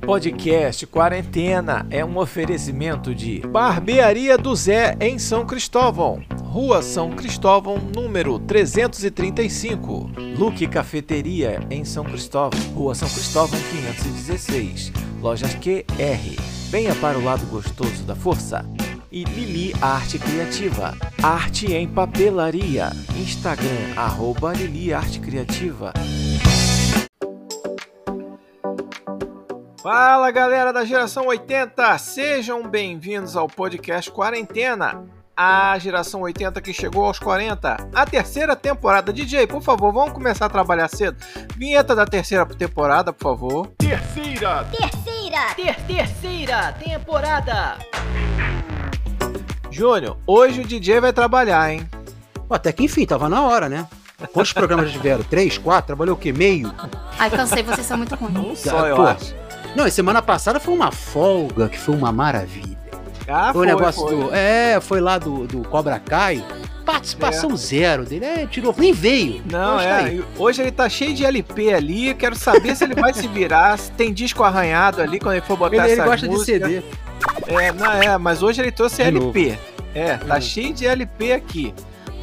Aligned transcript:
Podcast 0.00 0.86
Quarentena 0.86 1.86
é 1.90 2.04
um 2.04 2.18
oferecimento 2.18 3.14
de 3.14 3.40
Barbearia 3.40 4.36
do 4.36 4.54
Zé 4.54 4.96
em 5.00 5.18
São 5.18 5.46
Cristóvão, 5.46 6.22
Rua 6.42 6.82
São 6.82 7.10
Cristóvão, 7.10 7.78
número 7.94 8.38
335. 8.38 10.10
Luque 10.38 10.66
Cafeteria 10.66 11.60
em 11.70 11.84
São 11.84 12.04
Cristóvão, 12.04 12.58
Rua 12.74 12.94
São 12.94 13.08
Cristóvão 13.08 13.58
516. 13.70 14.92
Lojas 15.20 15.54
QR. 15.54 16.42
Venha 16.70 16.94
para 16.96 17.18
o 17.18 17.24
lado 17.24 17.44
gostoso 17.46 18.02
da 18.04 18.14
força. 18.14 18.64
E 19.10 19.24
Lili 19.24 19.74
Arte 19.80 20.18
Criativa. 20.18 20.96
Arte 21.22 21.72
em 21.72 21.88
papelaria. 21.88 22.90
Instagram, 23.16 23.94
arroba 23.96 24.52
Lili 24.52 24.92
Arte 24.92 25.20
Criativa. 25.20 25.92
Fala 29.88 30.32
galera 30.32 30.72
da 30.72 30.84
geração 30.84 31.28
80, 31.28 31.96
sejam 31.98 32.68
bem-vindos 32.68 33.36
ao 33.36 33.46
podcast 33.46 34.10
Quarentena, 34.10 35.04
a 35.36 35.78
geração 35.78 36.22
80 36.22 36.60
que 36.60 36.72
chegou 36.72 37.04
aos 37.04 37.20
40, 37.20 37.90
a 37.94 38.04
terceira 38.04 38.56
temporada. 38.56 39.12
DJ, 39.12 39.46
por 39.46 39.62
favor, 39.62 39.92
vamos 39.92 40.12
começar 40.12 40.46
a 40.46 40.48
trabalhar 40.48 40.88
cedo. 40.88 41.24
Vinheta 41.56 41.94
da 41.94 42.04
terceira 42.04 42.44
temporada, 42.46 43.12
por 43.12 43.22
favor. 43.22 43.68
Terceira! 43.78 44.64
Terceira! 44.72 45.54
Ter 45.54 45.80
terceira 45.82 46.72
temporada! 46.72 47.78
Júnior, 49.70 50.16
hoje 50.26 50.62
o 50.62 50.66
DJ 50.66 51.00
vai 51.00 51.12
trabalhar, 51.12 51.72
hein? 51.72 51.88
Pô, 52.48 52.54
até 52.54 52.72
que 52.72 52.82
enfim, 52.82 53.06
tava 53.06 53.28
na 53.28 53.40
hora, 53.40 53.68
né? 53.68 53.86
Quantos 54.32 54.52
programas 54.52 54.86
já 54.86 54.94
tiveram? 54.94 55.22
Três, 55.22 55.56
quatro? 55.58 55.86
Trabalhou 55.86 56.16
o 56.16 56.18
quê? 56.18 56.32
Meio? 56.32 56.74
Ai, 57.16 57.30
cansei, 57.30 57.62
vocês 57.62 57.86
são 57.86 57.96
muito 57.96 58.16
ruins. 58.16 58.58
Só 58.58 58.84
eu 58.88 58.96
Pô, 58.96 59.02
acho. 59.02 59.45
Não, 59.76 59.86
e 59.86 59.90
semana 59.90 60.22
passada 60.22 60.58
foi 60.58 60.74
uma 60.74 60.90
folga, 60.90 61.68
que 61.68 61.78
foi 61.78 61.94
uma 61.94 62.10
maravilha. 62.10 62.76
Ah, 63.28 63.52
foi 63.52 63.62
o 63.62 63.68
negócio 63.68 64.00
foi. 64.02 64.16
do. 64.16 64.34
É, 64.34 64.80
foi 64.80 65.00
lá 65.00 65.18
do, 65.18 65.46
do 65.46 65.62
Cobra 65.68 65.98
Kai. 65.98 66.42
Participação 66.84 67.56
zero 67.56 68.04
dele. 68.04 68.24
É, 68.24 68.46
tirou. 68.46 68.72
Nem 68.78 68.92
veio. 68.92 69.42
Não, 69.50 69.76
Hoje 69.76 69.86
tá 69.86 70.02
é. 70.08 70.14
e 70.14 70.24
Hoje 70.38 70.62
ele 70.62 70.70
tá 70.70 70.88
cheio 70.88 71.12
de 71.12 71.24
LP 71.26 71.74
ali. 71.74 72.14
Quero 72.14 72.36
saber 72.36 72.76
se 72.76 72.84
ele 72.84 72.94
vai 72.94 73.12
se 73.12 73.26
virar, 73.26 73.76
se 73.78 73.90
tem 73.90 74.12
disco 74.12 74.44
arranhado 74.44 75.02
ali 75.02 75.18
quando 75.18 75.34
ele 75.34 75.44
for 75.44 75.56
botar 75.56 75.76
Ele, 75.88 75.92
ele 76.00 76.02
gosta 76.04 76.28
de. 76.28 76.44
CD. 76.44 76.82
É, 77.48 77.72
não 77.72 77.92
é, 77.92 78.16
mas 78.16 78.42
hoje 78.42 78.60
ele 78.62 78.70
trouxe 78.70 78.96
De 78.96 79.02
LP. 79.02 79.58
É, 79.94 80.16
tá 80.16 80.36
Hum. 80.36 80.40
cheio 80.40 80.72
de 80.72 80.86
LP 80.86 81.32
aqui. 81.32 81.74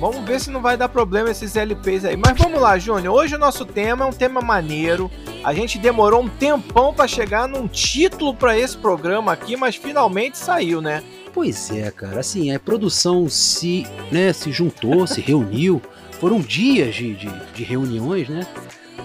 Vamos 0.04 0.26
ver 0.28 0.38
se 0.42 0.52
não 0.52 0.62
vai 0.62 0.76
dar 0.76 0.90
problema 0.90 1.32
esses 1.32 1.56
LPs 1.56 2.04
aí. 2.04 2.18
Mas 2.18 2.38
vamos 2.38 2.60
lá, 2.60 2.78
Júnior. 2.78 3.16
Hoje 3.16 3.36
o 3.36 3.40
nosso 3.40 3.64
tema 3.64 4.04
é 4.04 4.08
um 4.10 4.12
tema 4.12 4.42
maneiro. 4.42 5.10
A 5.46 5.54
gente 5.54 5.80
demorou 5.80 6.22
um 6.22 6.28
tempão 6.28 6.94
pra 6.94 7.08
chegar 7.08 7.48
num 7.48 7.70
título 7.70 8.34
pra 8.34 8.58
esse 8.60 8.76
programa 8.76 9.32
aqui, 9.32 9.56
mas 9.56 9.78
finalmente 9.78 10.38
saiu, 10.38 10.82
né? 10.82 11.02
Pois 11.34 11.72
é, 11.72 11.90
cara. 11.90 12.20
Assim, 12.20 12.54
a 12.54 12.60
produção 12.60 13.30
se, 13.30 13.88
né, 14.12 14.34
se 14.34 14.52
juntou, 14.52 15.08
se 15.08 15.22
reuniu. 15.26 15.82
Foram 16.20 16.42
dias 16.42 16.94
de, 16.96 17.16
de, 17.16 17.30
de 17.54 17.64
reuniões, 17.64 18.28
né? 18.28 18.46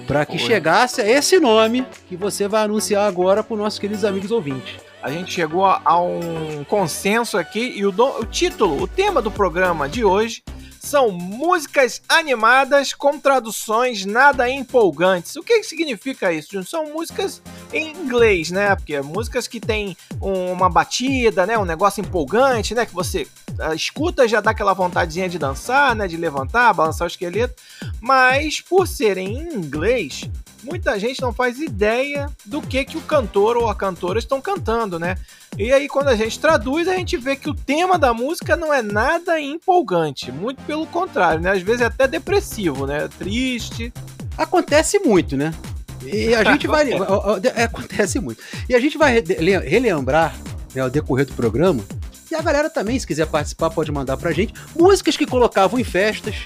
Pra 0.04 0.26
que 0.26 0.36
Foi. 0.36 0.48
chegasse 0.48 1.00
a 1.00 1.08
esse 1.08 1.38
nome 1.38 1.86
que 2.08 2.16
você 2.16 2.48
vai 2.48 2.64
anunciar 2.64 3.06
agora 3.06 3.44
para 3.44 3.56
nossos 3.56 3.78
queridos 3.78 4.04
amigos 4.04 4.32
ouvintes. 4.32 4.74
A 5.00 5.12
gente 5.12 5.32
chegou 5.32 5.64
a, 5.64 5.80
a 5.84 6.00
um 6.02 6.64
consenso 6.68 7.38
aqui 7.38 7.72
e 7.76 7.86
o, 7.86 7.92
do- 7.92 8.18
o 8.18 8.24
título, 8.24 8.82
o 8.82 8.88
tema 8.88 9.22
do 9.22 9.30
programa 9.30 9.88
de 9.88 10.04
hoje 10.04 10.42
são 10.80 11.10
músicas 11.10 12.00
animadas 12.08 12.92
com 12.92 13.18
traduções 13.18 14.04
nada 14.04 14.48
empolgantes. 14.50 15.36
O 15.36 15.42
que 15.42 15.62
significa 15.62 16.32
isso? 16.32 16.62
São 16.64 16.86
músicas 16.92 17.42
em 17.72 17.90
inglês, 17.92 18.50
né? 18.50 18.74
Porque 18.76 18.94
é 18.94 19.02
músicas 19.02 19.46
que 19.46 19.60
tem 19.60 19.96
um- 20.20 20.52
uma 20.52 20.68
batida, 20.68 21.46
né? 21.46 21.58
Um 21.58 21.64
negócio 21.64 22.00
empolgante, 22.00 22.74
né? 22.74 22.86
Que 22.86 22.94
você 22.94 23.26
ah, 23.60 23.74
escuta 23.74 24.28
já 24.28 24.40
dá 24.40 24.50
aquela 24.52 24.72
vontadezinha 24.72 25.28
de 25.28 25.38
dançar, 25.38 25.94
né? 25.94 26.06
De 26.06 26.16
levantar, 26.16 26.72
balançar 26.72 27.06
o 27.06 27.10
esqueleto. 27.10 27.54
Mas 28.00 28.60
por 28.60 28.86
serem 28.86 29.36
em 29.36 29.54
inglês, 29.54 30.28
muita 30.62 30.98
gente 30.98 31.20
não 31.20 31.32
faz 31.32 31.58
ideia 31.58 32.28
do 32.44 32.60
que 32.60 32.84
que 32.84 32.96
o 32.96 33.00
cantor 33.02 33.56
ou 33.56 33.68
a 33.68 33.74
cantora 33.74 34.18
estão 34.18 34.40
cantando, 34.40 34.98
né? 34.98 35.16
E 35.56 35.72
aí 35.72 35.88
quando 35.88 36.08
a 36.08 36.16
gente 36.16 36.38
traduz, 36.38 36.86
a 36.88 36.94
gente 36.96 37.16
vê 37.16 37.36
que 37.36 37.48
o 37.50 37.54
tema 37.54 37.98
da 37.98 38.12
música 38.14 38.56
não 38.56 38.72
é 38.72 38.82
nada 38.82 39.40
empolgante, 39.40 40.30
muito 40.30 40.62
pelo 40.62 40.86
contrário, 40.86 41.40
né? 41.40 41.52
Às 41.52 41.62
vezes 41.62 41.80
é 41.82 41.86
até 41.86 42.06
depressivo, 42.06 42.86
né? 42.86 43.08
Triste. 43.18 43.92
Acontece 44.36 44.98
muito, 45.00 45.36
né? 45.36 45.52
E 46.04 46.32
a 46.34 46.44
gente 46.44 46.66
vai. 46.66 46.90
é, 47.56 47.64
acontece 47.64 48.20
muito. 48.20 48.40
E 48.68 48.74
a 48.74 48.80
gente 48.80 48.96
vai 48.96 49.14
re- 49.14 49.36
le- 49.40 49.58
relembrar 49.58 50.34
né, 50.74 50.80
ao 50.82 50.88
decorrer 50.90 51.26
do 51.26 51.32
programa. 51.34 51.82
E 52.30 52.34
a 52.34 52.42
galera 52.42 52.68
também, 52.70 52.98
se 52.98 53.06
quiser 53.06 53.26
participar, 53.26 53.70
pode 53.70 53.90
mandar 53.90 54.16
pra 54.16 54.30
gente 54.32 54.52
músicas 54.76 55.16
que 55.16 55.26
colocavam 55.26 55.78
em 55.80 55.84
festas, 55.84 56.36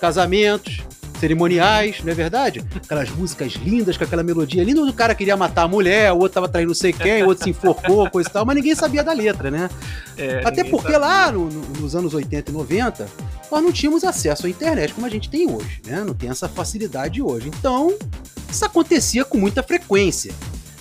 casamentos, 0.00 0.78
cerimoniais, 1.18 1.96
não 2.04 2.12
é 2.12 2.14
verdade? 2.14 2.64
Aquelas 2.76 3.10
músicas 3.10 3.52
lindas, 3.54 3.96
com 3.96 4.04
aquela 4.04 4.22
melodia 4.22 4.62
linda, 4.62 4.82
o 4.82 4.92
cara 4.92 5.14
queria 5.14 5.36
matar 5.36 5.62
a 5.62 5.68
mulher, 5.68 6.12
o 6.12 6.16
outro 6.18 6.34
tava 6.34 6.48
traindo 6.48 6.68
não 6.68 6.74
sei 6.74 6.92
quem, 6.92 7.22
o 7.22 7.28
outro 7.28 7.44
se 7.44 7.50
enforcou, 7.50 8.10
coisa 8.10 8.28
e 8.28 8.32
tal, 8.32 8.44
mas 8.44 8.56
ninguém 8.56 8.74
sabia 8.74 9.02
da 9.04 9.12
letra, 9.12 9.50
né? 9.50 9.68
É, 10.16 10.42
Até 10.44 10.64
porque 10.64 10.92
lá 10.96 11.30
no- 11.32 11.46
no- 11.50 11.80
nos 11.80 11.94
anos 11.96 12.14
80 12.14 12.50
e 12.50 12.54
90, 12.54 13.06
nós 13.50 13.62
não 13.62 13.72
tínhamos 13.72 14.04
acesso 14.04 14.46
à 14.46 14.50
internet 14.50 14.92
como 14.94 15.06
a 15.06 15.10
gente 15.10 15.28
tem 15.30 15.50
hoje, 15.50 15.80
né? 15.86 16.02
Não 16.06 16.14
tem 16.14 16.30
essa 16.30 16.48
facilidade 16.48 17.20
hoje. 17.22 17.48
Então, 17.48 17.94
isso 18.50 18.64
acontecia 18.64 19.24
com 19.24 19.38
muita 19.38 19.62
frequência. 19.62 20.32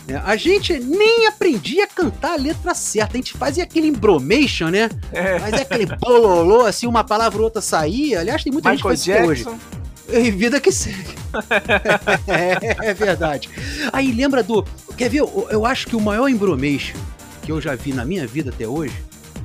né? 0.08 0.22
A 0.24 0.36
gente 0.36 0.78
nem 0.80 1.26
aprendia 1.26 1.86
a 1.86 1.88
cantar 1.88 2.34
a 2.34 2.36
letra 2.36 2.76
certa. 2.76 3.14
A 3.14 3.18
gente 3.18 3.34
fazia 3.34 3.64
aquele 3.64 3.88
embromation, 3.88 4.68
né? 4.70 4.88
É. 5.12 5.40
Fazia 5.40 5.62
aquele 5.64 5.88
bololô, 6.00 6.62
assim, 6.64 6.86
uma 6.86 7.04
palavra 7.04 7.40
ou 7.40 7.46
outra 7.46 7.60
saía. 7.60 8.20
Aliás, 8.20 8.44
tem 8.44 8.54
muita 8.54 8.70
Michael 8.72 8.96
gente 8.96 9.04
que 9.10 9.12
faz 9.18 9.28
isso 9.40 9.50
hoje. 9.50 9.60
E 10.08 10.32
vida 10.32 10.60
que 10.62 10.72
segue. 10.72 11.16
é, 12.28 12.90
é 12.90 12.94
verdade. 12.94 13.50
Aí 13.92 14.12
lembra 14.12 14.44
do. 14.44 14.64
Quer 14.98 15.10
ver? 15.10 15.20
Eu, 15.20 15.48
eu 15.50 15.66
acho 15.66 15.88
que 15.88 15.96
o 15.96 16.00
maior 16.02 16.28
embromation 16.28 16.98
que 17.42 17.52
eu 17.52 17.60
já 17.62 17.76
vi 17.76 17.94
na 17.94 18.06
minha 18.06 18.26
vida 18.26 18.50
até 18.52 18.68
hoje, 18.68 18.96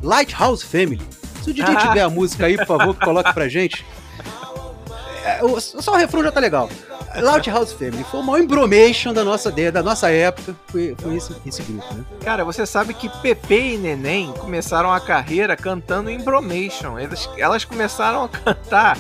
Lighthouse 0.02 0.64
Family. 0.64 1.00
Se 1.42 1.50
o 1.50 1.54
DJ 1.54 1.76
tiver 1.80 2.00
a 2.02 2.08
música 2.10 2.46
aí, 2.46 2.56
por 2.56 2.66
favor, 2.66 2.94
coloque 2.96 3.32
pra 3.34 3.48
gente. 3.48 3.84
É, 5.24 5.44
o- 5.44 5.60
só 5.60 5.92
o 5.92 5.96
refrão 5.96 6.22
já 6.22 6.32
tá 6.32 6.40
legal. 6.40 6.68
Lighthouse 7.16 7.74
Family 7.74 8.04
foi 8.04 8.20
o 8.20 8.22
maior 8.22 8.40
embromation 8.42 9.12
da 9.12 9.24
nossa, 9.24 9.50
da 9.50 9.82
nossa 9.82 10.10
época. 10.10 10.54
Foi, 10.68 10.94
foi 10.96 11.16
esse, 11.16 11.34
esse 11.44 11.62
grupo, 11.62 11.92
né? 11.94 12.04
Cara, 12.22 12.44
você 12.44 12.64
sabe 12.64 12.94
que 12.94 13.08
Pepe 13.20 13.74
e 13.74 13.76
Neném 13.78 14.32
começaram 14.38 14.92
a 14.92 15.00
carreira 15.00 15.56
cantando 15.56 16.08
em 16.08 16.18
Bromation. 16.20 16.96
Elas, 16.98 17.28
elas 17.36 17.64
começaram 17.64 18.24
a 18.24 18.28
cantar 18.28 18.96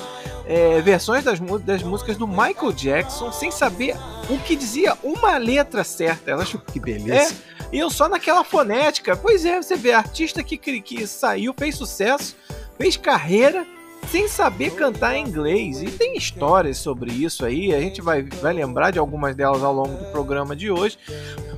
é, 0.50 0.80
versões 0.80 1.22
das, 1.22 1.38
das 1.62 1.80
músicas 1.80 2.16
do 2.16 2.26
Michael 2.26 2.72
Jackson 2.72 3.30
sem 3.30 3.52
saber 3.52 3.94
o 4.28 4.36
que 4.40 4.56
dizia 4.56 4.98
uma 5.00 5.36
letra 5.36 5.84
certa. 5.84 6.32
Elas 6.32 6.52
Que 6.72 6.80
beleza. 6.80 7.36
iam 7.72 7.88
só 7.88 8.08
naquela 8.08 8.42
fonética. 8.42 9.16
Pois 9.16 9.44
é, 9.44 9.62
você 9.62 9.76
vê, 9.76 9.92
artista 9.92 10.42
que, 10.42 10.58
que 10.58 11.06
saiu, 11.06 11.54
fez 11.56 11.76
sucesso, 11.76 12.36
fez 12.76 12.96
carreira 12.96 13.64
sem 14.10 14.26
saber 14.28 14.70
cantar 14.74 15.14
em 15.16 15.24
inglês. 15.26 15.82
E 15.82 15.86
tem 15.86 16.16
histórias 16.16 16.78
sobre 16.78 17.12
isso 17.12 17.44
aí, 17.44 17.74
a 17.74 17.80
gente 17.80 18.00
vai, 18.02 18.22
vai 18.22 18.52
lembrar 18.52 18.90
de 18.90 18.98
algumas 18.98 19.34
delas 19.36 19.62
ao 19.62 19.72
longo 19.72 19.96
do 19.96 20.04
programa 20.10 20.54
de 20.56 20.70
hoje. 20.70 20.98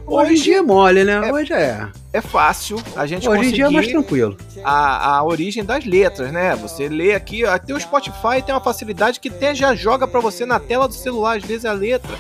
Hoje 0.05 0.33
em 0.33 0.37
dia 0.43 0.59
é 0.59 0.63
mole, 0.63 1.05
né? 1.05 1.29
é- 1.29 1.33
Hoje 1.33 1.53
é. 1.53 1.87
é 2.13 2.21
fácil 2.21 2.77
a 2.97 3.07
gente 3.07 3.29
Hoje 3.29 3.51
em 3.51 3.53
dia 3.53 3.67
é 3.67 3.71
mais 3.71 3.87
tranquilo. 3.87 4.37
a, 4.65 5.17
a 5.19 5.25
origem 5.25 5.65
das 5.65 5.85
letras, 5.85 6.33
né? 6.33 6.57
Você 6.57 6.89
lê 6.89 7.15
aqui, 7.15 7.45
até 7.45 7.73
o 7.73 7.81
Spotify 7.81 8.43
tem 8.45 8.53
uma 8.55 8.61
facilidade 8.61 9.21
que 9.21 9.29
até 9.29 9.55
já 9.55 9.75
joga 9.75 10.07
pra 10.09 10.21
você 10.21 10.45
na 10.45 10.59
tela 10.59 10.89
do 10.89 10.95
celular, 10.95 11.37
às 11.37 11.45
vezes 11.45 11.65
a 11.65 11.73
letra. 11.73 12.17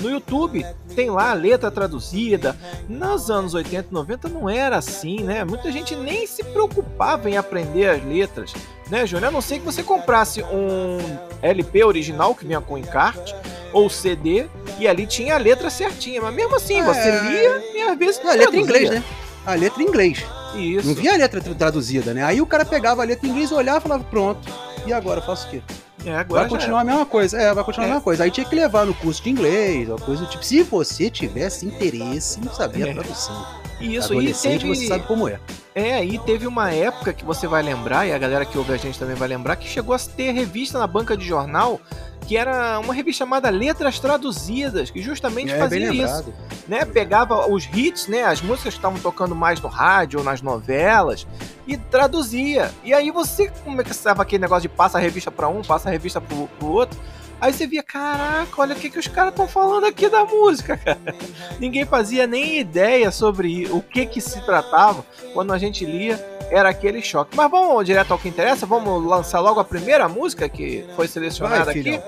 No 0.00 0.10
YouTube 0.10 0.64
tem 0.94 1.10
lá 1.10 1.30
a 1.30 1.34
letra 1.34 1.70
traduzida. 1.70 2.56
Nos 2.88 3.30
anos 3.30 3.52
80 3.54 3.88
e 3.90 3.94
90 3.94 4.28
não 4.28 4.48
era 4.48 4.76
assim, 4.76 5.20
né? 5.20 5.44
Muita 5.44 5.70
gente 5.72 5.94
nem 5.96 6.26
se 6.26 6.42
preocupava 6.44 7.28
em 7.28 7.36
aprender 7.36 7.88
as 7.90 8.04
letras, 8.04 8.52
né, 8.90 9.06
Júnior? 9.06 9.28
A 9.28 9.30
não 9.30 9.40
ser 9.40 9.58
que 9.58 9.64
você 9.64 9.82
comprasse 9.82 10.42
um 10.42 10.98
LP 11.42 11.84
original 11.84 12.34
que 12.34 12.46
vinha 12.46 12.60
com 12.60 12.76
encarte 12.78 13.34
ou 13.72 13.88
CD 13.90 14.46
e 14.78 14.86
ali 14.86 15.06
tinha 15.06 15.34
a 15.34 15.38
letra 15.38 15.68
certinha, 15.70 16.20
mas 16.22 16.34
mesmo 16.34 16.54
assim, 16.56 16.82
você 16.82 17.08
É. 17.08 17.20
lia 17.22 17.62
e 17.74 17.82
às 17.82 17.98
vezes 17.98 18.20
A 18.24 18.32
letra 18.34 18.56
em 18.56 18.60
inglês, 18.60 18.90
né? 18.90 19.02
A 19.46 19.54
letra 19.54 19.82
em 19.82 19.86
inglês. 19.86 20.24
Isso. 20.54 20.86
Não 20.86 20.94
via 20.94 21.12
a 21.12 21.16
letra 21.16 21.40
tra- 21.40 21.54
traduzida, 21.54 22.14
né? 22.14 22.22
Aí 22.24 22.40
o 22.40 22.46
cara 22.46 22.64
pegava 22.64 23.02
a 23.02 23.04
letra 23.04 23.26
em 23.26 23.30
inglês, 23.30 23.50
olhava 23.52 23.78
e 23.78 23.82
falava, 23.82 24.04
pronto. 24.04 24.40
E 24.86 24.92
agora 24.92 25.20
eu 25.20 25.24
faço 25.26 25.48
o 25.48 25.50
quê? 25.50 25.62
É, 26.04 26.16
agora 26.16 26.42
Vai 26.42 26.50
continuar 26.50 26.80
a 26.80 26.84
mesma 26.84 27.06
coisa. 27.06 27.38
É, 27.38 27.54
vai 27.54 27.64
continuar 27.64 27.86
É. 27.86 27.90
a 27.90 27.92
mesma 27.94 28.04
coisa. 28.04 28.24
Aí 28.24 28.30
tinha 28.30 28.46
que 28.46 28.54
levar 28.54 28.84
no 28.86 28.94
curso 28.94 29.22
de 29.22 29.30
inglês, 29.30 29.88
uma 29.88 29.98
coisa 29.98 30.24
do 30.24 30.28
tipo. 30.30 30.44
Se 30.44 30.62
você 30.62 31.08
tivesse 31.10 31.66
interesse 31.66 32.40
em 32.40 32.48
saber 32.54 32.88
É. 32.88 32.90
a 32.90 32.94
tradução. 32.94 33.46
Isso, 33.80 34.12
e 34.12 34.16
Adolescente, 34.16 34.60
teve, 34.62 34.74
você 34.74 34.86
sabe 34.86 35.04
como 35.06 35.28
é. 35.28 35.38
É, 35.74 35.94
aí 35.96 36.18
teve 36.20 36.46
uma 36.46 36.70
época 36.70 37.12
que 37.12 37.24
você 37.24 37.46
vai 37.46 37.62
lembrar, 37.62 38.06
e 38.06 38.12
a 38.12 38.18
galera 38.18 38.44
que 38.44 38.56
ouve 38.56 38.72
a 38.72 38.76
gente 38.76 38.98
também 38.98 39.16
vai 39.16 39.26
lembrar, 39.28 39.56
que 39.56 39.66
chegou 39.68 39.94
a 39.94 39.98
ter 39.98 40.30
revista 40.30 40.78
na 40.78 40.86
banca 40.86 41.16
de 41.16 41.26
jornal 41.26 41.80
que 42.26 42.36
era 42.36 42.78
uma 42.80 42.94
revista 42.94 43.24
chamada 43.24 43.50
Letras 43.50 43.98
Traduzidas, 43.98 44.90
que 44.90 45.02
justamente 45.02 45.52
É, 45.52 45.58
fazia 45.58 45.92
isso 45.92 46.32
né? 46.66 46.84
Pegava 46.84 47.48
os 47.50 47.68
hits, 47.72 48.08
né? 48.08 48.24
As 48.24 48.40
músicas 48.40 48.74
que 48.74 48.78
estavam 48.78 48.98
tocando 48.98 49.34
mais 49.34 49.60
no 49.60 49.68
rádio 49.68 50.18
ou 50.18 50.24
nas 50.24 50.42
novelas 50.42 51.26
e 51.66 51.76
traduzia. 51.76 52.70
E 52.82 52.92
aí 52.92 53.10
você 53.10 53.48
começava 53.64 54.22
aquele 54.22 54.42
negócio 54.42 54.68
de 54.68 54.74
passa 54.74 54.98
a 54.98 55.00
revista 55.00 55.30
pra 55.30 55.48
um, 55.48 55.62
passa 55.62 55.88
a 55.88 55.92
revista 55.92 56.20
pro, 56.20 56.48
pro 56.58 56.68
outro. 56.68 56.98
Aí 57.40 57.52
você 57.52 57.66
via, 57.66 57.82
caraca, 57.82 58.48
olha 58.58 58.74
o 58.74 58.78
que, 58.78 58.88
que 58.88 58.98
os 58.98 59.08
caras 59.08 59.32
estão 59.32 59.46
falando 59.46 59.84
aqui 59.84 60.08
da 60.08 60.24
música, 60.24 60.76
cara. 60.78 61.14
Ninguém 61.58 61.84
fazia 61.84 62.26
nem 62.26 62.58
ideia 62.58 63.10
sobre 63.10 63.66
o 63.70 63.82
que 63.82 64.06
que 64.06 64.20
se 64.20 64.40
tratava 64.46 65.04
quando 65.34 65.52
a 65.52 65.58
gente 65.58 65.84
lia. 65.84 66.33
Era 66.54 66.68
aquele 66.68 67.02
choque. 67.02 67.36
Mas 67.36 67.50
vamos 67.50 67.84
direto 67.84 68.12
ao 68.12 68.18
que 68.18 68.28
interessa? 68.28 68.64
Vamos 68.64 69.04
lançar 69.04 69.40
logo 69.40 69.58
a 69.58 69.64
primeira 69.64 70.08
música 70.08 70.48
que 70.48 70.84
foi 70.94 71.08
selecionada 71.08 71.64
Vai, 71.64 71.80
aqui? 71.80 72.00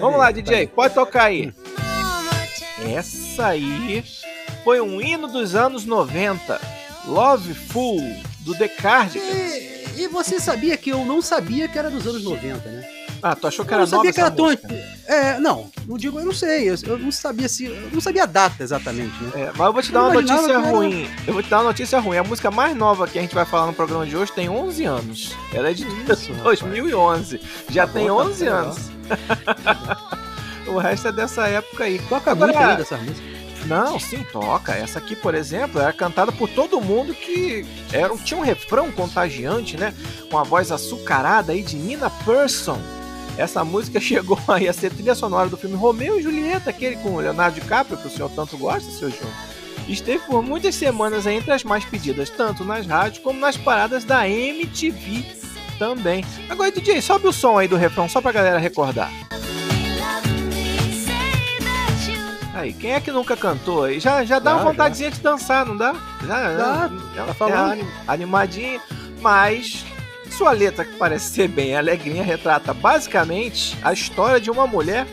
Vamos 0.00 0.18
lá. 0.18 0.32
DJ, 0.32 0.66
pode 0.66 0.94
tocar 0.94 1.26
aí. 1.26 1.54
Essa 2.92 3.46
aí 3.46 4.04
foi 4.64 4.80
um 4.80 5.00
hino 5.00 5.28
dos 5.28 5.54
anos 5.54 5.84
90. 5.84 6.60
Love 7.06 7.54
Fool, 7.54 8.00
do 8.40 8.52
The 8.56 8.66
Cardigans. 8.66 9.54
E, 9.94 10.02
e 10.02 10.08
você 10.08 10.40
sabia 10.40 10.76
que 10.76 10.90
eu 10.90 11.04
não 11.04 11.22
sabia 11.22 11.68
que 11.68 11.78
era 11.78 11.88
dos 11.88 12.04
anos 12.04 12.24
90, 12.24 12.68
né? 12.68 12.93
Ah, 13.26 13.34
tu 13.34 13.46
achou 13.46 13.64
que 13.64 13.72
Eu 13.72 13.76
era 13.78 13.84
não 13.86 13.90
nova 13.90 13.96
sabia 13.96 14.12
que 14.12 14.20
era 14.20 14.30
tão. 14.30 14.50
É, 15.06 15.38
não, 15.40 15.70
não 15.86 15.96
digo, 15.96 16.18
eu 16.18 16.26
não 16.26 16.32
sei. 16.32 16.68
Eu, 16.68 16.74
eu 16.86 16.98
não 16.98 17.10
sabia 17.10 17.48
se. 17.48 17.64
Eu 17.64 17.88
não 17.90 18.00
sabia 18.00 18.24
a 18.24 18.26
data 18.26 18.62
exatamente, 18.62 19.14
né? 19.22 19.30
É, 19.34 19.50
mas 19.56 19.66
eu 19.66 19.72
vou 19.72 19.82
te 19.82 19.90
dar 19.90 20.00
Eu 20.00 20.04
uma 20.04 20.14
notícia 20.20 20.44
que 20.44 20.50
era- 20.50 20.60
ruim. 20.60 21.10
Eu 21.26 21.32
vou 21.32 21.42
te 21.42 21.48
dar 21.48 21.56
uma 21.58 21.64
notícia 21.64 21.98
ruim. 22.00 22.18
A 22.18 22.22
música 22.24 22.50
mais 22.50 22.76
nova 22.76 23.06
que 23.08 23.18
a 23.18 23.22
gente 23.22 23.34
vai 23.34 23.46
falar 23.46 23.66
no 23.66 23.72
programa 23.72 24.04
de 24.04 24.14
hoje 24.14 24.30
tem 24.32 24.48
11 24.50 24.84
anos. 24.84 25.34
Ela 25.54 25.70
é 25.70 25.72
de 25.72 25.84
Isso, 25.84 26.32
rapaz. 26.32 26.42
2011. 26.42 27.40
Já 27.70 27.86
Tá 27.86 27.92
tem 27.94 28.08
bom, 28.08 28.16
tá 28.18 28.24
11 28.24 28.44
bom. 28.44 28.50
anos. 28.50 28.78
o 30.68 30.78
resto 30.78 31.08
é 31.08 31.12
dessa 31.12 31.46
época 31.48 31.84
aí. 31.84 31.98
Toca 32.08 32.30
Agora- 32.30 32.52
muito 32.52 32.68
ainda 32.68 32.82
essa 32.82 32.96
música. 32.96 33.34
Não, 33.66 33.98
sim, 33.98 34.22
toca. 34.30 34.72
Essa 34.74 34.98
aqui, 34.98 35.16
por 35.16 35.34
exemplo, 35.34 35.80
era 35.80 35.90
cantada 35.94 36.30
por 36.30 36.48
todo 36.50 36.78
mundo 36.82 37.14
que 37.14 37.64
era, 37.90 38.14
tinha 38.18 38.38
um 38.38 38.42
refrão 38.42 38.92
contagiante, 38.92 39.78
né? 39.78 39.94
Com 40.30 40.36
a 40.38 40.42
voz 40.42 40.70
açucarada 40.70 41.52
aí 41.52 41.62
de 41.62 41.74
Nina 41.76 42.10
Persson. 42.10 42.78
Essa 43.36 43.64
música 43.64 43.98
chegou 44.00 44.38
aí 44.48 44.68
a 44.68 44.72
ser 44.72 44.90
trilha 44.92 45.14
sonora 45.14 45.48
do 45.48 45.56
filme 45.56 45.76
Romeu 45.76 46.18
e 46.18 46.22
Julieta, 46.22 46.70
aquele 46.70 46.96
com 46.96 47.14
o 47.14 47.20
Leonardo 47.20 47.60
DiCaprio, 47.60 47.98
que 47.98 48.06
o 48.06 48.10
senhor 48.10 48.30
tanto 48.30 48.56
gosta, 48.56 48.90
seu 48.90 49.10
João. 49.10 49.30
Esteve 49.88 50.20
por 50.24 50.42
muitas 50.42 50.74
semanas 50.74 51.26
aí 51.26 51.36
entre 51.36 51.52
as 51.52 51.62
mais 51.62 51.84
pedidas, 51.84 52.30
tanto 52.30 52.64
nas 52.64 52.86
rádios 52.86 53.22
como 53.22 53.38
nas 53.38 53.56
paradas 53.56 54.02
da 54.04 54.26
MTV 54.28 55.24
também. 55.78 56.24
Agora, 56.48 56.70
DJ, 56.72 57.02
sobe 57.02 57.26
o 57.26 57.32
som 57.32 57.58
aí 57.58 57.68
do 57.68 57.76
refrão 57.76 58.08
só 58.08 58.20
pra 58.22 58.32
galera 58.32 58.58
recordar. 58.58 59.10
Aí, 62.54 62.72
quem 62.72 62.92
é 62.92 63.00
que 63.00 63.10
nunca 63.10 63.36
cantou 63.36 63.82
aí? 63.84 63.98
Já, 63.98 64.24
já 64.24 64.38
dá 64.38 64.52
Já, 64.52 64.56
uma 64.56 64.64
vontadezinha 64.70 65.10
de 65.10 65.20
dançar, 65.20 65.66
não 65.66 65.76
dá? 65.76 65.92
Já, 66.26 66.52
Dá, 66.52 66.90
ela 67.16 67.26
tá 67.26 67.34
falando. 67.34 67.54
é 67.56 67.72
anim- 67.72 67.88
animadinha, 68.06 68.80
mas 69.20 69.84
sua 70.34 70.52
letra, 70.52 70.84
que 70.84 70.96
parece 70.96 71.32
ser 71.32 71.48
bem 71.48 71.76
alegrinha, 71.76 72.22
retrata 72.22 72.74
basicamente 72.74 73.76
a 73.82 73.92
história 73.92 74.40
de 74.40 74.50
uma 74.50 74.66
mulher 74.66 75.06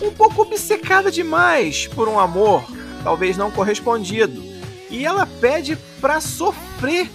um 0.00 0.10
pouco 0.10 0.42
obcecada 0.42 1.10
demais 1.10 1.88
por 1.88 2.08
um 2.08 2.18
amor, 2.18 2.64
talvez 3.02 3.36
não 3.36 3.50
correspondido. 3.50 4.42
E 4.90 5.04
ela 5.04 5.26
pede 5.26 5.76
pra 6.00 6.20
sofrer 6.20 7.10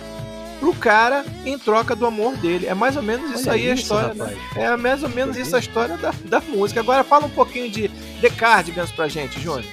pro 0.60 0.74
cara 0.74 1.26
em 1.46 1.58
troca 1.58 1.96
do 1.96 2.06
amor 2.06 2.36
dele. 2.38 2.68
É 2.68 2.74
mais 2.74 2.96
ou 2.96 3.04
menos 3.04 3.32
isso 3.32 3.50
Olha 3.50 3.54
aí 3.54 3.70
a 3.70 3.74
isso, 3.74 3.84
história. 3.84 4.14
né? 4.14 4.36
É 4.56 4.78
mais 4.78 5.02
ou 5.02 5.10
menos 5.10 5.36
isso 5.38 5.56
a 5.56 5.60
história 5.60 5.98
da, 5.98 6.14
da 6.26 6.40
música. 6.42 6.80
Agora 6.82 7.04
fala 7.04 7.26
um 7.26 7.30
pouquinho 7.30 7.70
de 7.70 7.90
The 8.22 8.30
Cardigans 8.30 8.92
pra 8.92 9.08
gente, 9.08 9.40
Júnior. 9.40 9.66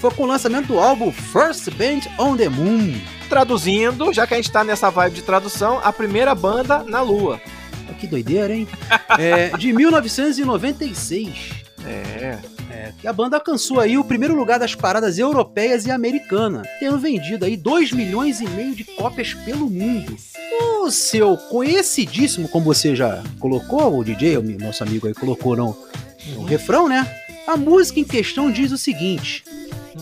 Foi 0.00 0.10
com 0.10 0.24
o 0.24 0.26
lançamento 0.26 0.66
do 0.66 0.78
álbum 0.78 1.10
First 1.12 1.70
Band 1.70 2.00
on 2.18 2.36
the 2.36 2.48
Moon. 2.48 3.00
Traduzindo, 3.30 4.12
já 4.12 4.26
que 4.26 4.34
a 4.34 4.36
gente 4.36 4.50
tá 4.50 4.64
nessa 4.64 4.90
vibe 4.90 5.14
de 5.14 5.22
tradução, 5.22 5.80
a 5.84 5.92
primeira 5.92 6.34
banda 6.34 6.82
na 6.82 7.00
Lua. 7.00 7.40
Olha 7.86 7.94
Que 7.94 8.08
doideira, 8.08 8.52
hein? 8.52 8.66
É, 9.16 9.56
de 9.56 9.72
1996. 9.72 11.62
É. 11.86 12.38
É, 12.72 12.92
que 13.00 13.06
a 13.06 13.12
banda 13.12 13.36
alcançou 13.36 13.78
aí 13.78 13.96
o 13.96 14.02
primeiro 14.02 14.34
lugar 14.34 14.58
das 14.58 14.74
paradas 14.74 15.16
europeias 15.16 15.86
e 15.86 15.92
americana, 15.92 16.62
tendo 16.80 16.98
vendido 16.98 17.44
aí 17.44 17.56
2 17.56 17.92
milhões 17.92 18.40
e 18.40 18.48
meio 18.48 18.74
de 18.74 18.82
cópias 18.82 19.32
pelo 19.32 19.70
mundo. 19.70 20.16
O 20.80 20.90
seu 20.90 21.36
conhecidíssimo, 21.36 22.48
como 22.48 22.64
você 22.64 22.96
já 22.96 23.22
colocou, 23.38 23.96
o 23.96 24.04
DJ, 24.04 24.38
o 24.38 24.58
nosso 24.58 24.82
amigo 24.82 25.06
aí 25.06 25.14
colocou 25.14 25.56
no, 25.56 25.76
no 26.34 26.42
refrão, 26.42 26.88
né? 26.88 27.08
A 27.46 27.56
música 27.56 28.00
em 28.00 28.04
questão 28.04 28.50
diz 28.50 28.72
o 28.72 28.78
seguinte: 28.78 29.44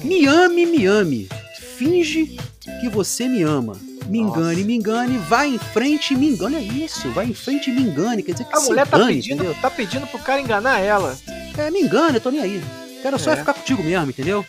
Me 0.03 0.27
ame, 0.27 0.65
me 0.65 0.87
ame, 0.87 1.29
finge 1.77 2.39
que 2.81 2.89
você 2.89 3.29
me 3.29 3.43
ama. 3.43 3.77
Me 4.07 4.23
Nossa. 4.23 4.41
engane, 4.41 4.65
me 4.65 4.75
engane, 4.77 5.19
vai 5.19 5.49
em 5.49 5.59
frente 5.59 6.15
e 6.15 6.17
me 6.17 6.29
engane. 6.31 6.57
É 6.57 6.61
isso, 6.61 7.11
vai 7.11 7.27
em 7.27 7.35
frente 7.35 7.69
e 7.71 7.73
me 7.75 7.83
engane. 7.83 8.23
Quer 8.23 8.33
dizer 8.33 8.45
que 8.45 8.57
A 8.57 8.61
mulher 8.61 8.87
tá 8.87 8.97
engane, 8.97 9.15
pedindo, 9.17 9.35
entendeu? 9.35 9.55
tá 9.61 9.71
pedindo 9.71 10.07
pro 10.07 10.19
cara 10.19 10.41
enganar 10.41 10.81
ela. 10.81 11.17
É, 11.59 11.71
me 11.71 11.81
engana, 11.81 12.17
eu 12.17 12.21
tô 12.21 12.31
nem 12.31 12.41
aí. 12.41 12.63
Quero 13.03 13.19
só 13.19 13.33
É. 13.33 13.37
ficar 13.37 13.53
contigo 13.55 13.83
mesmo, 13.83 14.09
entendeu? 14.11 14.45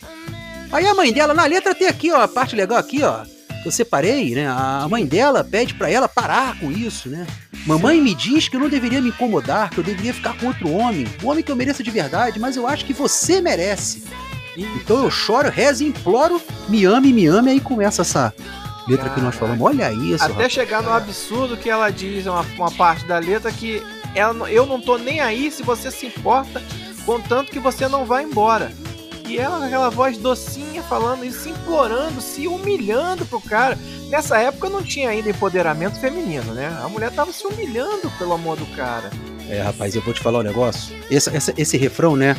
Aí 0.72 0.86
a 0.86 0.94
mãe 0.94 1.12
dela, 1.12 1.34
na 1.34 1.46
letra 1.46 1.74
tem 1.76 1.88
aqui, 1.88 2.12
ó, 2.12 2.22
a 2.22 2.28
parte 2.28 2.56
legal 2.56 2.78
aqui, 2.78 3.04
ó. 3.04 3.24
que 3.62 3.68
Eu 3.68 3.72
separei, 3.74 4.34
né? 4.34 4.48
A 4.48 4.88
mãe 4.90 5.06
dela 5.06 5.44
pede 5.44 5.74
pra 5.74 5.90
ela 5.90 6.08
parar 6.08 6.58
com 6.60 6.72
isso, 6.72 7.10
né? 7.10 7.28
Mamãe 7.66 8.00
me 8.00 8.16
diz 8.16 8.48
que 8.48 8.56
eu 8.56 8.60
não 8.62 8.70
deveria 8.70 9.02
me 9.02 9.10
incomodar, 9.10 9.70
que 9.70 9.80
eu 9.80 9.84
deveria 9.84 10.14
ficar 10.14 10.38
com 10.38 10.48
outro 10.48 10.72
homem. 10.72 11.06
Um 11.22 11.28
homem 11.28 11.44
que 11.44 11.52
eu 11.52 11.56
mereça 11.58 11.84
de 11.84 11.92
verdade, 11.92 12.40
mas 12.40 12.56
eu 12.56 12.66
acho 12.66 12.86
que 12.86 12.94
você 12.94 13.42
merece. 13.42 14.04
Então 14.76 15.04
eu 15.04 15.12
choro, 15.12 15.50
rezo 15.50 15.84
e 15.84 15.88
imploro, 15.88 16.42
me 16.68 16.86
ame, 16.86 17.12
me 17.14 17.26
ame. 17.28 17.52
Aí 17.52 17.60
começa 17.60 18.02
essa 18.02 18.34
letra 18.88 19.10
que 19.10 19.20
nós 19.22 19.36
Caraca. 19.36 19.38
falamos. 19.58 19.62
Olha 19.66 19.92
isso, 19.94 20.24
Até 20.24 20.34
rapaz. 20.34 20.52
chegar 20.54 20.82
no 20.84 20.92
absurdo 20.92 21.58
que 21.58 21.70
ela 21.70 21.90
diz, 21.90 22.26
uma, 22.26 22.42
uma 22.58 22.72
parte 22.72 23.06
da 23.06 23.20
letra 23.20 23.52
que 23.52 23.82
ela, 24.16 24.50
eu 24.52 24.66
não 24.66 24.82
tô 24.82 24.98
nem 24.98 25.20
aí 25.20 25.52
se 25.52 25.62
você 25.64 25.92
se 25.92 26.06
importa, 26.08 26.62
contanto 27.06 27.52
que 27.52 27.60
você 27.60 27.88
não 27.88 28.06
vai 28.06 28.24
embora. 28.24 28.72
E 29.28 29.38
ela 29.38 29.60
com 29.60 29.66
aquela 29.66 29.90
voz 29.92 30.18
docinha 30.18 30.82
falando 30.82 31.24
isso, 31.24 31.42
se 31.42 31.50
implorando, 31.52 32.20
se 32.20 32.48
humilhando 32.48 33.28
pro 33.28 33.40
cara. 33.40 33.78
Nessa 34.10 34.40
época 34.40 34.70
não 34.72 34.82
tinha 34.82 35.08
ainda 35.12 35.30
empoderamento 35.30 36.00
feminino, 36.00 36.52
né? 36.56 36.76
A 36.84 36.90
mulher 36.90 37.12
tava 37.12 37.32
se 37.32 37.46
humilhando 37.46 38.10
pelo 38.18 38.34
amor 38.34 38.58
do 38.58 38.66
cara. 38.76 39.12
É, 39.48 39.62
rapaz, 39.62 39.96
eu 39.96 40.02
vou 40.02 40.16
te 40.16 40.20
falar 40.20 40.40
um 40.40 40.44
negócio. 40.44 40.96
Esse, 41.12 41.30
essa- 41.36 41.54
esse 41.56 41.78
refrão, 41.78 42.16
né? 42.16 42.36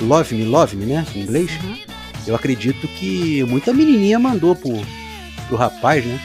Love 0.00 0.34
me, 0.34 0.44
love 0.44 0.76
me, 0.76 0.86
né? 0.86 1.06
Em 1.14 1.20
inglês. 1.20 1.50
Uhum. 1.62 1.78
Eu 2.26 2.34
acredito 2.34 2.86
que 2.88 3.44
muita 3.44 3.72
menininha 3.72 4.18
mandou 4.18 4.54
pro, 4.54 4.72
pro 5.48 5.56
rapaz, 5.56 6.04
né? 6.04 6.18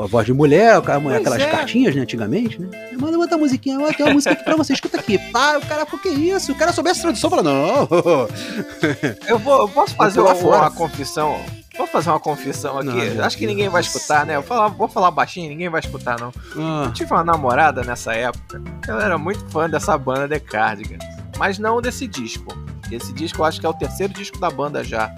A 0.00 0.06
voz 0.06 0.24
de 0.24 0.32
mulher, 0.32 0.76
aquelas 0.76 1.42
é. 1.42 1.50
cartinhas, 1.50 1.94
né, 1.94 2.00
antigamente, 2.00 2.58
né? 2.58 2.68
Manda 2.98 3.18
outra 3.18 3.36
musiquinha, 3.36 3.78
ó, 3.78 3.92
tem 3.92 4.06
uma 4.06 4.14
música 4.14 4.32
aqui 4.32 4.42
pra 4.42 4.56
você, 4.56 4.72
escuta 4.72 4.98
aqui. 4.98 5.18
Pá, 5.30 5.58
o 5.58 5.66
cara, 5.66 5.84
pô, 5.84 5.98
que 5.98 6.08
isso? 6.08 6.52
O 6.52 6.54
cara 6.54 6.72
soubesse 6.72 7.02
tradução, 7.02 7.28
fala, 7.28 7.42
não. 7.42 7.88
Eu, 9.28 9.38
vou, 9.38 9.60
eu 9.60 9.68
posso 9.68 9.94
fazer 9.94 10.20
uma, 10.20 10.32
uma 10.32 10.70
confissão? 10.70 11.38
Vou 11.76 11.86
fazer 11.86 12.10
uma 12.10 12.20
confissão 12.20 12.78
aqui. 12.78 13.14
Não, 13.14 13.24
Acho 13.24 13.36
que 13.36 13.46
ninguém 13.46 13.68
vai 13.68 13.80
escutar, 13.80 14.26
né? 14.26 14.36
Eu 14.36 14.42
falar, 14.42 14.68
vou 14.68 14.88
falar 14.88 15.10
baixinho, 15.10 15.48
ninguém 15.48 15.68
vai 15.68 15.80
escutar, 15.80 16.18
não. 16.18 16.32
Ah, 16.56 16.84
Eu 16.86 16.92
tive 16.92 17.12
uma 17.12 17.24
namorada 17.24 17.82
nessa 17.82 18.14
época. 18.14 18.62
Ela 18.86 19.04
era 19.04 19.18
muito 19.18 19.44
fã 19.50 19.68
dessa 19.68 19.96
banda 19.96 20.28
The 20.28 20.40
Cardigans. 20.40 21.04
Mas 21.38 21.58
não 21.58 21.80
desse 21.80 22.06
disco. 22.06 22.46
Esse 22.90 23.12
disco 23.12 23.40
eu 23.40 23.44
acho 23.44 23.58
que 23.60 23.66
é 23.66 23.68
o 23.68 23.74
terceiro 23.74 24.12
disco 24.12 24.38
da 24.38 24.50
banda 24.50 24.84
já. 24.84 25.14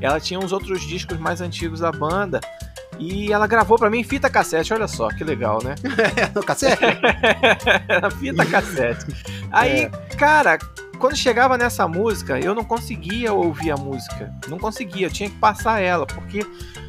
Ela 0.00 0.20
tinha 0.20 0.38
uns 0.38 0.52
outros 0.52 0.80
discos 0.86 1.18
mais 1.18 1.40
antigos 1.40 1.80
da 1.80 1.90
banda. 1.90 2.40
E 3.00 3.32
ela 3.32 3.46
gravou 3.46 3.78
pra 3.78 3.88
mim 3.88 4.02
fita 4.02 4.28
cassete, 4.28 4.72
olha 4.74 4.88
só, 4.88 5.08
que 5.08 5.22
legal, 5.22 5.60
né? 5.62 5.76
no 6.34 6.42
cassete? 6.42 6.82
Fita 8.18 8.44
cassete. 8.44 9.06
Aí, 9.52 9.82
É. 9.82 9.88
cara, 10.16 10.58
quando 10.98 11.14
chegava 11.16 11.56
nessa 11.56 11.86
música, 11.86 12.40
eu 12.40 12.56
não 12.56 12.64
conseguia 12.64 13.32
ouvir 13.32 13.70
a 13.70 13.76
música. 13.76 14.32
Não 14.48 14.58
conseguia, 14.58 15.06
eu 15.06 15.10
tinha 15.12 15.30
que 15.30 15.36
passar 15.36 15.80
ela, 15.80 16.06
porque 16.06 16.44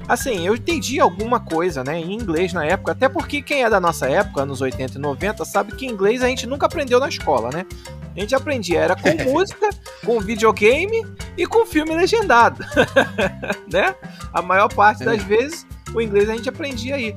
assim, 0.08 0.46
eu 0.48 0.56
entendi 0.56 1.00
alguma 1.00 1.40
coisa, 1.40 1.84
né, 1.84 2.00
em 2.00 2.14
inglês 2.14 2.52
na 2.54 2.66
época, 2.66 2.94
até 2.94 3.08
porque 3.08 3.44
quem 3.44 3.64
é 3.64 3.70
da 3.70 3.80
nossa 3.80 4.10
época, 4.10 4.42
anos 4.42 4.60
80 4.62 4.98
e 4.98 5.02
90, 5.02 5.46
sabe 5.46 5.74
que 5.74 5.86
inglês 5.86 6.24
a 6.24 6.28
gente 6.28 6.48
nunca 6.48 6.66
aprendeu 6.66 7.00
na 7.00 7.08
escola, 7.08 7.52
né? 7.54 7.68
A 8.20 8.22
gente 8.22 8.36
aprendia 8.36 8.82
era 8.82 8.96
com 8.98 9.10
música, 9.32 9.70
com 10.06 10.20
videogame 10.20 11.06
e 11.38 11.48
com 11.48 11.66
filme 11.66 11.96
legendado, 11.96 12.62
né? 13.72 13.96
A 14.34 14.42
maior 14.42 14.68
parte 14.68 15.06
das 15.06 15.24
vezes 15.24 15.66
o 15.94 16.02
inglês 16.02 16.28
a 16.30 16.36
gente 16.36 16.50
aprendia 16.50 16.96
aí. 16.96 17.16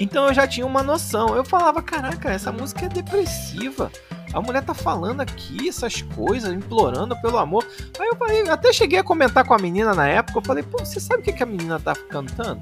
Então 0.00 0.26
eu 0.26 0.34
já 0.34 0.44
tinha 0.44 0.66
uma 0.66 0.82
noção. 0.82 1.36
Eu 1.36 1.44
falava, 1.44 1.80
caraca, 1.80 2.28
essa 2.28 2.50
música 2.50 2.86
é 2.86 2.88
depressiva. 2.88 3.90
A 4.34 4.40
mulher 4.40 4.64
tá 4.64 4.74
falando 4.74 5.20
aqui 5.20 5.68
essas 5.68 6.02
coisas, 6.02 6.52
implorando 6.52 7.16
pelo 7.22 7.38
amor. 7.38 7.64
Aí 7.96 8.08
eu 8.08 8.16
falei, 8.16 8.48
até 8.50 8.72
cheguei 8.72 8.98
a 8.98 9.04
comentar 9.04 9.44
com 9.46 9.54
a 9.54 9.58
menina 9.58 9.94
na 9.94 10.08
época. 10.08 10.40
Eu 10.40 10.44
falei, 10.44 10.64
pô, 10.64 10.78
você 10.78 10.98
sabe 10.98 11.20
o 11.20 11.24
que, 11.24 11.32
que 11.32 11.42
a 11.42 11.46
menina 11.46 11.78
tá 11.78 11.94
cantando? 11.94 12.60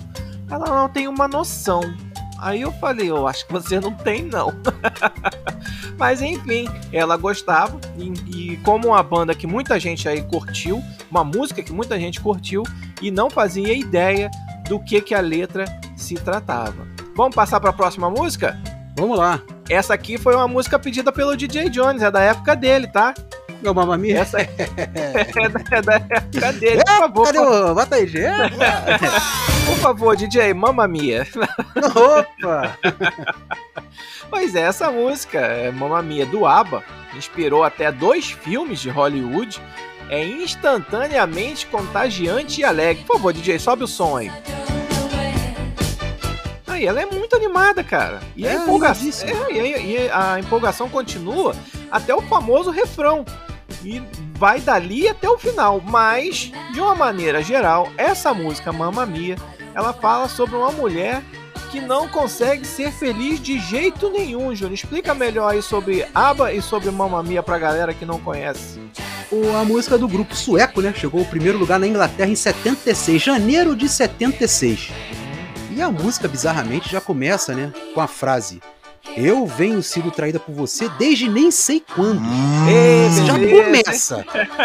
Ela 0.50 0.66
não 0.66 0.88
tem 0.88 1.09
uma 1.09 1.26
noção. 1.26 1.80
Aí 2.44 2.60
eu 2.60 2.70
falei, 2.72 3.08
eu 3.08 3.26
acho 3.26 3.46
que 3.46 3.52
você 3.54 3.80
não 3.80 3.94
tem, 3.94 4.22
não. 4.22 4.52
Mas 5.96 6.20
enfim, 6.20 6.68
ela 6.92 7.16
gostava 7.16 7.80
e, 7.96 8.12
e, 8.52 8.56
como 8.58 8.88
uma 8.88 9.02
banda 9.02 9.34
que 9.34 9.46
muita 9.46 9.80
gente 9.80 10.06
aí 10.06 10.20
curtiu, 10.20 10.84
uma 11.10 11.24
música 11.24 11.62
que 11.62 11.72
muita 11.72 11.98
gente 11.98 12.20
curtiu 12.20 12.62
e 13.00 13.10
não 13.10 13.30
fazia 13.30 13.72
ideia 13.72 14.30
do 14.68 14.78
que 14.78 15.00
que 15.00 15.14
a 15.14 15.22
letra 15.22 15.64
se 15.96 16.16
tratava. 16.16 16.86
Vamos 17.16 17.34
passar 17.34 17.60
para 17.60 17.70
a 17.70 17.72
próxima 17.72 18.10
música? 18.10 18.60
Vamos 18.94 19.16
lá. 19.16 19.40
Essa 19.70 19.94
aqui 19.94 20.18
foi 20.18 20.34
uma 20.34 20.46
música 20.46 20.78
pedida 20.78 21.10
pelo 21.10 21.34
DJ 21.34 21.70
Jones, 21.70 22.02
é 22.02 22.10
da 22.10 22.20
época 22.20 22.54
dele, 22.54 22.88
tá? 22.88 23.14
Meu 23.62 23.72
Mamma 23.72 23.96
Mia? 23.96 24.18
Essa 24.18 24.42
é, 24.42 24.44
da, 25.48 25.60
é 25.78 25.80
da 25.80 25.94
época 25.94 26.52
dele, 26.52 26.82
por 26.84 26.98
favor. 26.98 27.24
Cadê 27.24 27.38
o... 27.38 27.74
Bota 27.74 27.96
aí. 27.96 28.06
Por 29.66 29.76
favor, 29.78 30.16
DJ, 30.16 30.52
Mamma 30.54 30.87
Mia. 30.88 31.26
Opa! 31.94 32.76
Pois 34.30 34.54
é, 34.54 34.62
essa 34.62 34.90
música, 34.90 35.38
é 35.38 35.71
Mamma 35.71 36.02
Mia, 36.02 36.26
do 36.26 36.47
ABBA, 36.47 36.83
inspirou 37.16 37.62
até 37.62 37.90
dois 37.92 38.30
filmes 38.30 38.80
de 38.80 38.90
Hollywood, 38.90 39.61
é 40.09 40.25
instantaneamente 40.25 41.66
contagiante 41.66 42.61
e 42.61 42.64
alegre. 42.64 43.04
Por 43.04 43.16
favor, 43.16 43.33
DJ, 43.33 43.59
sobe 43.59 43.85
o 43.85 43.88
som 43.88 44.16
aí. 44.16 44.30
Aí, 46.66 46.85
ela 46.87 47.00
é 47.00 47.06
muito 47.06 47.37
animada, 47.37 47.85
cara. 47.85 48.21
E, 48.37 48.44
É, 48.47 48.50
a, 48.50 48.54
empolgação, 48.56 49.02
animadíssima. 49.02 49.30
é, 49.50 49.52
e, 49.52 49.92
e 50.06 50.11
a 50.11 50.40
empolgação 50.40 50.88
continua 50.88 51.54
até 51.90 52.14
o 52.14 52.21
famoso 52.23 52.71
refrão. 52.71 53.25
E 53.85 54.02
vai 54.35 54.61
dali 54.61 55.09
até 55.09 55.28
o 55.28 55.38
final. 55.38 55.80
Mas, 55.80 56.50
de 56.73 56.80
uma 56.80 56.94
maneira 56.94 57.42
geral, 57.42 57.88
essa 57.97 58.35
música, 58.35 58.73
Mamma 58.73 59.06
Mia, 59.06 59.37
ela 59.75 59.93
fala 59.93 60.28
sobre 60.28 60.57
uma 60.57 60.71
mulher 60.71 61.23
que 61.71 61.81
não 61.81 62.09
consegue 62.09 62.64
ser 62.64 62.93
feliz 62.93 63.40
de 63.40 63.59
jeito 63.59 64.09
nenhum, 64.09 64.54
Júnior. 64.54 64.75
Explica 64.75 65.12
melhor 65.12 65.52
aí 65.52 65.61
sobre 65.61 66.07
ABBA 66.14 66.52
e 66.52 66.62
sobre 66.62 66.90
Mamma 66.90 67.23
Mia 67.23 67.43
pra 67.43 67.59
galera 67.59 67.93
que 67.93 68.07
não 68.07 68.21
conhece. 68.21 68.81
A 69.61 69.64
música 69.64 69.99
do 69.99 70.07
grupo 70.07 70.37
sueco, 70.37 70.81
né? 70.81 70.95
Chegou 70.95 71.21
ao 71.21 71.26
primeiro 71.26 71.59
lugar 71.59 71.81
na 71.81 71.88
Inglaterra 71.88 72.31
em 72.31 72.37
76, 72.37 73.21
janeiro 73.21 73.75
de 73.75 73.88
76. 73.88 74.93
E 75.73 75.83
a 75.83 75.90
música, 75.90 76.28
bizarramente, 76.28 76.93
já 76.93 77.00
começa, 77.00 77.52
né? 77.52 77.73
Com 77.93 78.00
a 78.00 78.07
frase: 78.07 78.61
Eu 79.16 79.47
venho 79.47 79.83
sido 79.83 80.11
traída 80.11 80.40
por 80.40 80.54
você 80.54 80.88
desde 80.99 81.28
nem 81.28 81.50
sei 81.50 81.83
quando. 81.94 82.21
Ê, 82.68 83.09
Você 83.09 83.26
já 83.26 83.35
começa. 83.35 84.25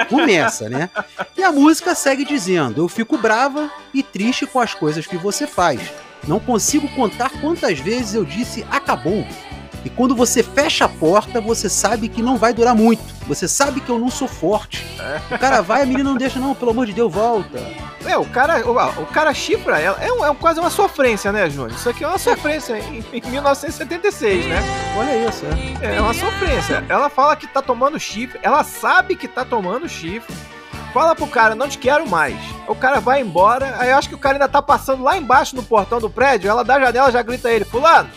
Começa, 0.10 0.70
né? 0.70 0.90
E 1.38 1.44
a 1.44 1.52
música 1.52 1.94
segue 1.94 2.26
dizendo: 2.26 2.82
Eu 2.82 2.88
fico 2.88 3.18
brava 3.18 3.70
e 3.94 4.02
triste 4.02 4.46
com 4.46 4.60
as 4.60 4.74
coisas 4.74 5.06
que 5.06 5.18
você 5.18 5.46
faz. 5.46 5.80
Não 6.28 6.40
consigo 6.40 6.88
contar 6.96 7.30
quantas 7.42 7.80
vezes 7.80 8.14
eu 8.14 8.26
disse 8.26 8.66
acabou. 8.72 9.26
Quando 10.00 10.16
você 10.16 10.42
fecha 10.42 10.86
a 10.86 10.88
porta, 10.88 11.42
você 11.42 11.68
sabe 11.68 12.08
que 12.08 12.22
não 12.22 12.38
vai 12.38 12.54
durar 12.54 12.74
muito. 12.74 13.04
Você 13.28 13.50
sabe 13.50 13.82
que 13.82 13.90
eu 13.90 14.00
não 14.00 14.10
sou 14.10 14.30
forte. 14.30 14.86
O 15.30 15.38
cara 15.38 15.62
vai, 15.62 15.82
a 15.82 15.86
menina 15.86 16.10
não 16.12 16.16
deixa, 16.16 16.40
não, 16.40 16.56
pelo 16.56 16.72
amor 16.72 16.86
de 16.86 16.94
Deus, 16.94 17.12
volta. 17.12 17.60
É, 18.06 18.18
o 18.18 18.24
cara, 18.24 18.66
o, 18.66 19.02
o 19.04 19.06
cara 19.08 19.34
chifra 19.34 19.78
ela. 19.78 19.98
É, 20.02 20.10
um- 20.10 20.26
é 20.26 20.34
quase 20.36 20.58
uma 20.58 20.70
sofrência, 20.70 21.34
né, 21.34 21.50
Júnior? 21.50 21.72
Isso 21.72 21.90
aqui 21.90 22.06
é 22.06 22.08
uma 22.08 22.18
sofrência 22.18 22.80
em, 22.80 23.04
em 23.12 23.30
1976, 23.30 24.46
né? 24.46 24.64
Olha 24.98 25.28
isso, 25.28 25.44
é. 25.82 25.98
É 25.98 26.02
uma 26.02 26.14
sofrência. 26.14 26.82
Ela 26.88 27.10
fala 27.10 27.36
que 27.36 27.46
tá 27.46 27.62
tomando 27.62 28.00
chifre, 28.00 28.40
ela 28.42 28.64
sabe 28.64 29.18
que 29.18 29.28
tá 29.28 29.44
tomando 29.44 29.90
chifre. 29.90 30.34
Fala 30.94 31.14
pro 31.14 31.28
cara, 31.28 31.56
não 31.56 31.68
te 31.68 31.78
quero 31.78 32.10
mais. 32.10 32.38
O 32.70 32.74
cara 32.74 33.02
vai 33.02 33.20
embora, 33.20 33.76
aí 33.78 33.90
eu 33.90 33.98
acho 33.98 34.08
que 34.08 34.16
o 34.16 34.18
cara 34.18 34.36
ainda 34.36 34.48
tá 34.48 34.62
passando 34.62 35.04
lá 35.04 35.18
embaixo 35.18 35.58
no 35.58 35.62
portão 35.62 36.00
do 36.00 36.10
prédio, 36.10 36.50
ela 36.50 36.64
da 36.64 36.80
janela 36.80 37.12
já 37.12 37.22
grita 37.22 37.50
a 37.50 37.52
ele, 37.52 37.66
fulano, 37.66 38.10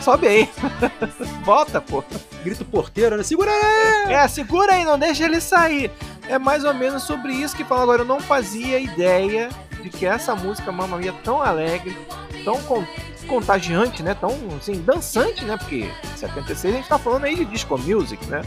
sobe 0.00 0.26
aí. 0.26 0.48
Volta, 1.44 1.80
pô. 1.80 2.02
Grita 2.42 2.62
o 2.62 2.66
porteiro, 2.66 3.16
né? 3.16 3.22
Segura 3.22 3.50
aí! 3.50 4.14
É, 4.14 4.28
segura 4.28 4.72
aí, 4.74 4.84
não 4.84 4.98
deixa 4.98 5.24
ele 5.24 5.40
sair. 5.40 5.90
É 6.28 6.38
mais 6.38 6.64
ou 6.64 6.72
menos 6.72 7.02
sobre 7.02 7.32
isso 7.32 7.56
que 7.56 7.64
fala 7.64 7.82
agora. 7.82 8.02
Eu 8.02 8.06
não 8.06 8.20
fazia 8.20 8.78
ideia 8.78 9.48
de 9.82 9.90
que 9.90 10.06
essa 10.06 10.34
música 10.34 10.70
Mamma 10.72 10.96
Mia 10.98 11.12
tão 11.24 11.42
alegre, 11.42 11.96
tão 12.44 12.60
con- 12.62 12.84
contagiante, 13.26 14.02
né? 14.02 14.14
Tão, 14.14 14.30
assim, 14.58 14.80
dançante, 14.82 15.44
né? 15.44 15.56
Porque 15.56 15.84
em 15.86 16.16
76 16.16 16.74
a 16.74 16.76
gente 16.78 16.88
tá 16.88 16.98
falando 16.98 17.24
aí 17.24 17.34
de 17.36 17.44
disco 17.44 17.76
music, 17.78 18.24
né? 18.26 18.42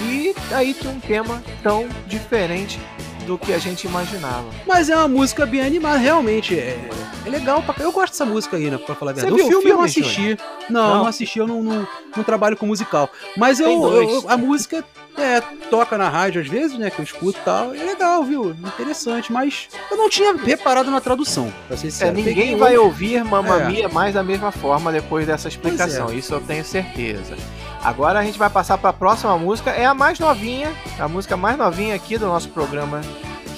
E 0.00 0.34
aí 0.52 0.74
tinha 0.74 0.92
um 0.92 0.98
tema 1.00 1.42
tão 1.62 1.88
diferente 2.06 2.80
do 3.24 3.36
que 3.38 3.52
a 3.52 3.58
gente 3.58 3.86
imaginava. 3.86 4.44
Mas 4.66 4.88
é 4.88 4.96
uma 4.96 5.08
música 5.08 5.44
bem 5.46 5.60
animada, 5.62 5.98
realmente. 5.98 6.58
É, 6.58 6.78
é 7.26 7.28
legal. 7.30 7.62
Pra... 7.62 7.74
Eu 7.82 7.90
gosto 7.92 8.12
dessa 8.12 8.24
música 8.24 8.56
aí, 8.56 8.70
né? 8.70 8.78
Pra 8.78 8.94
falar 8.94 9.10
a 9.12 9.14
Você 9.14 9.20
verdade. 9.22 9.42
viu 9.42 9.46
O 9.58 9.60
filme, 9.60 9.70
eu 9.70 9.76
não 9.78 9.84
assisti. 9.84 10.36
Não, 10.70 10.88
Não? 10.88 10.98
não 10.98 11.06
assisti, 11.06 11.38
eu 11.38 11.46
não, 11.46 11.62
não, 11.62 11.88
não 12.16 12.24
trabalho 12.24 12.56
com 12.56 12.66
musical. 12.66 13.08
Mas 13.36 13.60
eu, 13.60 13.68
eu- 13.70 14.24
a 14.28 14.36
música 14.36 14.84
é, 15.16 15.40
toca 15.70 15.96
na 15.98 16.08
rádio 16.08 16.40
às 16.40 16.48
vezes, 16.48 16.78
né? 16.78 16.90
Que 16.90 17.00
eu 17.00 17.04
escuto 17.04 17.38
e 17.38 17.42
tal. 17.44 17.74
É 17.74 17.82
legal, 17.84 18.22
viu? 18.24 18.50
Interessante, 18.50 19.32
mas 19.32 19.68
eu 19.90 19.96
não 19.96 20.08
tinha 20.08 20.34
reparado 20.36 20.90
na 20.90 21.00
tradução, 21.00 21.52
pra 21.68 21.76
ser 21.76 21.86
É, 21.88 21.90
sincero. 21.90 22.12
ninguém 22.14 22.34
Peguei 22.34 22.56
vai 22.56 22.76
ouvir 22.76 23.24
Mamma 23.24 23.62
É. 23.62 23.66
Mia 23.68 23.88
mais 23.88 24.14
da 24.14 24.22
mesma 24.22 24.50
forma 24.50 24.90
depois 24.92 25.26
dessa 25.26 25.48
explicação. 25.48 26.06
Pois 26.06 26.18
Isso 26.18 26.34
eu 26.34 26.40
tenho 26.40 26.64
certeza. 26.64 27.36
Agora 27.84 28.18
a 28.18 28.24
gente 28.24 28.38
vai 28.38 28.48
passar 28.48 28.78
para 28.78 28.88
a 28.88 28.94
próxima 28.94 29.36
música. 29.36 29.70
É 29.70 29.84
a 29.84 29.92
mais 29.92 30.18
novinha, 30.18 30.72
a 30.98 31.06
música 31.06 31.36
mais 31.36 31.58
novinha 31.58 31.94
aqui 31.94 32.16
do 32.16 32.26
nosso 32.26 32.48
programa, 32.48 33.02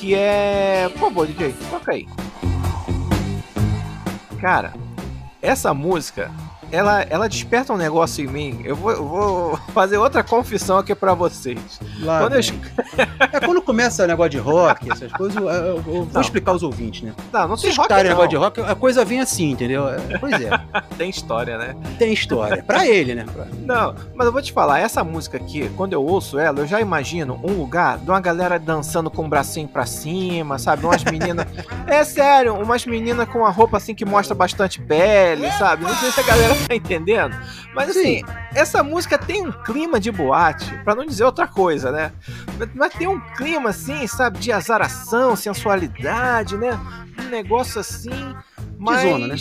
que 0.01 0.17
é. 0.17 0.89
Por 0.95 0.99
favor, 1.03 1.27
DJ, 1.29 1.55
toca 1.71 1.93
aí. 1.93 2.09
Cara, 4.41 4.75
essa 5.41 5.73
música, 5.73 6.31
ela, 6.71 7.03
ela 7.09 7.29
desperta 7.29 7.73
um 7.73 7.77
negócio 7.77 8.25
em 8.25 8.29
mim. 8.29 8.61
Eu 8.65 8.77
vou, 8.77 8.91
eu 8.93 9.07
vou 9.07 9.57
fazer 9.73 9.97
outra 9.99 10.23
confissão 10.23 10.79
aqui 10.79 10.95
para 10.95 11.15
vocês. 11.15 11.59
Lá, 12.01 12.21
Quando 12.21 12.35
eu. 12.35 12.41
É 13.33 13.41
quando 13.41 13.61
começa 13.61 14.07
negócio 14.07 14.31
de 14.31 14.39
rock, 14.39 14.91
essas 14.93 15.13
coisas, 15.13 15.37
eu, 15.37 15.49
eu- 15.49 15.67
eu 15.77 15.83
vou 15.83 16.09
Não. 16.13 16.21
explicar 16.21 16.53
aos 16.53 16.63
ouvintes, 16.63 17.03
né? 17.03 17.13
não, 17.33 17.49
não 17.49 17.57
Se 17.57 17.69
escutarem 17.69 18.09
negócio 18.11 18.31
de 18.31 18.37
rock, 18.37 18.61
a 18.61 18.75
coisa 18.75 19.05
vem 19.05 19.21
assim, 19.21 19.51
entendeu? 19.51 19.89
É, 19.89 20.19
Pois 20.19 20.33
é, 20.41 20.51
tem 20.97 21.11
história, 21.11 21.59
né? 21.59 21.77
tem 21.99 22.13
história. 22.13 22.63
Pra 22.63 22.87
ele, 22.87 23.15
né? 23.15 23.25
Pra- 23.33 23.47
Não, 23.53 23.95
mas 24.15 24.27
eu 24.27 24.33
vou 24.33 24.41
te 24.43 24.53
falar, 24.53 24.79
essa 24.81 25.03
música 25.05 25.37
aqui, 25.37 25.69
quando 25.77 25.93
eu 25.93 26.05
ouço 26.05 26.39
ela, 26.39 26.61
eu 26.61 26.67
já 26.67 26.81
imagino 26.81 27.39
um 27.43 27.53
lugar 27.53 27.99
de 27.99 28.09
uma 28.11 28.21
galera 28.21 28.59
dançando 28.59 29.11
com 29.11 29.25
o 29.25 29.29
bracinho 29.29 29.69
pra 29.69 29.85
cima, 29.87 30.59
sabe? 30.59 30.85
Umas 30.85 31.05
meninas. 31.05 31.47
é 31.87 32.05
sério, 32.05 32.55
umas 32.55 32.85
meninas 32.87 33.29
com 33.29 33.41
uma 33.41 33.51
roupa 33.51 33.77
assim 33.77 33.95
que 33.95 34.05
mostra 34.05 34.35
bastante 34.35 34.81
pele, 34.81 35.51
sabe? 35.53 35.85
Não 35.85 35.95
sei 35.97 36.11
se 36.11 36.21
a 36.21 36.23
galera 36.23 36.55
tá 36.67 36.75
entendendo. 36.75 37.37
Mas 37.75 37.91
assim, 37.91 38.23
essa 38.55 38.83
música 38.83 39.19
tem 39.19 39.47
um 39.47 39.53
clima 39.53 40.01
de 40.01 40.11
boate, 40.11 40.73
pra 40.85 40.95
não 40.95 41.05
dizer 41.05 41.25
outra 41.25 41.47
coisa, 41.47 41.91
né? 41.91 42.13
Mas- 42.75 42.95
tem 42.95 43.07
um 43.07 43.21
clima 43.35 43.71
assim, 43.71 44.07
sabe? 44.07 44.39
De 44.39 44.51
azaração, 44.53 45.37
sensualidade, 45.37 46.57
né? 46.57 46.79
Um 47.19 47.29
negócio 47.29 47.81
assim. 47.81 48.35
Mas... 48.79 49.03
zona, 49.03 49.27
né? 49.29 49.37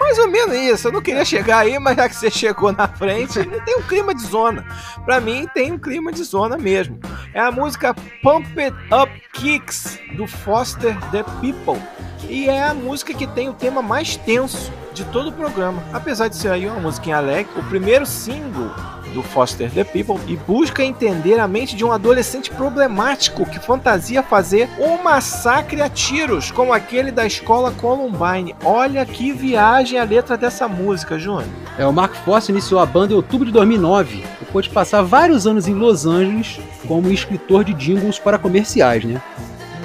Mais 0.00 0.18
ou 0.18 0.28
menos 0.28 0.56
isso. 0.56 0.88
Eu 0.88 0.92
não 0.92 1.00
queria 1.00 1.24
chegar 1.24 1.58
aí, 1.58 1.78
mas 1.78 1.96
já 1.96 2.08
que 2.08 2.16
você 2.16 2.30
chegou 2.30 2.72
na 2.72 2.88
frente, 2.88 3.44
tem 3.64 3.76
um 3.76 3.82
clima 3.82 4.12
de 4.12 4.22
zona. 4.22 4.66
Pra 5.04 5.20
mim, 5.20 5.46
tem 5.54 5.70
um 5.70 5.78
clima 5.78 6.10
de 6.10 6.24
zona 6.24 6.58
mesmo. 6.58 6.98
É 7.32 7.40
a 7.40 7.52
música 7.52 7.94
Pump 8.22 8.46
It 8.58 8.76
Up 8.92 9.22
Kicks, 9.32 10.00
do 10.16 10.26
Foster 10.26 10.98
the 11.10 11.22
People. 11.40 11.80
E 12.28 12.48
é 12.48 12.64
a 12.64 12.74
música 12.74 13.14
que 13.14 13.26
tem 13.28 13.48
o 13.48 13.52
tema 13.54 13.80
mais 13.80 14.16
tenso 14.16 14.72
de 14.92 15.04
todo 15.04 15.28
o 15.28 15.32
programa. 15.32 15.82
Apesar 15.92 16.28
de 16.28 16.36
ser 16.36 16.48
aí 16.48 16.66
uma 16.66 16.80
musiquinha 16.80 17.16
alegre, 17.16 17.52
o 17.56 17.62
primeiro 17.64 18.06
single 18.06 18.70
do 19.12 19.22
Foster 19.22 19.70
the 19.70 19.84
People 19.84 20.18
e 20.26 20.36
busca 20.36 20.82
entender 20.82 21.38
a 21.38 21.46
mente 21.46 21.76
de 21.76 21.84
um 21.84 21.92
adolescente 21.92 22.50
problemático 22.50 23.46
que 23.46 23.60
fantasia 23.60 24.22
fazer 24.22 24.68
um 24.78 25.02
massacre 25.02 25.80
a 25.82 25.88
tiros, 25.88 26.50
como 26.50 26.72
aquele 26.72 27.10
da 27.10 27.26
escola 27.26 27.70
Columbine. 27.72 28.54
Olha 28.64 29.04
que 29.04 29.32
viagem 29.32 29.98
a 29.98 30.04
letra 30.04 30.36
dessa 30.36 30.66
música, 30.66 31.18
Júnior. 31.18 31.44
É, 31.78 31.86
o 31.86 31.92
Mark 31.92 32.14
Foster 32.24 32.54
iniciou 32.54 32.80
a 32.80 32.86
banda 32.86 33.12
em 33.12 33.16
outubro 33.16 33.46
de 33.46 33.52
2009, 33.52 34.24
depois 34.40 34.66
de 34.66 34.72
passar 34.72 35.02
vários 35.02 35.46
anos 35.46 35.68
em 35.68 35.74
Los 35.74 36.06
Angeles 36.06 36.58
como 36.86 37.10
escritor 37.10 37.64
de 37.64 37.72
jingles 37.74 38.18
para 38.18 38.38
comerciais, 38.38 39.04
né? 39.04 39.20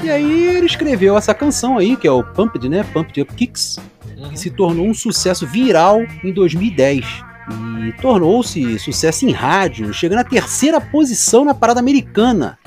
E 0.04 0.12
aí 0.12 0.56
ele 0.56 0.68
escreveu 0.68 1.18
essa 1.18 1.34
canção 1.34 1.78
aí, 1.78 1.96
que 1.96 2.08
é 2.08 2.12
o 2.12 2.24
Pumped, 2.24 2.70
né? 2.70 2.86
Pumped 2.94 3.20
Up 3.20 3.34
Kicks, 3.34 3.80
que 4.32 4.40
se 4.40 4.50
tornou 4.50 4.88
um 4.88 4.94
sucesso 4.94 5.46
viral 5.46 6.02
em 6.24 6.32
2010. 6.34 7.06
E 7.88 8.02
tornou-se 8.02 8.78
sucesso 8.80 9.26
em 9.26 9.32
rádio, 9.32 9.94
chegando 9.94 10.20
à 10.20 10.24
terceira 10.24 10.82
posição 10.82 11.46
na 11.46 11.54
parada 11.54 11.80
americana. 11.80 12.60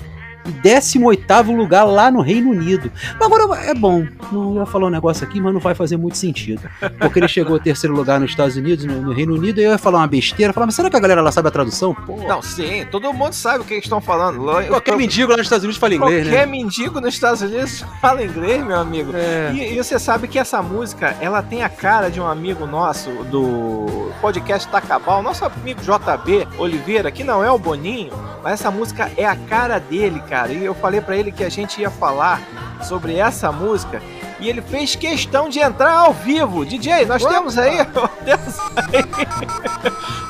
E 0.46 0.52
18 0.52 1.52
lugar 1.52 1.84
lá 1.84 2.10
no 2.10 2.20
Reino 2.20 2.50
Unido. 2.50 2.90
Mas 3.18 3.30
Agora 3.30 3.64
é 3.64 3.74
bom, 3.74 4.06
não 4.32 4.56
ia 4.56 4.66
falar 4.66 4.86
um 4.86 4.90
negócio 4.90 5.24
aqui, 5.24 5.40
mas 5.40 5.52
não 5.52 5.60
vai 5.60 5.74
fazer 5.74 5.96
muito 5.96 6.16
sentido. 6.16 6.62
Porque 6.98 7.18
ele 7.18 7.28
chegou 7.28 7.54
ao 7.54 7.60
terceiro 7.60 7.94
lugar 7.94 8.18
nos 8.18 8.30
Estados 8.30 8.56
Unidos, 8.56 8.84
no, 8.84 9.00
no 9.00 9.12
Reino 9.12 9.34
Unido, 9.34 9.60
e 9.60 9.64
eu 9.64 9.70
ia 9.70 9.78
falar 9.78 9.98
uma 9.98 10.06
besteira, 10.06 10.52
falar, 10.52 10.66
mas 10.66 10.74
será 10.74 10.90
que 10.90 10.96
a 10.96 11.00
galera 11.00 11.20
lá 11.20 11.30
sabe 11.30 11.48
a 11.48 11.50
tradução? 11.50 11.94
Pô, 11.94 12.16
Não, 12.16 12.42
sim, 12.42 12.86
todo 12.90 13.12
mundo 13.12 13.32
sabe 13.32 13.60
o 13.60 13.64
que 13.64 13.74
eles 13.74 13.84
estão 13.84 14.00
falando. 14.00 14.44
Qualquer 14.68 14.96
mendigo 14.96 15.30
lá 15.30 15.36
nos 15.36 15.46
Estados 15.46 15.64
Unidos 15.64 15.78
fala 15.78 15.94
inglês, 15.94 16.26
Qualquer 16.26 16.46
né? 16.46 16.52
mendigo 16.52 17.00
nos 17.00 17.14
Estados 17.14 17.42
Unidos 17.42 17.84
fala 18.00 18.24
inglês, 18.24 18.64
meu 18.64 18.78
amigo. 18.78 19.12
É. 19.14 19.52
E, 19.54 19.74
e 19.74 19.76
você 19.76 19.98
sabe 19.98 20.26
que 20.26 20.38
essa 20.38 20.60
música, 20.62 21.16
ela 21.20 21.42
tem 21.42 21.62
a 21.62 21.68
cara 21.68 22.10
de 22.10 22.20
um 22.20 22.26
amigo 22.26 22.66
nosso 22.66 23.10
do 23.24 24.10
podcast 24.20 24.68
tá 24.68 24.80
cabal, 24.80 25.22
nosso 25.22 25.44
amigo 25.44 25.80
JB 25.80 26.46
Oliveira, 26.58 27.10
que 27.10 27.24
não 27.24 27.42
é 27.44 27.50
o 27.50 27.58
Boninho, 27.58 28.12
mas 28.42 28.54
essa 28.54 28.70
música 28.70 29.10
é 29.16 29.24
a 29.24 29.36
cara 29.36 29.78
dele, 29.78 30.20
cara. 30.30 30.52
E 30.52 30.64
eu 30.64 30.74
falei 30.74 31.00
para 31.00 31.16
ele 31.16 31.32
que 31.32 31.42
a 31.42 31.48
gente 31.48 31.80
ia 31.80 31.90
falar 31.90 32.40
sobre 32.84 33.16
essa 33.16 33.50
música 33.50 34.00
e 34.38 34.48
ele 34.48 34.62
fez 34.62 34.94
questão 34.94 35.48
de 35.48 35.58
entrar 35.58 35.92
ao 35.92 36.14
vivo. 36.14 36.64
DJ, 36.64 37.04
nós 37.04 37.22
Opa. 37.22 37.34
temos 37.34 37.58
aí, 37.58 37.84
temos 38.24 38.58
aí 38.76 39.04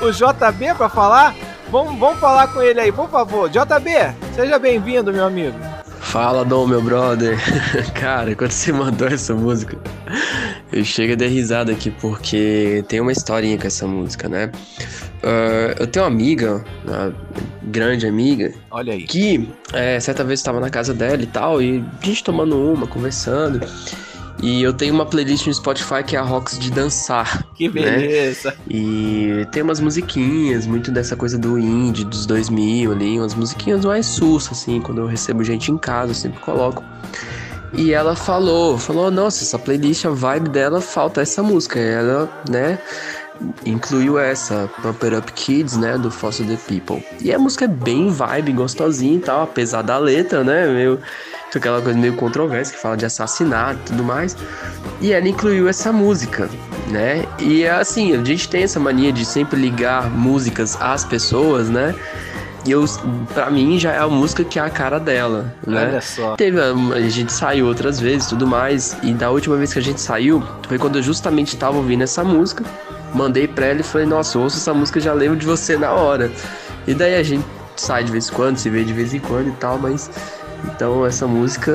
o 0.01 0.11
JB 0.11 0.75
para 0.75 0.89
falar. 0.89 1.35
Vamos, 1.71 1.97
vamos 2.01 2.19
falar 2.19 2.49
com 2.49 2.61
ele 2.61 2.81
aí, 2.81 2.91
por 2.91 3.09
favor. 3.09 3.49
JB, 3.49 4.17
seja 4.35 4.59
bem-vindo, 4.59 5.13
meu 5.13 5.27
amigo. 5.27 5.57
Fala, 6.01 6.45
Dom, 6.45 6.67
meu 6.67 6.83
brother. 6.83 7.39
Cara, 7.95 8.35
quando 8.35 8.51
você 8.51 8.73
mandou 8.73 9.07
essa 9.07 9.33
música, 9.33 9.79
eu 10.73 10.85
chego 10.85 11.13
a 11.13 11.17
dar 11.17 11.27
risada 11.27 11.71
aqui, 11.71 11.89
porque 11.89 12.85
tem 12.89 13.01
uma 13.01 13.13
historinha 13.13 13.57
com 13.57 13.67
essa 13.69 13.87
música, 13.87 14.29
né? 14.29 14.51
Uh, 15.23 15.77
eu 15.79 15.87
tenho 15.87 16.05
uma 16.05 16.11
amiga, 16.11 16.65
uma 16.85 17.15
grande 17.63 18.07
amiga, 18.07 18.53
Olha 18.71 18.95
aí. 18.95 19.03
que 19.03 19.49
é, 19.73 20.01
certa 20.01 20.25
vez 20.25 20.41
estava 20.41 20.61
na 20.61 20.71
casa 20.71 20.95
dela 20.95 21.23
e 21.23 21.27
tal, 21.27 21.61
e 21.61 21.85
a 22.03 22.07
gente 22.07 22.25
tomando 22.25 22.57
uma, 22.57 22.87
conversando. 22.87 23.61
E 24.43 24.63
eu 24.63 24.73
tenho 24.73 24.95
uma 24.95 25.05
playlist 25.05 25.47
no 25.47 25.53
Spotify 25.53 26.03
que 26.03 26.17
é 26.17 26.19
a 26.19 26.23
Rocks 26.23 26.59
de 26.59 26.71
dançar. 26.71 27.45
Que 27.55 27.69
né? 27.69 27.75
beleza! 27.75 28.51
Né? 28.51 28.57
E 28.71 29.47
tem 29.53 29.63
umas 29.63 29.81
musiquinhas, 29.81 30.67
muito 30.67 30.91
dessa 30.91 31.15
coisa 31.15 31.37
do 31.37 31.59
indie, 31.59 32.05
dos 32.05 32.25
2000 32.25 32.93
ali, 32.93 33.19
umas 33.19 33.35
musiquinhas 33.35 33.85
mais 33.85 34.07
sus, 34.07 34.51
assim, 34.51 34.81
quando 34.81 35.03
eu 35.03 35.07
recebo 35.07 35.45
gente 35.45 35.71
em 35.71 35.77
casa, 35.77 36.13
eu 36.13 36.15
sempre 36.15 36.41
coloco. 36.41 36.83
E 37.73 37.93
ela 37.93 38.17
falou, 38.17 38.79
falou, 38.79 39.11
nossa, 39.11 39.45
essa 39.45 39.59
playlist, 39.59 40.05
a 40.05 40.11
vibe 40.11 40.49
dela, 40.49 40.81
falta 40.81 41.21
essa 41.21 41.43
música. 41.43 41.79
Ela, 41.79 42.29
né, 42.49 42.79
incluiu 43.65 44.19
essa, 44.19 44.69
Pump 44.83 45.05
It 45.05 45.17
Up 45.17 45.33
Kids, 45.33 45.77
né, 45.77 45.97
do 45.97 46.11
Fossil 46.11 46.47
the 46.47 46.57
People. 46.57 47.05
E 47.21 47.33
a 47.33 47.39
música 47.39 47.65
é 47.65 47.69
bem 47.69 48.11
vibe, 48.11 48.53
gostosinha 48.53 49.17
e 49.17 49.21
tal, 49.21 49.43
apesar 49.43 49.83
da 49.83 49.99
letra, 49.99 50.45
né, 50.45 50.67
meio 50.67 50.99
aquela 51.59 51.83
coisa 51.83 51.99
meio 51.99 52.15
controversa 52.15 52.73
que 52.73 52.79
fala 52.79 52.97
de 52.97 53.05
assassinato 53.05 53.81
e 53.81 53.85
tudo 53.87 54.05
mais. 54.05 54.37
E 55.01 55.13
ela 55.13 55.29
incluiu 55.29 55.69
essa 55.69 55.93
música, 55.93 56.49
né? 56.89 57.25
E 57.41 57.67
assim, 57.67 58.15
a 58.15 58.23
gente 58.23 58.49
tem 58.49 58.63
essa 58.63 58.79
mania 58.79 59.13
de 59.13 59.25
sempre 59.25 59.59
ligar 59.59 60.09
músicas 60.11 60.81
às 60.81 61.05
pessoas, 61.05 61.69
né? 61.69 61.95
E 62.65 62.73
eu, 62.73 62.85
pra 63.33 63.51
mim, 63.51 63.79
já 63.79 63.93
é 63.93 63.99
a 63.99 64.07
música 64.07 64.45
que 64.45 64.59
é 64.59 64.63
a 64.63 64.69
cara 64.69 65.01
dela, 65.01 65.55
né? 65.67 65.89
Olha 65.89 66.01
só. 66.01 66.37
Teve, 66.37 66.61
a 66.61 67.09
gente 67.09 67.33
saiu 67.33 67.67
outras 67.67 67.99
vezes 67.99 68.29
tudo 68.29 68.47
mais. 68.47 68.97
E 69.03 69.15
da 69.15 69.31
última 69.31 69.57
vez 69.57 69.73
que 69.73 69.79
a 69.79 69.83
gente 69.83 70.01
saiu, 70.01 70.43
foi 70.69 70.79
quando 70.79 70.97
eu 70.97 71.03
justamente 71.03 71.57
tava 71.57 71.79
ouvindo 71.79 72.03
essa 72.03 72.23
música. 72.23 72.63
Mandei 73.15 73.49
pra 73.49 73.67
ela 73.67 73.81
e 73.81 73.83
falei, 73.83 74.07
nossa, 74.07 74.39
ouço 74.39 74.57
essa 74.57 74.73
música 74.73 75.01
já 75.01 75.13
lembro 75.13 75.37
de 75.37 75.47
você 75.47 75.77
na 75.77 75.91
hora. 75.91 76.31
E 76.87 76.95
daí 76.95 77.17
a 77.17 77.23
gente 77.23 77.45
sai 77.77 78.05
de 78.05 78.13
vez 78.13 78.29
em 78.29 78.33
quando, 78.33 78.57
se 78.57 78.69
vê 78.71 78.85
de 78.85 78.93
vez 78.93 79.15
em 79.15 79.21
quando 79.21 79.49
e 79.49 79.53
tal, 79.53 79.79
mas 79.79 80.11
então 80.65 81.07
essa 81.07 81.27
música 81.27 81.73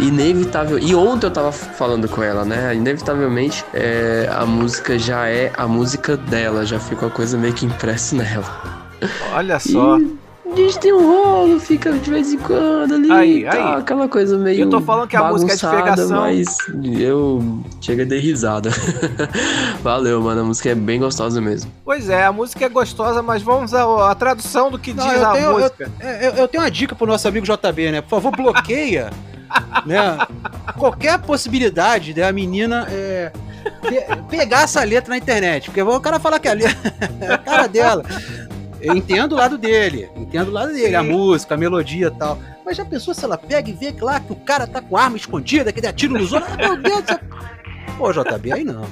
inevitável. 0.00 0.78
E 0.78 0.94
ontem 0.94 1.26
eu 1.26 1.30
tava 1.30 1.52
falando 1.52 2.08
com 2.08 2.22
ela, 2.22 2.44
né? 2.44 2.74
Inevitavelmente 2.74 3.64
é, 3.72 4.28
a 4.30 4.44
música 4.44 4.98
já 4.98 5.26
é 5.28 5.52
a 5.56 5.66
música 5.66 6.16
dela, 6.16 6.64
já 6.64 6.78
fica 6.78 7.06
uma 7.06 7.10
coisa 7.10 7.36
meio 7.38 7.54
que 7.54 7.66
impressa 7.66 8.16
nela. 8.16 8.88
Olha 9.32 9.58
só. 9.58 9.98
E 9.98 10.27
a 10.52 10.56
gente 10.56 10.78
tem 10.78 10.92
um 10.92 11.06
rolo, 11.06 11.60
fica 11.60 11.92
de 11.92 12.10
vez 12.10 12.32
em 12.32 12.38
quando 12.38 12.94
ali. 12.94 13.10
Aí, 13.10 13.44
tá, 13.44 13.52
aí. 13.52 13.80
Aquela 13.80 14.08
coisa 14.08 14.38
meio. 14.38 14.60
Eu 14.60 14.70
tô 14.70 14.80
falando 14.80 15.08
que 15.08 15.16
a 15.16 15.24
música 15.24 15.52
é 15.52 15.56
de 15.56 15.76
pegação. 15.76 16.20
Mas 16.20 16.56
eu 16.98 17.62
chega 17.80 18.04
de 18.04 18.18
risada. 18.18 18.70
Valeu, 19.82 20.20
mano. 20.20 20.40
A 20.40 20.44
música 20.44 20.70
é 20.70 20.74
bem 20.74 21.00
gostosa 21.00 21.40
mesmo. 21.40 21.70
Pois 21.84 22.08
é, 22.08 22.24
a 22.24 22.32
música 22.32 22.64
é 22.64 22.68
gostosa, 22.68 23.22
mas 23.22 23.42
vamos 23.42 23.74
à, 23.74 24.14
tradução 24.14 24.70
do 24.70 24.78
que 24.78 24.92
Não, 24.92 25.06
diz 25.06 25.22
a 25.22 25.32
tenho, 25.32 25.52
música. 25.52 25.90
Eu, 26.00 26.08
eu, 26.08 26.32
eu, 26.32 26.48
tenho 26.48 26.62
uma 26.62 26.70
dica 26.70 26.94
pro 26.94 27.06
nosso 27.06 27.26
amigo 27.28 27.46
JB, 27.46 27.92
né? 27.92 28.00
Por 28.00 28.20
favor, 28.20 28.36
bloqueia. 28.36 29.10
né? 29.86 30.18
Qualquer 30.76 31.18
possibilidade 31.18 32.12
da 32.12 32.30
menina 32.32 32.86
é, 32.90 33.32
pegar 34.28 34.62
essa 34.62 34.82
letra 34.84 35.10
na 35.10 35.18
internet. 35.18 35.66
Porque 35.66 35.82
o 35.82 36.00
cara 36.00 36.18
falar 36.18 36.38
que 36.38 36.48
a 36.48 36.52
letra 36.52 36.94
é 37.20 37.32
a 37.32 37.38
cara 37.38 37.66
dela. 37.66 38.04
Eu 38.80 38.94
entendo 38.94 39.32
o 39.32 39.36
lado 39.36 39.58
dele, 39.58 40.08
entendo 40.16 40.48
o 40.48 40.52
lado 40.52 40.72
dele, 40.72 40.88
Sim. 40.88 40.94
a 40.94 41.02
música, 41.02 41.54
a 41.54 41.58
melodia 41.58 42.08
e 42.08 42.18
tal. 42.18 42.38
Mas 42.64 42.76
já 42.76 42.84
pensou 42.84 43.14
se 43.14 43.24
ela 43.24 43.38
pega 43.38 43.70
e 43.70 43.72
vê 43.72 43.94
lá 44.00 44.20
que 44.20 44.32
o 44.32 44.36
cara 44.36 44.66
tá 44.66 44.80
com 44.80 44.96
arma 44.96 45.16
escondida, 45.16 45.72
que 45.72 45.80
dá 45.80 45.92
tiro 45.92 46.14
nos 46.14 46.32
outros? 46.32 46.52
Ah, 46.52 46.56
meu 46.56 46.76
Deus 46.76 47.02
do 47.02 47.06
céu. 47.08 47.20
Pô, 47.96 48.12
JB, 48.12 48.52
aí 48.52 48.64
não. 48.64 48.86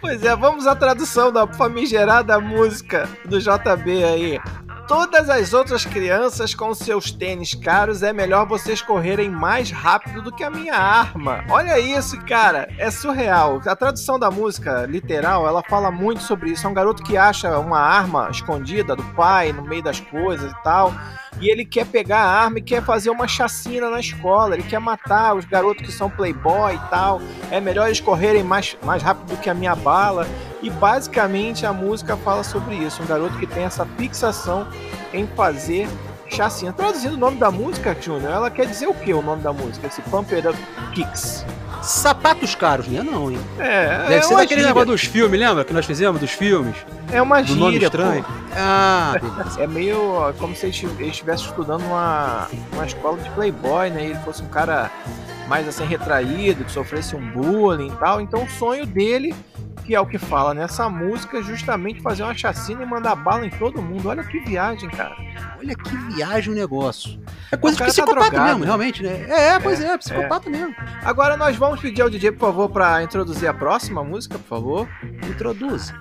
Pois 0.00 0.22
é, 0.22 0.36
vamos 0.36 0.66
à 0.66 0.76
tradução 0.76 1.32
da 1.32 1.46
famigerada 1.46 2.38
música 2.38 3.08
do 3.24 3.40
JB 3.40 4.04
aí. 4.04 4.40
Todas 4.88 5.28
as 5.28 5.52
outras 5.52 5.84
crianças 5.84 6.54
com 6.54 6.72
seus 6.72 7.10
tênis 7.10 7.54
caros 7.54 8.04
é 8.04 8.12
melhor 8.12 8.46
vocês 8.46 8.80
correrem 8.80 9.28
mais 9.28 9.68
rápido 9.68 10.22
do 10.22 10.30
que 10.30 10.44
a 10.44 10.50
minha 10.50 10.76
arma. 10.76 11.44
Olha 11.50 11.80
isso, 11.80 12.16
cara, 12.20 12.68
é 12.78 12.88
surreal. 12.88 13.60
A 13.66 13.74
tradução 13.74 14.16
da 14.16 14.30
música 14.30 14.86
literal, 14.86 15.44
ela 15.44 15.60
fala 15.60 15.90
muito 15.90 16.22
sobre 16.22 16.52
isso. 16.52 16.68
É 16.68 16.70
um 16.70 16.74
garoto 16.74 17.02
que 17.02 17.16
acha 17.16 17.58
uma 17.58 17.80
arma 17.80 18.28
escondida 18.30 18.94
do 18.94 19.02
pai 19.14 19.52
no 19.52 19.62
meio 19.62 19.82
das 19.82 19.98
coisas 19.98 20.52
e 20.52 20.62
tal 20.62 20.92
e 21.40 21.50
ele 21.50 21.64
quer 21.64 21.86
pegar 21.86 22.20
a 22.20 22.44
arma 22.44 22.58
e 22.58 22.62
quer 22.62 22.82
fazer 22.82 23.10
uma 23.10 23.28
chacina 23.28 23.90
na 23.90 24.00
escola, 24.00 24.54
ele 24.54 24.62
quer 24.62 24.78
matar 24.78 25.36
os 25.36 25.44
garotos 25.44 25.84
que 25.84 25.92
são 25.92 26.08
playboy 26.08 26.74
e 26.74 26.90
tal. 26.90 27.20
É 27.50 27.60
melhor 27.60 27.86
eles 27.86 28.00
correrem 28.00 28.42
mais, 28.42 28.76
mais 28.82 29.02
rápido 29.02 29.34
do 29.34 29.36
que 29.36 29.50
a 29.50 29.54
minha 29.54 29.74
bala. 29.74 30.26
E 30.66 30.70
basicamente 30.70 31.64
a 31.64 31.72
música 31.72 32.16
fala 32.16 32.42
sobre 32.42 32.74
isso, 32.74 33.00
um 33.00 33.06
garoto 33.06 33.38
que 33.38 33.46
tem 33.46 33.62
essa 33.62 33.86
fixação 33.96 34.66
em 35.14 35.24
fazer 35.24 35.88
chacina. 36.28 36.72
Traduzindo 36.72 37.14
o 37.14 37.16
nome 37.16 37.36
da 37.36 37.52
música, 37.52 37.96
Junior, 38.00 38.32
ela 38.32 38.50
quer 38.50 38.66
dizer 38.66 38.88
o 38.88 38.94
que 38.94 39.14
o 39.14 39.22
nome 39.22 39.42
da 39.42 39.52
música? 39.52 39.86
Esse 39.86 40.02
Pump 40.02 40.34
It 40.34 40.48
Up 40.48 40.58
Kicks. 40.92 41.46
Sapatos 41.82 42.56
caros, 42.56 42.88
né? 42.88 43.00
Não, 43.00 43.30
hein? 43.30 43.38
É, 43.60 43.98
Deve 44.08 44.14
é 44.14 44.22
ser 44.22 44.34
daquele 44.34 44.48
gíria. 44.62 44.66
negócio 44.66 44.88
dos 44.88 45.02
filmes, 45.02 45.38
lembra? 45.38 45.64
Que 45.64 45.72
nós 45.72 45.86
fizemos 45.86 46.20
dos 46.20 46.32
filmes? 46.32 46.74
É 47.12 47.22
uma 47.22 47.40
do 47.42 47.46
gíria, 47.46 47.86
estranho. 47.86 48.24
Pô. 48.24 48.30
Ah, 48.56 49.14
beleza. 49.22 49.62
É 49.62 49.68
meio 49.68 50.34
como 50.36 50.56
se 50.56 50.66
ele 50.66 51.06
estivesse 51.06 51.44
estudando 51.44 51.82
uma, 51.82 52.48
uma 52.72 52.84
escola 52.84 53.18
de 53.18 53.30
playboy, 53.30 53.90
né? 53.90 54.02
E 54.02 54.06
ele 54.06 54.18
fosse 54.24 54.42
um 54.42 54.48
cara 54.48 54.90
mais 55.46 55.68
assim 55.68 55.84
retraído, 55.84 56.64
que 56.64 56.72
sofresse 56.72 57.14
um 57.14 57.24
bullying 57.30 57.86
e 57.86 57.96
tal. 57.98 58.20
Então 58.20 58.42
o 58.42 58.50
sonho 58.50 58.84
dele 58.84 59.32
que 59.86 59.94
é 59.94 60.00
o 60.00 60.06
que 60.06 60.18
fala 60.18 60.52
nessa 60.52 60.88
música, 60.88 61.40
justamente 61.40 62.02
fazer 62.02 62.24
uma 62.24 62.34
chacina 62.34 62.82
e 62.82 62.86
mandar 62.86 63.14
bala 63.14 63.46
em 63.46 63.50
todo 63.50 63.80
mundo. 63.80 64.08
Olha 64.08 64.24
que 64.24 64.40
viagem, 64.40 64.90
cara. 64.90 65.16
Olha 65.58 65.76
que 65.76 65.96
viagem 66.12 66.52
o 66.52 66.56
negócio. 66.56 67.20
É 67.52 67.56
coisa 67.56 67.76
de 67.76 67.84
tá 67.84 67.88
psicopata 67.88 68.32
tá 68.32 68.44
mesmo, 68.44 68.64
realmente, 68.64 69.00
né? 69.00 69.26
É, 69.28 69.48
é 69.50 69.60
pois 69.60 69.80
é, 69.80 69.86
é 69.86 69.96
psicopata 69.96 70.48
é. 70.48 70.50
mesmo. 70.50 70.74
Agora 71.04 71.36
nós 71.36 71.54
vamos 71.56 71.80
pedir 71.80 72.02
ao 72.02 72.10
DJ, 72.10 72.32
por 72.32 72.40
favor, 72.40 72.68
para 72.68 73.00
introduzir 73.04 73.48
a 73.48 73.54
próxima 73.54 74.02
música, 74.02 74.36
por 74.38 74.48
favor. 74.48 74.88
Introduz. 75.30 75.94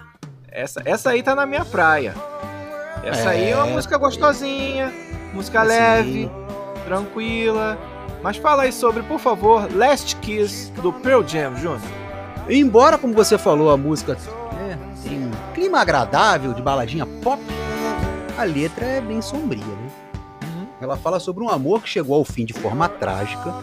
Essa, 0.47 0.81
essa 0.83 1.11
aí 1.11 1.21
tá 1.21 1.35
na 1.35 1.45
minha 1.45 1.63
praia. 1.63 2.15
Essa 3.03 3.33
é... 3.33 3.37
aí 3.37 3.49
é 3.51 3.55
uma 3.55 3.67
música 3.67 3.99
gostosinha, 3.99 4.91
música 5.31 5.61
assim... 5.61 5.69
leve, 5.69 6.31
tranquila. 6.85 7.77
Mas 8.23 8.37
fala 8.37 8.63
aí 8.63 8.71
sobre, 8.71 9.03
por 9.03 9.19
favor, 9.19 9.69
Last 9.75 10.15
Kiss 10.15 10.71
do 10.81 10.91
Pearl 10.91 11.21
Jam, 11.21 11.55
Júnior. 11.55 12.04
Embora, 12.47 12.97
como 12.97 13.13
você 13.13 13.37
falou, 13.37 13.71
a 13.71 13.77
música 13.77 14.17
né, 14.53 14.77
tem 15.03 15.17
um 15.17 15.31
clima 15.53 15.79
agradável 15.79 16.53
de 16.53 16.61
baladinha 16.61 17.05
pop, 17.05 17.41
a 18.37 18.43
letra 18.43 18.85
é 18.85 19.01
bem 19.01 19.21
sombria, 19.21 19.63
né? 19.63 19.89
Uhum. 20.43 20.67
Ela 20.81 20.95
fala 20.95 21.19
sobre 21.19 21.43
um 21.43 21.49
amor 21.49 21.81
que 21.81 21.89
chegou 21.89 22.15
ao 22.15 22.25
fim 22.25 22.45
de 22.45 22.53
forma 22.53 22.87
trágica 22.87 23.53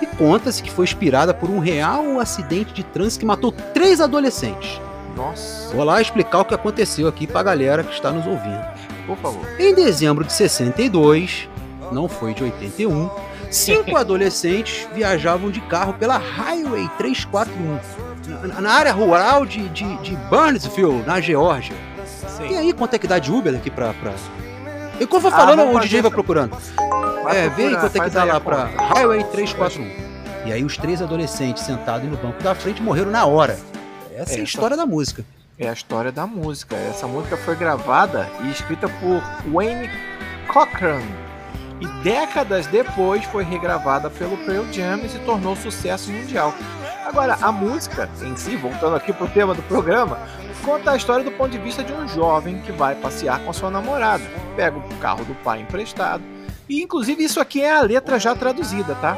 e 0.00 0.06
conta-se 0.06 0.62
que 0.62 0.70
foi 0.70 0.84
inspirada 0.84 1.34
por 1.34 1.50
um 1.50 1.58
real 1.58 2.20
acidente 2.20 2.72
de 2.72 2.84
trânsito 2.84 3.20
que 3.20 3.26
matou 3.26 3.50
três 3.50 4.00
adolescentes. 4.00 4.80
Nossa. 5.16 5.74
Vou 5.74 5.84
lá 5.84 6.00
explicar 6.00 6.40
o 6.40 6.44
que 6.44 6.54
aconteceu 6.54 7.08
aqui 7.08 7.26
pra 7.26 7.42
galera 7.42 7.82
que 7.82 7.92
está 7.92 8.10
nos 8.10 8.26
ouvindo. 8.26 8.64
Por 9.06 9.16
favor. 9.18 9.46
Em 9.58 9.74
dezembro 9.74 10.24
de 10.24 10.32
62, 10.32 11.48
não 11.92 12.08
foi 12.08 12.34
de 12.34 12.42
81, 12.42 13.10
cinco 13.50 13.96
adolescentes 13.96 14.86
viajavam 14.94 15.50
de 15.50 15.60
carro 15.62 15.94
pela 15.94 16.16
Highway 16.16 16.88
341 16.98 17.78
na 18.60 18.72
área 18.72 18.92
rural 18.92 19.44
de, 19.44 19.68
de, 19.68 19.96
de 19.98 20.16
Burnsville, 20.28 21.02
na 21.06 21.20
Geórgia. 21.20 21.76
E 22.48 22.56
aí 22.56 22.72
quanto 22.72 22.94
é 22.94 22.98
que 22.98 23.06
dá 23.06 23.18
de 23.18 23.30
Uber 23.30 23.54
aqui 23.54 23.70
pra. 23.70 23.92
pra... 23.94 24.12
E 24.98 25.06
quando 25.06 25.22
for 25.22 25.32
ah, 25.32 25.36
falando, 25.36 25.74
o 25.74 25.80
DJ 25.80 26.02
vai 26.02 26.10
procurando. 26.10 26.56
Vai 27.22 27.46
é, 27.46 27.48
vê 27.48 27.70
quanto 27.76 27.96
é 27.96 28.00
que 28.00 28.10
dá 28.10 28.24
lá 28.24 28.40
pra 28.40 28.64
Highway 28.94 29.24
341. 29.24 30.04
E 30.46 30.52
aí 30.52 30.64
os 30.64 30.76
três 30.76 31.00
adolescentes 31.00 31.64
sentados 31.64 32.08
no 32.08 32.16
banco 32.16 32.42
da 32.42 32.54
frente 32.54 32.82
morreram 32.82 33.10
na 33.10 33.24
hora. 33.24 33.58
Essa 34.14 34.34
é, 34.34 34.38
é 34.38 34.40
a 34.40 34.44
história 34.44 34.76
da 34.76 34.86
música. 34.86 35.24
É 35.58 35.68
a 35.68 35.72
história 35.72 36.12
da 36.12 36.26
música. 36.26 36.76
Essa 36.76 37.06
música 37.06 37.36
foi 37.36 37.56
gravada 37.56 38.28
e 38.42 38.50
escrita 38.50 38.88
por 38.88 39.22
Wayne 39.52 39.88
Cochran. 40.52 41.00
E 41.80 41.86
décadas 42.02 42.66
depois 42.66 43.24
foi 43.26 43.44
regravada 43.44 44.08
pelo 44.08 44.36
Pearl 44.38 44.64
Jam 44.72 44.98
e 45.04 45.08
se 45.08 45.18
tornou 45.20 45.56
sucesso 45.56 46.10
mundial. 46.10 46.54
Agora, 47.04 47.36
a 47.40 47.52
música 47.52 48.08
em 48.22 48.36
si, 48.36 48.56
voltando 48.56 48.96
aqui 48.96 49.12
pro 49.12 49.28
tema 49.28 49.54
do 49.54 49.62
programa, 49.62 50.18
conta 50.64 50.92
a 50.92 50.96
história 50.96 51.24
do 51.24 51.32
ponto 51.32 51.50
de 51.50 51.58
vista 51.58 51.82
de 51.82 51.92
um 51.92 52.08
jovem 52.08 52.60
que 52.60 52.72
vai 52.72 52.94
passear 52.94 53.40
com 53.40 53.50
a 53.50 53.52
sua 53.52 53.70
namorada. 53.70 54.24
Pega 54.56 54.78
o 54.78 54.96
carro 54.96 55.24
do 55.24 55.34
pai 55.36 55.60
emprestado. 55.60 56.22
E 56.68 56.82
inclusive 56.82 57.22
isso 57.22 57.40
aqui 57.40 57.60
é 57.60 57.76
a 57.76 57.82
letra 57.82 58.18
já 58.18 58.34
traduzida, 58.34 58.94
tá? 58.96 59.16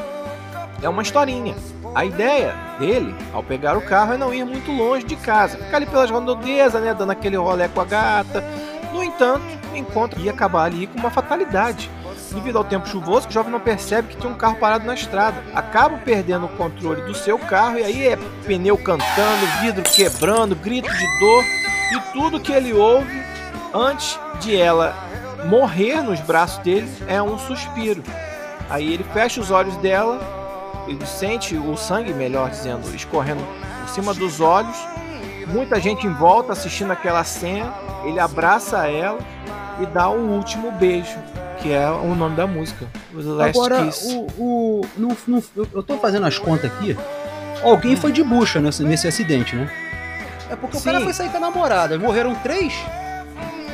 É 0.82 0.88
uma 0.88 1.02
historinha. 1.02 1.54
A 1.94 2.04
ideia 2.04 2.54
dele, 2.78 3.14
ao 3.32 3.42
pegar 3.42 3.76
o 3.76 3.82
carro, 3.82 4.14
é 4.14 4.18
não 4.18 4.34
ir 4.34 4.44
muito 4.44 4.70
longe 4.70 5.04
de 5.04 5.16
casa. 5.16 5.56
Ficar 5.56 5.76
ali 5.76 5.86
pelas 5.86 6.10
redondezas, 6.10 6.82
né? 6.82 6.92
Dando 6.92 7.12
aquele 7.12 7.36
rolê 7.36 7.68
com 7.68 7.80
a 7.80 7.84
gata. 7.84 8.44
No 8.92 9.02
entanto, 9.02 9.46
encontra 9.74 10.20
ia 10.20 10.32
acabar 10.32 10.64
ali 10.64 10.86
com 10.86 10.98
uma 10.98 11.10
fatalidade. 11.10 11.90
Devido 12.32 12.58
ao 12.58 12.64
tempo 12.64 12.88
chuvoso, 12.88 13.28
o 13.28 13.32
jovem 13.32 13.52
não 13.52 13.60
percebe 13.60 14.08
que 14.08 14.16
tem 14.16 14.30
um 14.30 14.34
carro 14.34 14.56
parado 14.56 14.84
na 14.84 14.94
estrada. 14.94 15.42
Acaba 15.54 15.96
perdendo 15.98 16.46
o 16.46 16.56
controle 16.56 17.02
do 17.02 17.14
seu 17.14 17.38
carro 17.38 17.78
e 17.78 17.84
aí 17.84 18.08
é 18.08 18.16
pneu 18.44 18.76
cantando, 18.76 19.46
vidro 19.60 19.82
quebrando, 19.82 20.56
grito 20.56 20.90
de 20.90 21.20
dor 21.20 21.44
e 21.92 22.12
tudo 22.12 22.40
que 22.40 22.52
ele 22.52 22.72
ouve 22.72 23.22
antes 23.72 24.18
de 24.40 24.56
ela 24.56 24.94
morrer 25.46 26.02
nos 26.02 26.20
braços 26.20 26.58
dele 26.58 26.90
é 27.06 27.22
um 27.22 27.38
suspiro. 27.38 28.02
Aí 28.68 28.92
ele 28.92 29.04
fecha 29.04 29.40
os 29.40 29.50
olhos 29.50 29.76
dela, 29.76 30.20
ele 30.88 31.06
sente 31.06 31.56
o 31.56 31.76
sangue, 31.76 32.12
melhor 32.12 32.50
dizendo, 32.50 32.94
escorrendo 32.94 33.44
por 33.82 33.88
cima 33.88 34.12
dos 34.12 34.40
olhos. 34.40 34.76
Muita 35.46 35.80
gente 35.80 36.06
em 36.06 36.12
volta 36.12 36.52
assistindo 36.52 36.90
aquela 36.90 37.22
cena. 37.22 37.72
Ele 38.04 38.18
abraça 38.18 38.88
ela 38.88 39.18
e 39.80 39.86
dá 39.86 40.08
o 40.08 40.18
último 40.18 40.72
beijo 40.72 41.16
que 41.60 41.72
é 41.72 41.90
o 41.90 42.14
nome 42.14 42.36
da 42.36 42.46
música. 42.46 42.86
Agora, 43.48 43.84
Kiss. 43.84 44.14
o, 44.14 44.26
o 44.38 44.86
no, 44.96 45.16
no, 45.26 45.42
eu 45.72 45.82
tô 45.82 45.96
fazendo 45.98 46.26
as 46.26 46.38
contas 46.38 46.70
aqui. 46.70 46.96
Alguém 47.62 47.96
foi 47.96 48.12
de 48.12 48.22
bucha 48.22 48.60
nesse, 48.60 48.82
nesse 48.82 49.08
acidente, 49.08 49.56
né? 49.56 49.70
É 50.50 50.56
porque 50.56 50.76
Sim. 50.76 50.82
o 50.82 50.92
cara 50.92 51.00
foi 51.04 51.12
sair 51.12 51.30
com 51.30 51.38
a 51.38 51.40
namorada. 51.40 51.98
Morreram 51.98 52.34
três. 52.36 52.72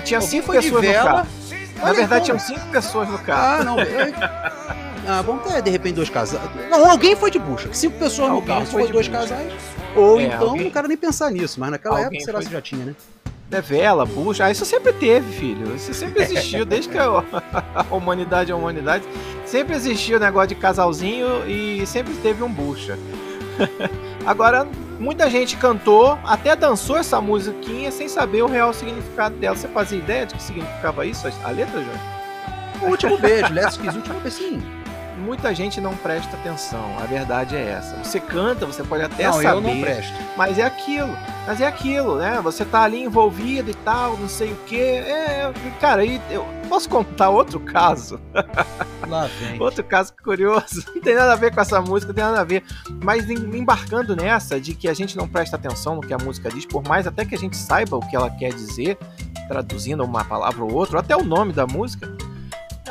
Tinha 0.04 0.18
Alguém 0.18 0.30
cinco 0.30 0.52
pessoas 0.52 0.84
no 0.84 0.92
carro. 0.92 1.26
Na 1.76 1.92
verdade, 1.92 2.04
então... 2.04 2.20
tinham 2.20 2.38
cinco 2.38 2.70
pessoas 2.70 3.08
no 3.08 3.18
carro. 3.18 3.60
Ah, 3.60 3.64
não. 3.64 3.78
Eu... 3.82 4.82
Ah, 5.06 5.20
vamos 5.20 5.42
ter 5.42 5.60
de 5.62 5.70
repente 5.70 5.96
dois 5.96 6.08
casais. 6.08 6.42
Não, 6.70 6.88
alguém 6.88 7.16
foi 7.16 7.30
de 7.30 7.38
bucha. 7.38 7.68
Cinco 7.72 7.98
pessoas 7.98 8.30
alguém 8.30 8.40
no 8.40 8.46
carro, 8.46 8.66
for 8.66 8.88
dois 8.88 9.08
bucha. 9.08 9.10
casais. 9.10 9.52
Ou 9.96 10.20
é, 10.20 10.24
então 10.24 10.50
alguém... 10.50 10.64
não 10.64 10.70
quero 10.70 10.88
nem 10.88 10.96
pensar 10.96 11.30
nisso, 11.30 11.58
mas 11.58 11.70
naquela 11.70 12.04
alguém 12.04 12.20
época 12.20 12.24
será 12.24 12.38
que 12.38 12.52
já 12.52 12.60
tinha, 12.62 12.84
né? 12.84 12.94
Vela, 13.60 14.04
bucha. 14.04 14.46
Ah, 14.46 14.50
isso 14.50 14.64
sempre 14.64 14.92
teve, 14.92 15.30
filho. 15.32 15.74
Isso 15.74 15.92
sempre 15.94 16.22
existiu, 16.24 16.64
desde 16.64 16.88
que 16.88 16.98
a, 16.98 17.04
a 17.90 17.94
humanidade 17.94 18.50
é 18.50 18.54
a 18.54 18.56
humanidade. 18.56 19.04
Sempre 19.44 19.74
existiu 19.76 20.16
o 20.16 20.20
negócio 20.20 20.48
de 20.48 20.54
casalzinho 20.54 21.46
e 21.48 21.86
sempre 21.86 22.14
teve 22.14 22.42
um 22.42 22.50
bucha. 22.50 22.98
Agora, 24.24 24.66
muita 24.98 25.28
gente 25.28 25.56
cantou, 25.56 26.18
até 26.24 26.54
dançou 26.54 26.96
essa 26.96 27.20
musiquinha 27.20 27.90
sem 27.90 28.08
saber 28.08 28.42
o 28.42 28.46
real 28.46 28.72
significado 28.72 29.36
dela. 29.36 29.56
Você 29.56 29.68
fazia 29.68 29.98
ideia 29.98 30.26
de 30.26 30.34
que 30.34 30.42
significava 30.42 31.04
isso, 31.04 31.26
a 31.44 31.50
letra, 31.50 31.82
João? 31.82 32.12
O 32.82 32.90
último 32.90 33.18
beijo, 33.18 33.52
Last 33.54 33.78
Kiss, 33.78 33.94
o 33.94 34.00
último 34.00 34.20
beijo, 34.20 34.81
muita 35.22 35.54
gente 35.54 35.80
não 35.80 35.96
presta 35.96 36.36
atenção. 36.36 36.98
A 36.98 37.06
verdade 37.06 37.56
é 37.56 37.70
essa. 37.70 37.96
Você 38.02 38.20
canta, 38.20 38.66
você 38.66 38.82
pode 38.82 39.04
até 39.04 39.24
não, 39.24 39.34
saber. 39.34 39.48
Eu 39.48 39.60
não 39.60 39.80
presto. 39.80 40.12
Mas 40.36 40.58
é 40.58 40.64
aquilo. 40.64 41.16
Mas 41.46 41.60
é 41.60 41.66
aquilo, 41.66 42.16
né? 42.16 42.40
Você 42.42 42.64
tá 42.64 42.82
ali 42.82 43.02
envolvido 43.02 43.70
e 43.70 43.74
tal, 43.74 44.16
não 44.16 44.28
sei 44.28 44.52
o 44.52 44.56
quê. 44.66 45.02
É, 45.06 45.52
cara, 45.80 46.02
aí 46.02 46.20
eu 46.30 46.46
posso 46.68 46.88
contar 46.88 47.30
outro 47.30 47.58
caso. 47.60 48.20
Lá 49.08 49.28
vem. 49.40 49.60
outro 49.60 49.84
caso 49.84 50.12
curioso. 50.22 50.84
Não 50.94 51.02
tem 51.02 51.14
nada 51.14 51.32
a 51.32 51.36
ver 51.36 51.52
com 51.52 51.60
essa 51.60 51.80
música, 51.80 52.12
não 52.12 52.14
tem 52.14 52.24
nada 52.24 52.40
a 52.40 52.44
ver. 52.44 52.62
Mas 53.02 53.28
embarcando 53.28 54.14
nessa 54.14 54.60
de 54.60 54.74
que 54.74 54.88
a 54.88 54.94
gente 54.94 55.16
não 55.16 55.28
presta 55.28 55.56
atenção 55.56 55.96
no 55.96 56.00
que 56.00 56.14
a 56.14 56.18
música 56.18 56.48
diz, 56.48 56.64
por 56.64 56.86
mais 56.86 57.06
até 57.06 57.24
que 57.24 57.34
a 57.34 57.38
gente 57.38 57.56
saiba 57.56 57.96
o 57.96 58.00
que 58.00 58.14
ela 58.14 58.30
quer 58.30 58.54
dizer, 58.54 58.96
traduzindo 59.48 60.04
uma 60.04 60.24
palavra 60.24 60.64
ou 60.64 60.72
outra, 60.72 60.96
ou 60.96 61.00
até 61.00 61.16
o 61.16 61.24
nome 61.24 61.52
da 61.52 61.66
música 61.66 62.08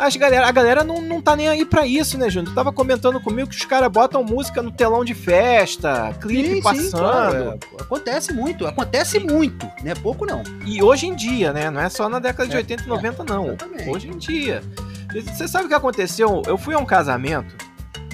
as 0.01 0.15
galera, 0.15 0.47
a 0.47 0.51
galera 0.51 0.83
não, 0.83 0.99
não 0.99 1.21
tá 1.21 1.35
nem 1.35 1.47
aí 1.47 1.63
pra 1.63 1.85
isso, 1.85 2.17
né, 2.17 2.27
Júnior? 2.27 2.51
Tu 2.51 2.55
tava 2.55 2.73
comentando 2.73 3.21
comigo 3.21 3.49
que 3.49 3.55
os 3.55 3.65
caras 3.65 3.87
botam 3.89 4.23
música 4.23 4.59
no 4.61 4.71
telão 4.71 5.05
de 5.05 5.13
festa, 5.13 6.11
clipe 6.19 6.55
sim, 6.55 6.61
passando. 6.61 6.83
Sim, 6.83 6.89
claro, 6.91 7.35
é. 7.37 7.81
Acontece 7.81 8.33
muito, 8.33 8.65
acontece 8.65 9.19
muito, 9.19 9.69
né? 9.83 9.93
Pouco 9.93 10.25
não. 10.25 10.41
E 10.65 10.81
hoje 10.81 11.05
em 11.05 11.15
dia, 11.15 11.53
né? 11.53 11.69
Não 11.69 11.79
é 11.79 11.87
só 11.87 12.09
na 12.09 12.17
década 12.17 12.49
de 12.49 12.57
80 12.57 12.83
e 12.83 12.87
90, 12.87 13.23
não. 13.23 13.47
Exatamente. 13.47 13.89
Hoje 13.89 14.07
em 14.07 14.17
dia. 14.17 14.63
Você 15.13 15.47
sabe 15.47 15.65
o 15.65 15.67
que 15.67 15.75
aconteceu? 15.75 16.41
Eu 16.47 16.57
fui 16.57 16.73
a 16.73 16.79
um 16.79 16.85
casamento. 16.85 17.53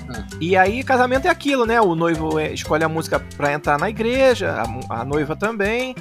Ah. 0.09 0.25
E 0.41 0.57
aí, 0.57 0.83
casamento 0.83 1.27
é 1.27 1.29
aquilo, 1.29 1.65
né? 1.65 1.79
O 1.79 1.95
noivo 1.95 2.37
é, 2.37 2.51
escolhe 2.51 2.83
a 2.83 2.89
música 2.89 3.19
pra 3.37 3.53
entrar 3.53 3.79
na 3.79 3.89
igreja, 3.89 4.61
a, 4.89 5.01
a 5.01 5.05
noiva 5.05 5.37
também, 5.37 5.95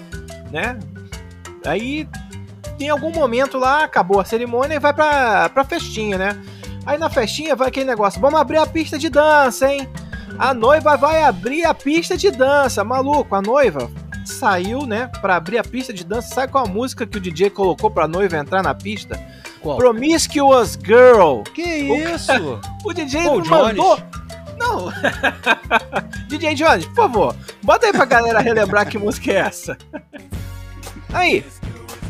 né? 0.50 0.78
Aí 1.64 2.08
em 2.84 2.88
algum 2.88 3.10
momento 3.10 3.58
lá, 3.58 3.84
acabou 3.84 4.20
a 4.20 4.24
cerimônia 4.24 4.76
e 4.76 4.78
vai 4.78 4.92
pra, 4.92 5.48
pra 5.48 5.64
festinha, 5.64 6.18
né? 6.18 6.42
Aí 6.84 6.98
na 6.98 7.10
festinha 7.10 7.56
vai 7.56 7.68
aquele 7.68 7.86
negócio, 7.86 8.20
vamos 8.20 8.38
abrir 8.38 8.58
a 8.58 8.66
pista 8.66 8.98
de 8.98 9.08
dança, 9.08 9.72
hein? 9.72 9.88
A 10.38 10.52
noiva 10.52 10.96
vai 10.96 11.22
abrir 11.22 11.64
a 11.64 11.74
pista 11.74 12.16
de 12.16 12.30
dança, 12.30 12.84
maluco, 12.84 13.34
a 13.34 13.42
noiva 13.42 13.90
saiu, 14.24 14.86
né, 14.86 15.10
pra 15.20 15.36
abrir 15.36 15.58
a 15.58 15.62
pista 15.62 15.92
de 15.92 16.04
dança, 16.04 16.34
sai 16.34 16.48
com 16.48 16.58
a 16.58 16.66
música 16.66 17.06
que 17.06 17.16
o 17.16 17.20
DJ 17.20 17.50
colocou 17.50 17.90
pra 17.90 18.08
noiva 18.08 18.36
entrar 18.36 18.62
na 18.62 18.74
pista? 18.74 19.18
Qual? 19.60 19.78
Promiscuous 19.78 20.78
Girl. 20.84 21.42
Que 21.54 21.90
o 21.90 21.96
isso? 21.96 22.26
Cara, 22.26 22.60
o 22.84 22.92
DJ 22.92 23.22
Pô, 23.22 23.44
mandou... 23.44 23.98
Não. 24.58 24.90
DJ 26.28 26.54
Jones, 26.54 26.86
por 26.86 26.94
favor, 26.94 27.36
bota 27.62 27.86
aí 27.86 27.92
pra 27.92 28.04
galera 28.04 28.40
relembrar 28.40 28.88
que 28.88 28.98
música 28.98 29.30
é 29.30 29.36
essa. 29.36 29.76
Aí, 31.12 31.44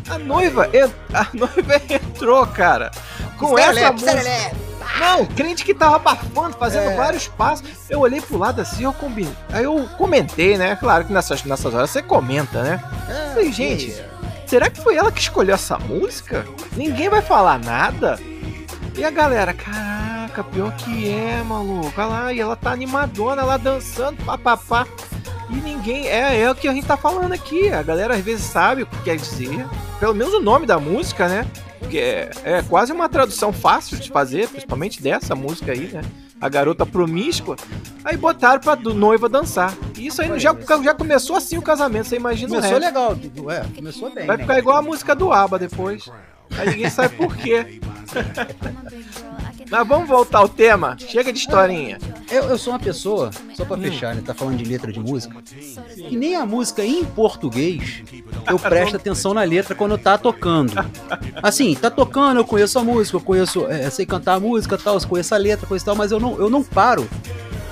a 0.08 0.18
noiva, 0.18 0.68
a 1.12 1.26
noiva 1.32 1.82
entrou, 1.88 2.46
cara, 2.46 2.90
com 3.38 3.58
essa 3.58 3.92
música. 3.92 4.66
Não, 4.98 5.26
crente 5.26 5.64
que 5.64 5.74
tava 5.74 5.96
abafando, 5.96 6.56
fazendo 6.56 6.90
é. 6.90 6.96
vários 6.96 7.28
passos. 7.28 7.68
Eu 7.90 8.00
olhei 8.00 8.20
pro 8.20 8.38
lado 8.38 8.60
assim, 8.60 8.84
eu 8.84 8.92
combinei. 8.92 9.32
Aí 9.52 9.64
eu 9.64 9.86
comentei, 9.98 10.56
né? 10.56 10.74
Claro 10.76 11.04
que 11.04 11.12
nessas, 11.12 11.44
nessas 11.44 11.74
horas 11.74 11.90
você 11.90 12.02
comenta, 12.02 12.62
né? 12.62 12.82
É, 13.08 13.34
Falei, 13.34 13.52
gente, 13.52 13.92
é. 13.92 14.08
será 14.46 14.70
que 14.70 14.80
foi 14.80 14.96
ela 14.96 15.12
que 15.12 15.20
escolheu 15.20 15.54
essa 15.54 15.78
música? 15.78 16.46
Ninguém 16.76 17.08
vai 17.10 17.20
falar 17.20 17.58
nada? 17.58 18.18
E 18.96 19.04
a 19.04 19.10
galera, 19.10 19.52
caraca, 19.52 20.42
pior 20.44 20.74
que 20.76 21.10
é, 21.10 21.42
maluco. 21.42 21.92
Olha 21.98 22.06
lá, 22.06 22.32
e 22.32 22.40
ela 22.40 22.56
tá 22.56 22.72
animadona 22.72 23.44
lá 23.44 23.58
dançando, 23.58 24.24
papapá. 24.24 24.86
E 25.50 25.56
ninguém. 25.56 26.08
É, 26.08 26.40
é 26.40 26.50
o 26.50 26.54
que 26.54 26.66
a 26.66 26.72
gente 26.72 26.86
tá 26.86 26.96
falando 26.96 27.32
aqui. 27.32 27.70
A 27.70 27.82
galera 27.82 28.14
às 28.14 28.24
vezes 28.24 28.46
sabe 28.46 28.82
o 28.82 28.86
que 28.86 29.02
quer 29.02 29.16
dizer. 29.16 29.66
Pelo 29.98 30.14
menos 30.14 30.34
o 30.34 30.40
nome 30.40 30.66
da 30.66 30.78
música, 30.78 31.28
né? 31.28 31.46
Que 31.90 31.98
é, 31.98 32.30
é 32.44 32.62
quase 32.62 32.92
uma 32.92 33.08
tradução 33.08 33.52
fácil 33.52 33.96
de 33.98 34.10
fazer, 34.10 34.48
principalmente 34.48 35.02
dessa 35.02 35.34
música 35.34 35.72
aí, 35.72 35.88
né? 35.88 36.02
A 36.40 36.48
garota 36.48 36.84
promíscua. 36.84 37.56
Aí 38.04 38.16
botaram 38.16 38.60
pra 38.60 38.74
do 38.74 38.92
noiva 38.92 39.28
dançar. 39.28 39.74
E 39.96 40.06
isso 40.06 40.20
aí 40.20 40.38
já, 40.38 40.54
já 40.82 40.94
começou 40.94 41.36
assim 41.36 41.56
o 41.56 41.62
casamento, 41.62 42.08
você 42.08 42.16
imagina 42.16 42.54
Começou 42.54 42.78
legal, 42.78 43.16
é, 43.50 43.64
começou 43.74 44.10
bem. 44.10 44.26
Vai 44.26 44.36
né? 44.36 44.42
ficar 44.42 44.58
igual 44.58 44.76
a 44.76 44.82
música 44.82 45.14
do 45.14 45.32
ABBA 45.32 45.58
depois. 45.58 46.10
Aí 46.58 46.70
ninguém 46.70 46.90
sabe 46.90 47.16
por 47.16 47.34
quê. 47.36 47.80
Mas 49.70 49.88
vamos 49.88 50.08
voltar 50.08 50.38
ao 50.38 50.48
tema. 50.48 50.96
Chega 50.98 51.32
de 51.32 51.38
historinha. 51.38 51.98
Eu, 52.30 52.44
eu 52.44 52.58
sou 52.58 52.72
uma 52.72 52.78
pessoa, 52.78 53.30
só 53.54 53.64
pra 53.64 53.76
hum. 53.76 53.82
fechar, 53.82 54.14
né? 54.14 54.22
Tá 54.24 54.34
falando 54.34 54.56
de 54.56 54.64
letra 54.64 54.92
de 54.92 55.00
música. 55.00 55.36
Que 55.94 56.16
nem 56.16 56.36
a 56.36 56.46
música 56.46 56.84
em 56.84 57.04
português 57.04 58.02
eu 58.48 58.58
presto 58.58 58.96
atenção 58.96 59.34
na 59.34 59.42
letra 59.42 59.74
quando 59.74 59.98
tá 59.98 60.16
tocando. 60.16 60.72
Assim, 61.42 61.74
tá 61.74 61.90
tocando, 61.90 62.38
eu 62.38 62.44
conheço 62.44 62.78
a 62.78 62.84
música, 62.84 63.16
eu 63.16 63.20
conheço, 63.20 63.66
é, 63.66 63.90
sei 63.90 64.06
cantar 64.06 64.34
a 64.34 64.40
música 64.40 64.78
tal, 64.78 64.94
eu 64.96 65.08
conheço 65.08 65.34
a 65.34 65.38
letra, 65.38 65.66
coisa 65.66 65.84
e 65.84 65.86
tal, 65.86 65.96
mas 65.96 66.12
eu 66.12 66.20
não, 66.20 66.38
eu 66.38 66.48
não 66.48 66.62
paro. 66.62 67.08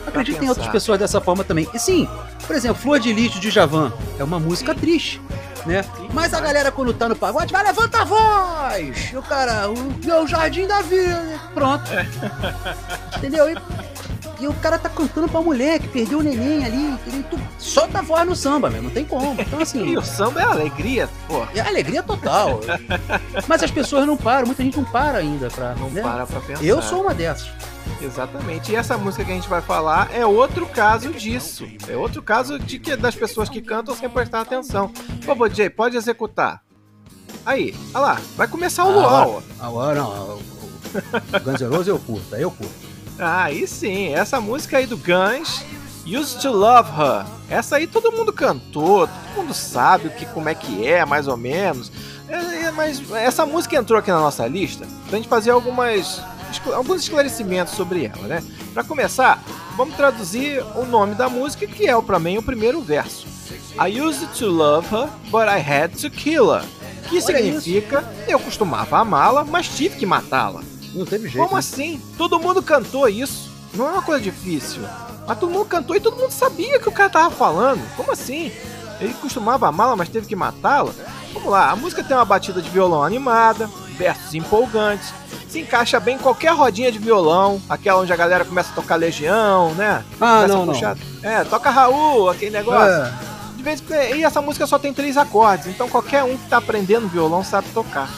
Acredito 0.06 0.44
em 0.44 0.48
outras 0.48 0.68
pessoas 0.68 0.98
dessa 0.98 1.20
forma 1.20 1.42
também. 1.44 1.68
E 1.72 1.78
sim, 1.78 2.08
por 2.46 2.54
exemplo, 2.54 2.80
Flor 2.80 2.98
de 2.98 3.12
Lixo 3.12 3.40
de 3.40 3.50
Javan 3.50 3.92
é 4.18 4.24
uma 4.24 4.38
música 4.38 4.74
triste 4.74 5.20
né? 5.66 5.84
Mas 6.12 6.32
a 6.34 6.40
galera 6.40 6.70
quando 6.70 6.92
tá 6.92 7.08
no 7.08 7.16
pagode 7.16 7.52
vai 7.52 7.64
levanta 7.64 8.02
a 8.02 8.04
voz! 8.04 9.12
E 9.12 9.16
o 9.16 9.22
cara, 9.22 9.70
o 9.70 9.76
meu 10.04 10.26
jardim 10.26 10.66
da 10.66 10.82
vida, 10.82 11.40
pronto. 11.52 11.90
Entendeu? 13.16 13.50
E, 13.50 13.56
e, 14.40 14.46
o 14.46 14.54
cara 14.54 14.78
tá 14.78 14.88
cantando 14.88 15.28
pra 15.28 15.40
mulher 15.40 15.78
que 15.78 15.88
perdeu 15.88 16.18
o 16.18 16.22
neném 16.22 16.64
ali, 16.64 16.98
ele, 17.06 17.24
tu 17.30 17.38
solta 17.58 18.00
a 18.00 18.02
voz 18.02 18.26
no 18.26 18.36
samba, 18.36 18.68
mesmo, 18.68 18.84
não 18.84 18.94
tem 18.94 19.04
como. 19.04 19.40
Então 19.40 19.60
assim. 19.60 19.84
e 19.88 19.96
o 19.96 20.02
samba 20.02 20.40
é 20.40 20.44
alegria, 20.44 21.08
pô. 21.26 21.46
É 21.54 21.60
alegria 21.60 22.02
total. 22.02 22.60
Mas 23.48 23.62
as 23.62 23.70
pessoas 23.70 24.06
não 24.06 24.16
param, 24.16 24.46
muita 24.46 24.62
gente 24.62 24.76
não 24.76 24.84
para 24.84 25.18
ainda 25.18 25.48
pra. 25.50 25.74
Não 25.74 25.90
né? 25.90 26.02
para 26.02 26.26
pra 26.26 26.40
pensar. 26.40 26.64
Eu 26.64 26.82
sou 26.82 27.02
uma 27.02 27.14
dessas. 27.14 27.50
Exatamente. 28.00 28.72
E 28.72 28.76
essa 28.76 28.96
música 28.98 29.24
que 29.24 29.30
a 29.30 29.34
gente 29.34 29.48
vai 29.48 29.60
falar 29.60 30.08
é 30.12 30.24
outro 30.26 30.66
caso 30.66 31.12
disso. 31.12 31.66
É 31.88 31.96
outro 31.96 32.22
caso 32.22 32.58
de 32.58 32.78
que 32.78 32.96
das 32.96 33.14
pessoas 33.14 33.48
que 33.48 33.62
cantam 33.62 33.94
sem 33.94 34.08
prestar 34.08 34.40
atenção. 34.40 34.88
Por 34.88 35.24
favor, 35.24 35.48
DJ, 35.48 35.70
pode 35.70 35.96
executar. 35.96 36.62
Aí, 37.46 37.74
olha 37.92 38.04
lá, 38.04 38.20
vai 38.36 38.48
começar 38.48 38.84
o 38.84 38.92
luau. 38.92 39.42
Agora 39.60 40.00
não, 40.00 40.38
o 40.38 41.40
Guns 41.42 41.60
N' 41.60 41.68
Roses 41.68 41.88
eu 41.88 41.98
curto, 41.98 42.34
aí 42.34 42.42
eu 42.42 42.50
curto. 42.50 42.74
Ah, 43.18 43.44
aí 43.44 43.66
sim, 43.66 44.14
essa 44.14 44.40
música 44.40 44.78
aí 44.78 44.86
do 44.86 44.96
Guns 44.96 45.64
Used 46.06 46.40
to 46.40 46.50
Love 46.50 46.90
Her. 46.90 47.26
Essa 47.48 47.76
aí 47.76 47.86
todo 47.86 48.12
mundo 48.12 48.32
cantou, 48.32 49.06
todo 49.06 49.36
mundo 49.36 49.54
sabe 49.54 50.08
o 50.08 50.10
que, 50.10 50.26
como 50.26 50.48
é 50.48 50.54
que 50.54 50.86
é, 50.86 51.04
mais 51.04 51.28
ou 51.28 51.36
menos. 51.36 51.90
É, 52.28 52.64
é, 52.64 52.70
mas 52.70 53.02
essa 53.12 53.44
música 53.46 53.76
entrou 53.76 53.98
aqui 53.98 54.10
na 54.10 54.20
nossa 54.20 54.46
lista 54.46 54.86
pra 55.08 55.16
gente 55.16 55.28
fazer 55.28 55.50
algumas, 55.50 56.22
alguns 56.72 57.02
esclarecimentos 57.02 57.74
sobre 57.74 58.06
ela, 58.06 58.26
né? 58.26 58.44
Pra 58.72 58.84
começar, 58.84 59.42
vamos 59.76 59.96
traduzir 59.96 60.64
o 60.76 60.84
nome 60.84 61.14
da 61.14 61.28
música, 61.28 61.66
que 61.66 61.88
é 61.88 62.00
para 62.00 62.18
mim 62.18 62.38
o 62.38 62.42
primeiro 62.42 62.80
verso. 62.80 63.26
I 63.78 64.00
used 64.00 64.28
to 64.38 64.46
love 64.46 64.88
her, 64.94 65.08
but 65.30 65.48
I 65.48 65.58
had 65.58 65.90
to 66.00 66.10
kill 66.10 66.52
her. 66.52 66.64
Que 67.08 67.16
Olha 67.16 67.20
significa, 67.20 68.04
eu 68.26 68.38
costumava 68.38 68.98
amá-la, 68.98 69.44
mas 69.44 69.68
tive 69.68 69.96
que 69.96 70.06
matá-la. 70.06 70.62
Não 70.94 71.04
teve 71.04 71.28
jeito. 71.28 71.42
Como 71.42 71.54
né? 71.54 71.58
assim? 71.58 72.00
Todo 72.16 72.38
mundo 72.38 72.62
cantou 72.62 73.08
isso. 73.08 73.50
Não 73.74 73.88
é 73.88 73.92
uma 73.92 74.02
coisa 74.02 74.22
difícil. 74.22 74.82
Mas 75.26 75.38
todo 75.38 75.50
mundo 75.50 75.66
cantou 75.66 75.96
e 75.96 76.00
todo 76.00 76.16
mundo 76.16 76.30
sabia 76.30 76.78
que 76.78 76.88
o 76.88 76.92
cara 76.92 77.10
tava 77.10 77.30
falando. 77.34 77.82
Como 77.96 78.12
assim? 78.12 78.52
Ele 79.00 79.12
costumava 79.14 79.68
amá-la, 79.68 79.96
mas 79.96 80.08
teve 80.08 80.26
que 80.26 80.36
matá-la? 80.36 80.92
Vamos 81.32 81.50
lá, 81.50 81.70
a 81.70 81.76
música 81.76 82.04
tem 82.04 82.16
uma 82.16 82.24
batida 82.24 82.62
de 82.62 82.70
violão 82.70 83.02
animada, 83.02 83.68
versos 83.96 84.34
empolgantes, 84.34 85.12
se 85.48 85.60
encaixa 85.60 85.98
bem 86.00 86.16
em 86.16 86.18
qualquer 86.18 86.52
rodinha 86.52 86.90
de 86.90 86.98
violão, 86.98 87.60
aquela 87.68 88.00
onde 88.00 88.12
a 88.12 88.16
galera 88.16 88.44
começa 88.44 88.70
a 88.70 88.74
tocar 88.74 88.96
Legião, 88.96 89.74
né? 89.74 90.04
Ah, 90.20 90.46
Começa 90.46 90.48
não, 90.48 90.66
não. 90.66 91.30
É, 91.30 91.44
toca 91.44 91.70
Raul, 91.70 92.28
aquele 92.28 92.50
negócio. 92.50 92.92
É. 92.92 93.12
De 93.56 93.62
vez 93.62 93.80
em 93.80 94.18
e 94.18 94.24
essa 94.24 94.42
música 94.42 94.66
só 94.66 94.78
tem 94.78 94.92
três 94.92 95.16
acordes, 95.16 95.68
então 95.68 95.88
qualquer 95.88 96.22
um 96.24 96.36
que 96.36 96.48
tá 96.48 96.58
aprendendo 96.58 97.08
violão 97.08 97.42
sabe 97.42 97.68
tocar. 97.72 98.10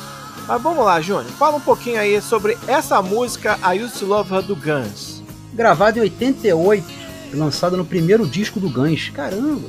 Mas 0.49 0.63
vamos 0.63 0.85
lá, 0.85 1.01
Júnior, 1.01 1.27
fala 1.33 1.57
um 1.57 1.61
pouquinho 1.61 2.01
aí 2.01 2.21
sobre 2.23 2.57
essa 2.67 3.03
música 3.03 3.59
I 3.63 3.83
Used 3.83 3.99
to 3.99 4.07
Love 4.07 4.35
Her 4.35 4.43
do 4.43 4.57
Guns. 4.57 5.23
Gravado 5.53 5.99
em 5.99 6.03
88, 6.03 6.87
lançado 7.35 7.77
no 7.77 7.85
primeiro 7.85 8.27
disco 8.27 8.61
do 8.61 8.71
Guns. 8.71 9.11
Caramba! 9.11 9.69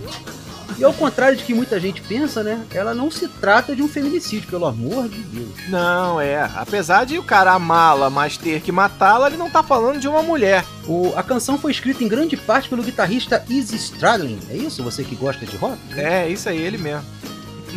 E 0.77 0.83
ao 0.83 0.93
contrário 0.93 1.35
de 1.35 1.43
que 1.43 1.55
muita 1.55 1.79
gente 1.79 2.01
pensa, 2.01 2.43
né? 2.43 2.63
Ela 2.71 2.93
não 2.93 3.09
se 3.09 3.27
trata 3.27 3.75
de 3.75 3.81
um 3.81 3.87
feminicídio, 3.87 4.47
pelo 4.47 4.65
amor 4.67 5.09
de 5.09 5.21
Deus. 5.21 5.49
Não, 5.69 6.21
é, 6.21 6.47
apesar 6.55 7.03
de 7.03 7.17
o 7.17 7.23
cara 7.23 7.51
amá-la, 7.53 8.11
mas 8.11 8.37
ter 8.37 8.61
que 8.61 8.71
matá-la, 8.71 9.25
ele 9.27 9.37
não 9.37 9.49
tá 9.49 9.63
falando 9.63 9.99
de 9.99 10.07
uma 10.07 10.21
mulher. 10.21 10.63
O- 10.87 11.13
a 11.15 11.23
canção 11.23 11.57
foi 11.57 11.71
escrita 11.71 12.03
em 12.03 12.07
grande 12.07 12.37
parte 12.37 12.69
pelo 12.69 12.83
guitarrista 12.83 13.43
Izzy 13.49 13.75
Stradlin. 13.75 14.39
É 14.51 14.55
isso? 14.55 14.83
Você 14.83 15.03
que 15.03 15.15
gosta 15.15 15.45
de 15.47 15.57
rock? 15.57 15.79
É, 15.95 16.29
isso 16.29 16.47
aí, 16.47 16.59
ele 16.61 16.77
mesmo. 16.77 17.03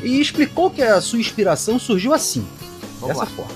E 0.02 0.20
explicou 0.20 0.70
que 0.70 0.82
a 0.82 1.00
sua 1.00 1.18
inspiração 1.18 1.78
surgiu 1.78 2.12
assim, 2.12 2.46
Vamos 3.00 3.16
dessa 3.16 3.20
lá. 3.20 3.26
forma. 3.34 3.52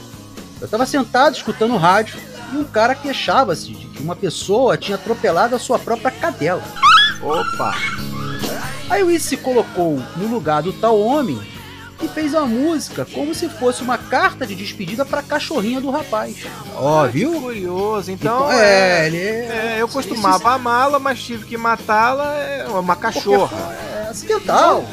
Eu 0.58 0.64
estava 0.64 0.86
sentado 0.86 1.36
escutando 1.36 1.74
o 1.74 1.78
rádio 1.78 2.16
e 2.52 2.56
um 2.56 2.64
cara 2.64 2.94
queixava-se 2.94 3.72
de 3.72 3.86
que 3.88 4.02
uma 4.02 4.16
pessoa 4.16 4.78
tinha 4.78 4.94
atropelado 4.96 5.54
a 5.54 5.58
sua 5.58 5.78
própria 5.78 6.10
cadela. 6.10 6.62
Opa, 7.20 7.74
Aí 8.88 9.02
o 9.02 9.10
Izzy 9.10 9.28
se 9.28 9.36
colocou 9.36 10.00
no 10.16 10.26
lugar 10.26 10.62
do 10.62 10.72
tal 10.72 11.00
homem 11.00 11.40
e 12.02 12.08
fez 12.08 12.34
uma 12.34 12.46
música 12.46 13.06
como 13.06 13.34
se 13.34 13.48
fosse 13.48 13.82
uma 13.82 13.96
carta 13.96 14.46
de 14.46 14.54
despedida 14.54 15.04
para 15.04 15.20
a 15.20 15.22
cachorrinha 15.22 15.80
do 15.80 15.90
rapaz. 15.90 16.36
Ó, 16.74 17.06
que 17.06 17.12
viu? 17.12 17.40
curioso. 17.40 18.10
Então, 18.10 18.36
Então, 18.36 18.52
é, 18.52 19.04
é, 19.04 19.06
ele 19.06 19.16
é, 19.16 19.76
é, 19.76 19.76
eu 19.78 19.88
costumava 19.88 20.52
amá-la, 20.52 20.98
mas 20.98 21.22
tive 21.22 21.46
que 21.46 21.56
matá-la, 21.56 22.34
é 22.36 22.66
uma 22.68 22.96
cachorra. 22.96 23.56
é 24.06 24.08
acidental. 24.10 24.84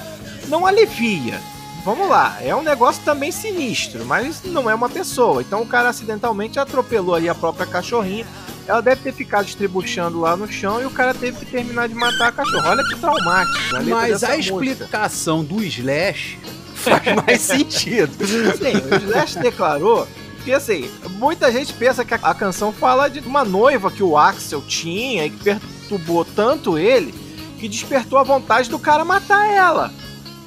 não 0.47 0.65
alivia. 0.65 1.39
Vamos 1.84 2.08
lá, 2.08 2.38
é 2.41 2.56
um 2.56 2.62
negócio 2.62 3.01
também 3.04 3.32
sinistro, 3.32 4.06
mas 4.06 4.43
não 4.43 4.69
é 4.69 4.75
uma 4.75 4.88
pessoa. 4.88 5.41
Então 5.41 5.63
o 5.63 5.67
cara 5.67 5.89
acidentalmente 5.89 6.60
atropelou 6.60 7.15
aí 7.15 7.27
a 7.27 7.34
própria 7.34 7.65
cachorrinha. 7.65 8.25
Ela 8.67 8.82
deve 8.82 9.02
ter 9.02 9.13
ficado 9.13 9.45
estribuchando 9.47 10.19
lá 10.19 10.36
no 10.38 10.47
chão 10.52 10.82
e 10.82 10.86
o 10.86 10.91
cara 10.91 11.13
teve 11.13 11.39
que 11.39 11.45
terminar 11.52 11.88
de 11.89 11.95
matar 11.95 12.30
a 12.30 12.32
cachorra. 12.32 12.69
Olha 12.71 12.84
que 12.84 12.95
traumático. 13.00 13.76
a 13.76 13.82
Mas 13.82 14.24
a 14.24 14.36
música. 14.36 14.38
explicação 14.38 15.43
do 15.43 15.63
Slash 15.63 16.38
faz 16.76 17.02
mais 17.26 17.41
sentido. 17.41 18.13
Sim, 18.26 18.78
o 18.91 19.10
Slash 19.10 19.39
declarou 19.39 20.08
que 20.43 20.52
assim, 20.54 20.89
muita 21.12 21.52
gente 21.52 21.74
pensa 21.74 22.04
que 22.06 22.13
a 22.13 22.34
canção 22.34 22.71
fala 22.71 23.08
de 23.10 23.19
uma 23.19 23.43
noiva 23.43 23.91
que 23.91 24.02
o 24.04 24.17
Axel 24.17 24.62
tinha 24.62 25.26
e 25.26 25.30
que 25.30 25.43
perturbou 25.43 26.26
tanto 26.26 26.78
ele 26.78 27.13
que 27.60 27.67
despertou 27.69 28.17
a 28.17 28.24
vontade 28.24 28.69
do 28.69 28.80
cara 28.80 29.06
matar 29.06 29.47
ela. 29.52 29.93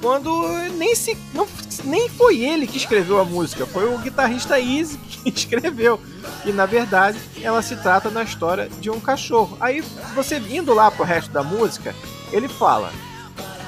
Quando 0.05 0.47
nem 0.77 0.93
se 0.93 1.17
não, 1.33 1.47
nem 1.83 2.07
foi 2.07 2.39
ele 2.39 2.67
que 2.67 2.77
escreveu 2.77 3.19
a 3.19 3.25
música, 3.25 3.65
foi 3.65 3.91
o 3.91 3.97
guitarrista 3.97 4.59
Easy 4.59 4.99
que 4.99 5.29
escreveu. 5.35 5.99
E 6.45 6.51
na 6.51 6.67
verdade, 6.67 7.17
ela 7.41 7.59
se 7.63 7.75
trata 7.77 8.11
na 8.11 8.21
história 8.21 8.69
de 8.79 8.91
um 8.91 8.99
cachorro. 8.99 9.57
Aí 9.59 9.81
você 10.13 10.37
indo 10.37 10.75
lá 10.75 10.91
pro 10.91 11.03
resto 11.03 11.31
da 11.31 11.41
música, 11.41 11.95
ele 12.31 12.47
fala: 12.47 12.91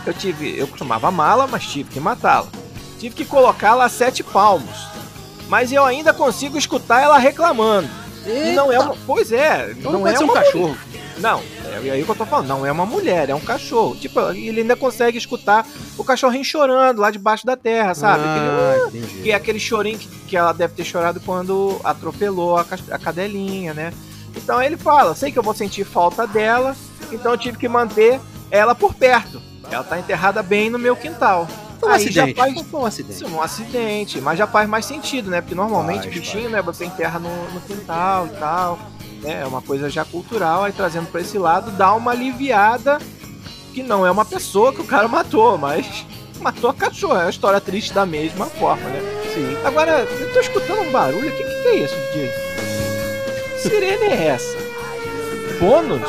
Eu 0.05 0.13
tive, 0.13 0.55
eu 0.55 0.67
costumava 0.67 1.07
amá-la, 1.07 1.47
mas 1.47 1.65
tive 1.65 1.89
que 1.89 1.99
matá-la. 1.99 2.49
Tive 2.99 3.15
que 3.15 3.25
colocá-la 3.25 3.85
a 3.85 3.89
sete 3.89 4.21
palmos. 4.21 4.77
Mas 5.49 5.71
eu 5.71 5.83
ainda 5.83 6.13
consigo 6.13 6.55
escutar 6.55 7.01
ela 7.01 7.17
reclamando. 7.17 7.89
E 8.27 8.51
não 8.51 8.71
é 8.71 8.79
uma. 8.79 8.95
Pois 9.07 9.31
é, 9.31 9.71
Então 9.71 9.91
não, 9.91 10.01
não 10.01 10.07
é 10.07 10.19
um 10.19 10.27
cachorro. 10.27 10.77
Não, 11.17 11.41
é 11.71 11.91
aí 11.91 12.03
que 12.03 12.09
eu 12.09 12.15
tô 12.15 12.25
falando, 12.25 12.47
não 12.47 12.65
é 12.65 12.71
uma 12.71 12.85
mulher, 12.85 13.29
é 13.29 13.35
um 13.35 13.39
cachorro. 13.39 13.95
Tipo, 13.95 14.19
ele 14.31 14.61
ainda 14.61 14.75
consegue 14.75 15.17
escutar 15.17 15.65
o 15.97 16.03
cachorrinho 16.03 16.43
chorando 16.45 16.99
lá 16.99 17.11
debaixo 17.11 17.45
da 17.45 17.55
terra, 17.57 17.93
sabe? 17.93 18.23
Aquele, 18.23 19.07
Ah, 19.09 19.21
que 19.23 19.31
é 19.31 19.35
aquele 19.35 19.59
chorinho 19.59 19.97
que, 19.99 20.07
que 20.27 20.37
ela 20.37 20.53
deve 20.53 20.73
ter 20.73 20.83
chorado 20.83 21.19
quando 21.19 21.79
atropelou 21.83 22.57
a, 22.57 22.65
a 22.91 22.97
cadelinha, 22.97 23.73
né? 23.73 23.93
Então 24.35 24.61
ele 24.61 24.77
fala, 24.77 25.15
sei 25.15 25.31
que 25.31 25.39
eu 25.39 25.43
vou 25.43 25.53
sentir 25.53 25.83
falta 25.83 26.25
dela, 26.27 26.75
então 27.11 27.31
eu 27.31 27.37
tive 27.37 27.57
que 27.57 27.67
manter 27.67 28.19
ela 28.51 28.73
por 28.75 28.93
perto. 28.93 29.41
Ela 29.69 29.83
tá 29.83 29.99
enterrada 29.99 30.41
bem 30.43 30.69
no 30.69 30.79
meu 30.79 30.95
quintal. 30.95 31.47
Foi 31.79 31.89
um 31.89 31.93
Aí 31.93 32.09
já 32.11 32.23
acidente. 32.23 32.37
faz- 32.39 32.67
Foi 32.69 32.79
um 32.79 32.85
acidente. 32.85 33.23
É 33.23 33.27
um 33.27 33.41
acidente, 33.41 34.21
mas 34.21 34.37
já 34.39 34.47
faz 34.47 34.67
mais 34.69 34.85
sentido, 34.85 35.29
né? 35.29 35.41
Porque 35.41 35.53
normalmente 35.53 36.03
Faz, 36.03 36.13
bichinho, 36.13 36.49
né? 36.49 36.61
Você 36.61 36.85
enterra 36.85 37.19
no, 37.19 37.29
no 37.53 37.61
quintal 37.61 38.27
e 38.27 38.29
tal. 38.31 38.79
Né? 39.21 39.41
É 39.43 39.45
uma 39.45 39.61
coisa 39.61 39.89
já 39.89 40.05
cultural, 40.05 40.63
aí 40.63 40.71
trazendo 40.71 41.07
pra 41.07 41.21
esse 41.21 41.37
lado, 41.37 41.71
dá 41.71 41.93
uma 41.93 42.11
aliviada 42.11 42.99
que 43.73 43.83
não 43.83 44.05
é 44.05 44.11
uma 44.11 44.25
pessoa 44.25 44.73
que 44.73 44.81
o 44.81 44.85
cara 44.85 45.07
matou, 45.07 45.57
mas 45.57 46.05
matou 46.41 46.69
a 46.69 46.73
cachorra. 46.73 47.21
É 47.21 47.23
uma 47.25 47.29
história 47.29 47.59
triste 47.61 47.93
da 47.93 48.05
mesma 48.05 48.45
forma, 48.45 48.83
né? 48.89 48.99
Sim. 49.33 49.57
Agora, 49.63 49.99
eu 50.01 50.33
tô 50.33 50.39
escutando 50.39 50.81
um 50.81 50.91
barulho, 50.91 51.29
o 51.29 51.31
que, 51.31 51.43
que 51.43 51.67
é 51.67 51.75
isso, 51.75 51.95
DJ? 52.13 52.31
Que 53.53 53.59
sirene 53.69 54.05
é 54.05 54.27
essa? 54.27 54.57
Bônus? 55.59 56.01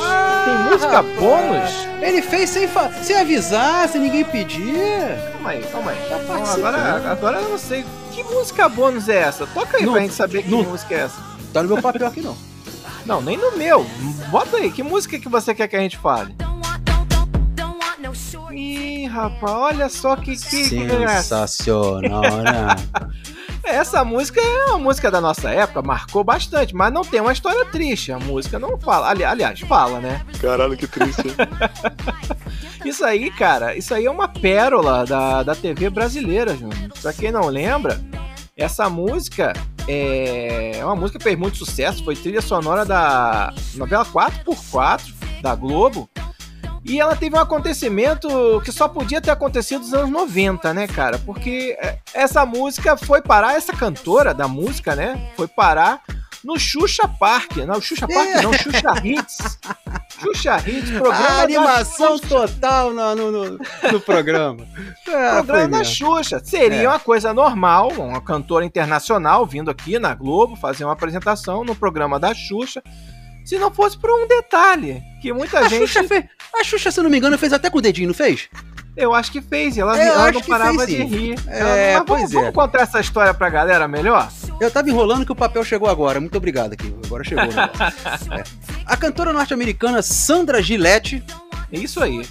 Tem 0.44 0.54
música 0.70 0.90
rapaz. 0.96 1.16
bônus? 1.18 1.88
Ele 2.02 2.20
fez 2.20 2.50
sem, 2.50 2.68
fa- 2.68 2.90
sem 3.02 3.16
avisar, 3.16 3.88
sem 3.88 4.00
ninguém 4.00 4.22
pedir. 4.24 4.74
Calma 5.32 5.50
aí, 5.50 5.62
calma 5.72 5.90
aí. 5.92 5.96
Tá 6.08 6.18
Então, 6.22 6.36
participando. 6.36 6.74
agora, 6.74 7.10
agora 7.12 7.40
eu 7.40 7.48
não 7.48 7.58
sei. 7.58 7.84
Que 8.12 8.22
música 8.24 8.68
bônus 8.68 9.08
é 9.08 9.16
essa? 9.20 9.46
Toca 9.46 9.78
aí 9.78 9.86
Não, 9.86 9.92
pra 9.92 10.02
gente 10.02 10.12
saber 10.14 10.42
que 10.42 10.50
não. 10.50 10.62
música 10.64 10.94
é 10.94 10.98
essa. 11.00 11.16
Tá 11.52 11.62
no 11.62 11.68
meu 11.68 11.80
papel 11.82 12.06
aqui 12.06 12.20
não. 12.20 12.36
Não, 13.08 13.22
nem 13.22 13.38
no 13.38 13.56
meu. 13.56 13.86
Bota 14.30 14.58
aí, 14.58 14.70
que 14.70 14.82
música 14.82 15.18
que 15.18 15.30
você 15.30 15.54
quer 15.54 15.66
que 15.66 15.74
a 15.74 15.80
gente 15.80 15.96
fale? 15.96 16.36
Ih, 18.52 19.06
rapaz, 19.06 19.52
olha 19.52 19.88
só 19.88 20.14
que 20.14 20.36
que. 20.36 20.64
Sensacional, 20.64 22.20
né? 22.22 22.76
Essa 23.64 24.04
música 24.04 24.40
é 24.40 24.66
uma 24.66 24.78
música 24.78 25.10
da 25.10 25.20
nossa 25.20 25.50
época, 25.50 25.80
marcou 25.82 26.22
bastante, 26.22 26.74
mas 26.74 26.92
não 26.92 27.02
tem 27.02 27.20
uma 27.20 27.32
história 27.32 27.64
triste. 27.66 28.12
A 28.12 28.18
música 28.18 28.58
não 28.58 28.78
fala. 28.78 29.08
Ali, 29.08 29.24
aliás, 29.24 29.60
fala, 29.60 30.00
né? 30.00 30.22
Caralho, 30.40 30.76
que 30.76 30.86
triste. 30.86 31.28
hein? 31.28 31.34
Isso 32.84 33.04
aí, 33.04 33.30
cara, 33.30 33.76
isso 33.76 33.92
aí 33.92 34.06
é 34.06 34.10
uma 34.10 34.28
pérola 34.28 35.04
da, 35.04 35.42
da 35.42 35.54
TV 35.54 35.90
brasileira, 35.90 36.54
Júnior. 36.56 36.90
Pra 37.02 37.12
quem 37.12 37.30
não 37.32 37.46
lembra, 37.48 38.00
essa 38.56 38.88
música 38.88 39.52
é 39.88 40.84
uma 40.84 40.94
música 40.94 41.18
que 41.18 41.24
fez 41.24 41.38
muito 41.38 41.56
sucesso, 41.56 42.04
foi 42.04 42.14
trilha 42.14 42.42
sonora 42.42 42.84
da 42.84 43.54
novela 43.74 44.04
4x4 44.04 45.14
da 45.40 45.54
Globo. 45.54 46.08
E 46.84 47.00
ela 47.00 47.16
teve 47.16 47.36
um 47.36 47.40
acontecimento 47.40 48.28
que 48.64 48.72
só 48.72 48.88
podia 48.88 49.20
ter 49.20 49.30
acontecido 49.30 49.80
nos 49.80 49.92
anos 49.92 50.10
90, 50.10 50.72
né, 50.72 50.86
cara? 50.86 51.18
Porque 51.18 51.76
é, 51.80 51.98
essa 52.14 52.46
música 52.46 52.96
foi 52.96 53.20
parar, 53.20 53.56
essa 53.56 53.72
cantora 53.72 54.32
da 54.32 54.46
música, 54.46 54.94
né? 54.94 55.30
Foi 55.36 55.46
parar 55.48 56.00
no 56.42 56.58
Xuxa 56.58 57.08
Park. 57.08 57.56
Não, 57.58 57.80
Xuxa 57.80 58.06
Park 58.06 58.42
não, 58.42 58.52
Xuxa 58.52 58.94
Hits. 59.04 59.58
Xuxa 60.20 60.56
Hits, 60.66 60.90
programa 60.90 61.24
A 61.24 61.28
da 61.36 61.42
animação 61.42 62.18
Xuxa. 62.18 62.28
total 62.28 62.92
no, 62.92 63.14
no, 63.14 63.30
no, 63.32 63.58
no 63.92 64.00
programa. 64.00 64.66
Foi 65.04 65.14
programa 65.44 65.78
da. 65.78 65.84
Xuxa. 65.84 66.40
Seria 66.44 66.82
É. 66.82 66.88
uma 66.88 66.98
coisa 66.98 67.32
normal, 67.32 67.88
uma 67.98 68.20
cantora 68.20 68.64
internacional 68.64 69.46
vindo 69.46 69.70
aqui 69.70 69.98
na 69.98 70.14
Globo 70.14 70.56
fazer 70.56 70.84
uma 70.84 70.92
apresentação 70.92 71.64
no 71.64 71.74
programa 71.74 72.18
da 72.18 72.34
Xuxa. 72.34 72.82
Se 73.44 73.58
não 73.58 73.70
fosse 73.72 73.96
por 73.96 74.10
um 74.10 74.26
detalhe, 74.28 75.02
que 75.22 75.32
muita 75.32 75.60
A 75.60 75.68
gente. 75.68 75.86
Xuxa, 75.86 76.04
fez, 76.04 76.24
a 76.54 76.62
Xuxa, 76.64 76.90
se 76.90 77.00
não 77.00 77.08
me 77.08 77.16
engano, 77.16 77.38
fez 77.38 77.52
até 77.52 77.70
com 77.70 77.78
o 77.78 77.80
dedinho, 77.82 78.08
não 78.08 78.14
fez? 78.14 78.48
Eu 78.94 79.14
acho 79.14 79.30
que 79.30 79.40
fez, 79.40 79.76
e 79.76 79.80
ela, 79.80 79.96
É, 79.98 80.08
ela 80.08 80.32
não 80.32 80.40
parava 80.42 80.84
fez, 80.84 80.88
de 80.88 81.02
rir. 81.04 81.38
É, 81.46 81.92
Ela 81.92 82.04
pois 82.04 82.22
vamos, 82.22 82.34
é. 82.34 82.40
vamos 82.40 82.54
contar 82.54 82.80
essa 82.80 82.98
história 83.00 83.32
pra 83.32 83.48
galera 83.48 83.86
melhor? 83.86 84.28
Eu 84.60 84.68
tava 84.72 84.90
enrolando 84.90 85.24
que 85.24 85.30
o 85.30 85.36
papel 85.36 85.62
chegou 85.64 85.88
agora. 85.88 86.20
Muito 86.20 86.36
obrigado 86.36 86.72
aqui. 86.72 86.92
Agora 87.06 87.22
chegou. 87.22 87.44
negócio. 87.46 88.32
É. 88.34 88.42
A 88.88 88.96
cantora 88.96 89.34
norte-americana 89.34 90.00
Sandra 90.00 90.62
Gillette 90.62 91.22
É 91.70 91.78
isso 91.78 92.02
aí. 92.02 92.26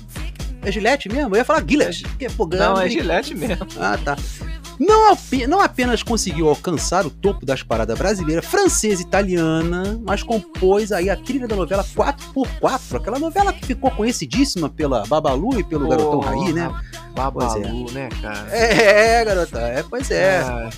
É 0.63 0.71
Gillette 0.71 1.07
mesmo? 1.07 1.35
Eu 1.35 1.37
ia 1.37 1.45
falar 1.45 1.63
Gillette. 1.65 2.03
porque, 2.03 2.27
pô, 2.31 2.47
Não, 2.47 2.81
é 2.81 2.89
Gillette 2.89 3.35
mesmo. 3.35 3.67
Ah, 3.79 3.97
tá. 4.03 4.17
Não, 4.79 5.15
não 5.47 5.59
apenas 5.61 6.03
conseguiu 6.03 6.49
alcançar 6.49 7.05
o 7.05 7.09
topo 7.09 7.45
das 7.45 7.63
paradas 7.63 7.97
brasileiras, 7.97 8.45
francesa 8.45 9.01
e 9.01 9.05
italiana, 9.05 9.99
mas 10.03 10.21
compôs 10.21 10.91
aí 10.91 11.09
a 11.09 11.15
trilha 11.15 11.47
da 11.47 11.55
novela 11.55 11.83
4x4, 11.83 12.97
aquela 12.97 13.17
novela 13.17 13.51
que 13.53 13.65
ficou 13.65 13.89
conhecidíssima 13.91 14.69
pela 14.69 15.03
Babalu 15.07 15.59
e 15.59 15.63
pelo 15.63 15.87
Garotão 15.87 16.19
Raí, 16.19 16.53
né? 16.53 16.71
Babalu, 17.15 17.91
né, 17.91 18.09
cara? 18.21 18.47
É, 18.51 19.25
garota, 19.25 19.59
é, 19.59 19.83
pois 19.83 20.11
é. 20.11 20.39
Ah, 20.41 20.69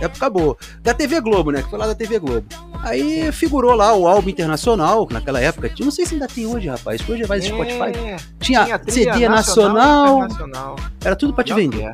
época 0.00 0.30
boa. 0.30 0.56
Da 0.82 0.94
TV 0.94 1.20
Globo, 1.20 1.50
né? 1.50 1.62
Que 1.62 1.70
foi 1.70 1.78
lá 1.78 1.86
da 1.86 1.94
TV 1.94 2.18
Globo. 2.18 2.46
Aí 2.82 3.32
figurou 3.32 3.74
lá 3.74 3.94
o 3.94 4.06
álbum 4.06 4.28
internacional, 4.28 5.06
naquela 5.10 5.40
época. 5.40 5.70
Não 5.80 5.90
sei 5.90 6.06
se 6.06 6.14
ainda 6.14 6.28
tem 6.28 6.46
hoje, 6.46 6.68
rapaz. 6.68 7.00
Hoje 7.08 7.24
vai 7.24 7.38
é, 7.38 7.42
Spotify. 7.42 7.92
Tinha, 8.40 8.64
tinha 8.64 8.80
CD 8.88 9.28
nacional, 9.28 10.18
internacional. 10.24 10.76
era 11.04 11.16
tudo 11.16 11.32
pra 11.34 11.42
te 11.42 11.52
vender. 11.52 11.82
é. 11.84 11.92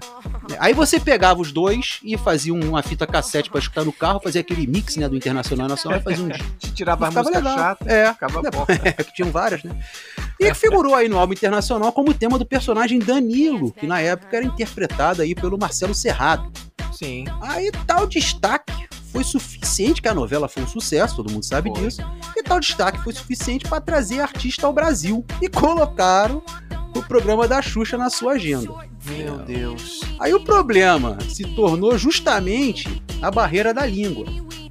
Aí 0.59 0.75
você 0.75 1.01
pegava 1.01 1.41
os 1.41 1.53
dois 1.53 1.99
e 2.03 2.17
fazia 2.19 2.53
uma 2.53 2.83
fita 2.83 3.07
cassete 3.07 3.49
pra 3.49 3.59
escutar 3.59 3.85
no 3.85 3.93
carro, 3.93 4.21
fazia 4.23 4.41
aquele 4.41 4.67
mix, 4.67 4.97
né, 4.97 5.09
do 5.09 5.17
internacional 5.17 5.67
e 5.67 5.71
nacional, 5.71 6.01
e 6.01 6.03
fazia 6.03 6.25
um 6.25 6.29
tirava 6.75 7.09
as 7.09 7.15
músicas 7.15 7.43
chatas, 7.43 7.87
É, 7.89 8.13
ficava 8.13 8.43
né, 8.43 8.51
bom. 8.51 8.67
é, 8.69 8.93
que 8.93 9.15
tinham 9.15 9.31
várias, 9.31 9.63
né? 9.63 9.75
E 10.41 10.47
que 10.49 10.55
figurou 10.55 10.95
aí 10.95 11.09
no 11.09 11.19
álbum 11.19 11.33
internacional 11.33 11.93
como 11.93 12.13
tema 12.13 12.39
do 12.39 12.45
personagem 12.45 12.99
Danilo, 12.99 13.73
que 13.73 13.87
na 13.87 14.01
época 14.01 14.37
era 14.37 14.45
interpretado 14.45 15.23
aí 15.23 15.35
pelo 15.35 15.57
Marcelo 15.57 15.95
Serrado. 15.95 16.51
Sim. 16.93 17.25
Aí 17.41 17.71
tal 17.87 18.07
destaque 18.07 18.73
foi 19.13 19.25
suficiente, 19.25 20.01
que 20.01 20.09
a 20.09 20.15
novela 20.15 20.49
foi 20.49 20.63
um 20.63 20.67
sucesso, 20.67 21.17
todo 21.17 21.31
mundo 21.31 21.45
sabe 21.45 21.71
Foi. 21.71 21.83
disso, 21.83 22.03
e 22.37 22.43
tal 22.43 22.59
destaque 22.59 23.03
foi 23.03 23.13
suficiente 23.13 23.69
para 23.69 23.81
trazer 23.81 24.21
artista 24.21 24.67
ao 24.67 24.73
Brasil 24.73 25.25
e 25.41 25.49
colocaram 25.49 26.43
o 26.97 27.03
programa 27.03 27.47
da 27.47 27.61
Xuxa 27.61 27.99
na 27.99 28.09
sua 28.09 28.33
agenda. 28.33 28.73
Meu 29.05 29.39
Deus. 29.39 30.01
Aí 30.19 30.33
o 30.33 30.45
problema 30.45 31.19
se 31.29 31.45
tornou 31.55 31.99
justamente 31.99 33.03
a 33.21 33.31
barreira 33.31 33.75
da 33.75 33.85
língua. 33.85 34.27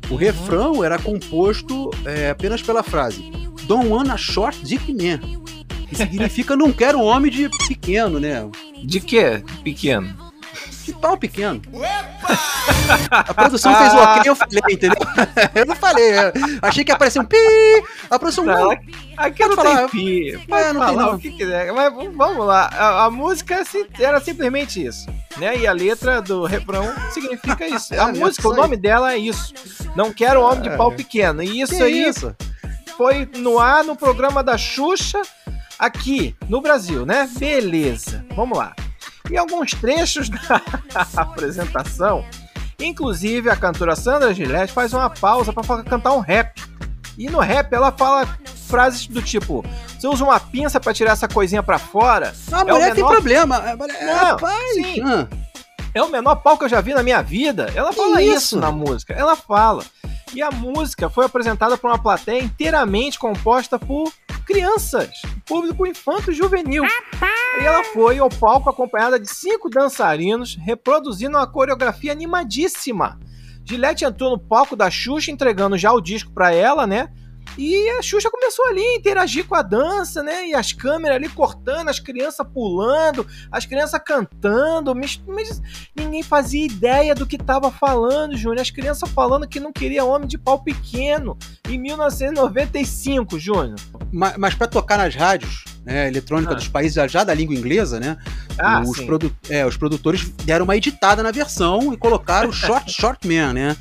O 0.10 0.16
refrão 0.16 0.84
era 0.84 0.98
composto 0.98 1.90
é, 2.06 2.32
apenas 2.32 2.62
pela 2.62 2.84
frase 2.84 3.32
Don't 3.66 3.88
wanna 3.88 4.18
short 4.18 4.64
dick 4.66 4.92
man. 4.92 5.20
Que 5.88 5.96
significa 5.96 6.56
não 6.56 6.72
quero 6.72 6.98
um 6.98 7.04
homem 7.04 7.32
de 7.32 7.50
pequeno, 7.68 8.20
né? 8.20 8.50
De 8.84 9.00
quê? 9.00 9.44
Pequeno. 9.64 10.32
De 10.86 10.94
pau 10.94 11.18
pequeno. 11.18 11.62
A 13.10 13.34
produção 13.34 13.76
fez 13.76 13.94
o 13.94 13.98
ok, 13.98 14.22
eu 14.26 14.36
falei, 14.36 14.62
entendeu? 14.72 14.98
Eu 15.56 15.66
não 15.66 15.76
falei. 15.76 16.12
eu 16.20 16.32
achei 16.62 16.84
que 16.84 16.92
ia 16.92 16.96
aparecer 16.96 17.20
um 17.20 17.26
pi. 17.26 17.38
A 18.10 18.18
produção 18.20 18.46
Não. 18.46 18.72
Aqui 19.18 19.46
não 19.46 19.56
falar. 19.56 19.78
tem 19.78 19.90
pi. 19.90 20.46
Pode 20.48 20.64
É, 20.64 20.74
não 20.74 20.86
tem 20.86 20.96
falar 20.96 21.08
não. 21.12 21.16
o 21.16 21.20
que 21.20 21.32
quiser. 21.32 21.72
Mas 21.74 21.94
vamos 22.16 22.46
lá. 22.46 22.70
A, 22.74 23.06
a 23.06 23.10
música 23.12 23.62
era 24.00 24.20
simplesmente 24.20 24.86
isso. 24.86 25.08
Né? 25.38 25.58
E 25.60 25.68
a 25.68 25.72
letra 25.74 26.22
do 26.22 26.46
refrão 26.46 26.92
significa 27.12 27.68
isso. 27.68 27.94
A 28.00 28.10
É, 28.10 28.12
música, 28.14 28.48
o 28.48 28.54
nome 28.56 28.76
dela 28.78 29.14
é 29.14 29.18
isso. 29.18 29.54
Não 29.96 30.12
quero 30.12 30.42
homem 30.42 30.62
de 30.62 30.70
É. 30.70 30.78
pau 30.78 30.92
pequeno. 30.92 31.42
E 31.44 31.62
isso 31.62 31.76
Que 31.76 31.84
aí 31.84 32.04
isso? 32.08 32.36
foi 32.98 33.28
no 33.38 33.60
ar 33.60 33.84
no 33.84 33.96
programa 33.96 34.44
da 34.44 34.58
Xuxa 34.58 35.22
aqui 35.80 36.36
no 36.48 36.62
Brasil, 36.62 37.06
né? 37.06 37.30
Beleza. 37.38 38.24
Vamos 38.36 38.58
lá. 38.58 38.76
E 39.32 39.38
alguns 39.38 39.72
trechos 39.72 40.30
da 40.30 40.62
apresentação, 41.16 42.26
inclusive 42.80 43.50
a 43.50 43.56
cantora 43.56 43.96
Sandra 43.96 44.34
Gillette 44.34 44.74
faz 44.74 44.94
uma 44.94 45.10
pausa 45.10 45.54
para 45.54 45.84
cantar 45.84 46.12
um 46.14 46.20
rap. 46.20 46.62
E 47.18 47.30
no 47.30 47.40
rap 47.40 47.72
ela 47.74 47.92
fala 47.92 48.28
frases 48.68 49.08
do 49.08 49.22
tipo: 49.22 49.64
"Você 50.00 50.08
usa 50.08 50.24
uma 50.24 50.40
pinça 50.40 50.80
para 50.80 50.94
tirar 50.94 51.12
essa 51.12 51.28
coisinha 51.28 51.62
para 51.64 51.78
fora?" 51.80 52.34
A 52.52 52.60
É 52.60 52.64
o 52.64 52.68
mulher 52.68 52.86
tem 52.94 53.04
menor- 53.04 53.12
problema. 53.14 53.58
A 53.58 53.76
mulher- 53.78 54.06
Não, 54.06 54.16
Rapaz. 54.26 54.74
sim. 54.74 55.02
ah. 55.02 55.28
É 55.94 56.02
o 56.02 56.10
menor 56.10 56.36
pau 56.36 56.58
que 56.58 56.64
eu 56.64 56.70
já 56.70 56.80
vi 56.80 56.94
na 56.94 57.04
minha 57.04 57.22
vida. 57.22 57.70
Ela 57.76 57.92
fala 57.92 58.22
isso? 58.22 58.36
isso? 58.38 58.60
na 58.60 58.72
música. 58.72 59.14
Ela 59.14 59.36
fala. 59.36 59.84
E 60.34 60.42
a 60.42 60.50
música 60.50 61.10
foi 61.10 61.26
apresentada 61.26 61.78
por 61.78 61.90
uma 61.92 62.02
plateia 62.02 62.42
inteiramente 62.42 63.20
composta 63.20 63.78
por 63.78 64.10
crianças, 64.46 65.10
público 65.46 65.86
infanto 65.86 66.32
juvenil. 66.32 66.86
E 67.60 67.64
ela 67.64 67.84
foi 67.84 68.18
ao 68.20 68.30
palco 68.30 68.70
acompanhada 68.70 69.20
de 69.20 69.30
cinco 69.30 69.70
dançarinos, 69.70 70.56
reproduzindo 70.56 71.38
uma 71.38 71.46
coreografia 71.46 72.12
animadíssima. 72.12 73.20
Gillette 73.66 74.06
entrou 74.06 74.32
no 74.32 74.40
palco 74.40 74.76
da 74.76 74.90
Xuxa 74.90 75.32
entregando 75.32 75.78
já 75.78 75.92
o 75.92 76.02
disco 76.02 76.32
pra 76.32 76.54
ela, 76.54 76.88
né? 76.88 77.12
E 77.58 77.90
a 77.92 78.02
Xuxa 78.02 78.30
começou 78.32 78.66
ali 78.68 78.82
a 78.82 78.96
interagir 78.96 79.46
com 79.46 79.56
a 79.56 79.62
dança, 79.62 80.24
né? 80.24 80.48
E 80.48 80.54
as 80.54 80.72
câmeras 80.72 81.18
ali 81.18 81.30
cortando, 81.30 81.90
as 81.90 82.00
crianças 82.00 82.46
pulando, 82.54 83.26
as 83.52 83.66
crianças 83.66 84.00
cantando, 84.06 84.96
mas, 84.96 85.22
mas 85.28 85.62
ninguém 85.96 86.24
fazia 86.24 86.66
ideia 86.66 87.14
do 87.14 87.26
que 87.28 87.38
tava 87.38 87.72
falando, 87.72 88.38
Júnior. 88.38 88.62
As 88.62 88.72
crianças 88.72 89.10
falando 89.10 89.48
que 89.48 89.60
não 89.60 89.72
queria 89.74 90.04
homem 90.06 90.28
de 90.28 90.38
pau 90.38 90.64
pequeno 90.64 91.38
em 91.70 91.78
1995, 91.78 93.38
Júnior. 93.40 93.76
Mas, 94.12 94.38
mas 94.38 94.54
para 94.56 94.68
tocar 94.68 94.98
nas 94.98 95.16
rádios 95.16 95.64
né, 95.86 96.08
eletrônicas 96.08 96.54
Ah. 96.54 96.58
dos 96.58 96.68
países 96.68 97.12
já, 97.12 97.24
da 97.24 97.34
língua 97.34 97.56
inglesa, 97.56 98.00
né? 98.00 98.18
Ah, 98.58 98.82
os, 98.82 98.98
sim. 98.98 99.06
produ- 99.06 99.36
é, 99.50 99.66
os 99.66 99.78
produtores 99.78 100.30
deram 100.46 100.64
uma 100.66 100.76
editada 100.76 101.24
na 101.24 101.32
versão 101.32 101.94
e 101.94 101.98
colocaram 101.98 102.50
o 102.50 102.54
short, 102.54 102.92
short 102.92 103.28
man, 103.28 103.54
né? 103.54 103.78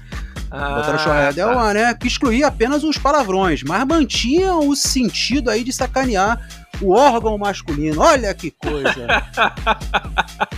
Botaram 0.51 1.13
Ah, 1.13 1.21
é, 1.21 1.33
deu 1.33 1.49
uma, 1.49 1.73
né? 1.73 1.95
Que 1.95 2.09
excluía 2.09 2.49
apenas 2.49 2.83
os 2.83 2.99
palavrões, 2.99 3.63
mas 3.63 3.87
mantinham 3.87 4.69
o 4.69 4.75
sentido 4.75 5.49
aí 5.49 5.63
de 5.63 5.73
sacanear 5.73 6.41
o 6.81 6.93
órgão 6.93 7.39
masculino. 7.39 8.01
Olha 8.01 8.35
que 8.35 8.51
coisa. 8.51 9.07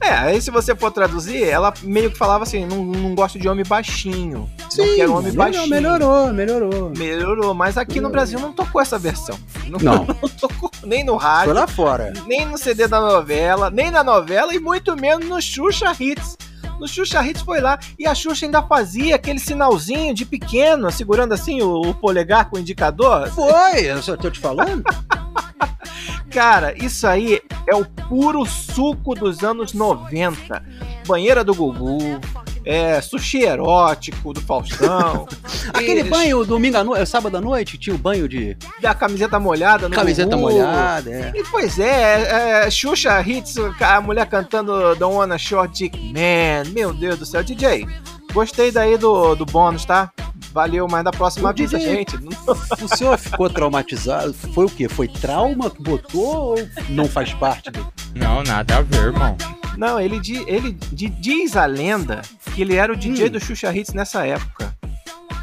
É, 0.00 0.10
aí 0.10 0.40
se 0.40 0.50
você 0.50 0.74
for 0.74 0.90
traduzir, 0.90 1.42
ela 1.44 1.72
meio 1.82 2.10
que 2.10 2.18
falava 2.18 2.44
assim: 2.44 2.66
não, 2.66 2.84
não 2.84 3.14
gosto 3.14 3.38
de 3.38 3.48
homem 3.48 3.64
baixinho. 3.66 4.50
não 4.60 4.70
Sim, 4.70 4.96
quero 4.96 5.12
homem 5.14 5.32
melhorou, 5.32 5.52
baixinho. 5.52 5.68
melhorou, 5.70 6.32
melhorou. 6.32 6.92
Melhorou, 6.96 7.54
mas 7.54 7.78
aqui 7.78 7.94
no 8.00 8.08
Melhorou. 8.08 8.12
Brasil 8.12 8.38
não 8.40 8.52
tocou 8.52 8.80
essa 8.82 8.98
versão. 8.98 9.38
Não, 9.66 9.78
Não. 9.78 10.04
não 10.20 10.28
tocou 10.28 10.70
nem 10.84 11.04
no 11.04 11.12
Foi 11.18 11.22
rádio, 11.28 11.54
lá 11.54 11.66
fora. 11.66 12.12
nem 12.26 12.44
no 12.46 12.58
CD 12.58 12.86
da 12.86 13.00
novela, 13.00 13.70
nem 13.70 13.90
na 13.90 14.04
novela 14.04 14.54
e 14.54 14.58
muito 14.58 14.94
menos 14.96 15.26
no 15.26 15.40
Xuxa 15.40 15.94
Hits. 15.98 16.36
No 16.78 16.88
Xuxa 16.88 17.24
Hits 17.24 17.42
foi 17.42 17.60
lá 17.60 17.78
e 17.98 18.06
a 18.06 18.14
Xuxa 18.14 18.46
ainda 18.46 18.62
fazia 18.62 19.16
aquele 19.16 19.38
sinalzinho 19.38 20.14
de 20.14 20.24
pequeno, 20.24 20.90
segurando 20.90 21.32
assim 21.32 21.62
o, 21.62 21.80
o 21.82 21.94
polegar 21.94 22.50
com 22.50 22.56
o 22.56 22.60
indicador. 22.60 23.28
Foi, 23.30 23.80
eu 23.84 24.02
só 24.02 24.16
tô 24.16 24.30
te 24.30 24.40
falando. 24.40 24.82
Cara, 26.30 26.74
isso 26.76 27.06
aí 27.06 27.40
é 27.68 27.76
o 27.76 27.84
puro 27.84 28.44
suco 28.44 29.14
dos 29.14 29.44
anos 29.44 29.72
90. 29.72 30.62
Banheira 31.06 31.44
do 31.44 31.54
Gugu, 31.54 32.20
é, 32.64 33.00
sushi 33.00 33.42
erótico 33.42 34.32
do 34.32 34.40
Faustão. 34.40 35.26
Aquele 35.72 36.00
e- 36.00 36.04
banho 36.04 36.44
domingo 36.44 36.76
à 36.76 36.84
noite, 36.84 37.06
sábado 37.06 37.36
à 37.36 37.40
noite, 37.40 37.78
tinha 37.78 37.94
o 37.94 37.98
banho 37.98 38.28
de 38.28 38.56
Da 38.80 38.94
camiseta 38.94 39.38
molhada 39.38 39.88
no 39.88 39.94
camiseta 39.94 40.36
molhada, 40.36 41.10
é. 41.10 41.32
E, 41.34 41.44
pois 41.44 41.78
é, 41.78 42.64
é, 42.64 42.70
Xuxa 42.70 43.20
Hits, 43.20 43.56
a 43.80 44.00
mulher 44.00 44.26
cantando 44.26 44.94
Don't 44.96 45.16
Wanna 45.16 45.38
Short 45.38 45.76
Dick 45.76 45.98
Man. 46.12 46.70
Meu 46.72 46.92
Deus 46.92 47.18
do 47.18 47.26
céu, 47.26 47.42
DJ. 47.42 47.86
Gostei 48.32 48.72
daí 48.72 48.98
do, 48.98 49.34
do 49.34 49.46
bônus, 49.46 49.84
tá? 49.84 50.10
Valeu, 50.54 50.86
mas 50.88 51.02
da 51.02 51.10
próxima 51.10 51.48
O 51.48 51.50
avisa, 51.50 51.76
DJ. 51.76 51.94
gente. 51.96 52.16
O 52.80 52.88
senhor 52.96 53.18
ficou 53.18 53.50
traumatizado? 53.50 54.32
Foi 54.32 54.66
o 54.66 54.70
quê? 54.70 54.88
Foi 54.88 55.08
trauma 55.08 55.68
que 55.68 55.82
botou 55.82 56.56
ou 56.56 56.68
não 56.88 57.06
faz 57.08 57.34
parte 57.34 57.70
do... 57.72 57.92
Não, 58.14 58.42
nada 58.44 58.76
a 58.76 58.82
ver, 58.82 59.06
irmão. 59.06 59.36
Não, 59.76 60.00
ele, 60.00 60.20
di- 60.20 60.44
ele 60.46 60.70
di- 60.92 61.08
diz 61.08 61.56
a 61.56 61.66
lenda 61.66 62.22
que 62.54 62.62
ele 62.62 62.76
era 62.76 62.92
o 62.92 62.96
DJ 62.96 63.26
Hum. 63.26 63.30
do 63.30 63.40
Xuxa 63.40 63.74
Hits 63.76 63.92
nessa 63.92 64.24
época. 64.24 64.72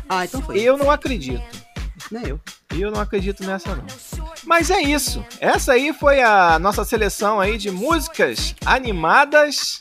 Ah, 0.08 0.24
então 0.24 0.41
foi. 0.41 0.60
Eu 0.62 0.78
não 0.78 0.89
acredito. 0.89 1.43
Nem 2.10 2.28
eu. 2.28 2.39
Eu 2.78 2.89
não 2.89 3.02
acredito 3.02 3.45
nessa, 3.45 3.76
não. 3.76 3.84
Mas 4.45 4.69
é 4.69 4.82
isso. 4.82 5.24
Essa 5.41 5.74
aí 5.74 5.91
foi 5.93 6.21
a 6.21 6.58
nossa 6.58 6.86
seleção 6.86 7.39
aí 7.41 7.58
de 7.58 7.69
músicas 7.69 8.56
animadas, 8.65 9.78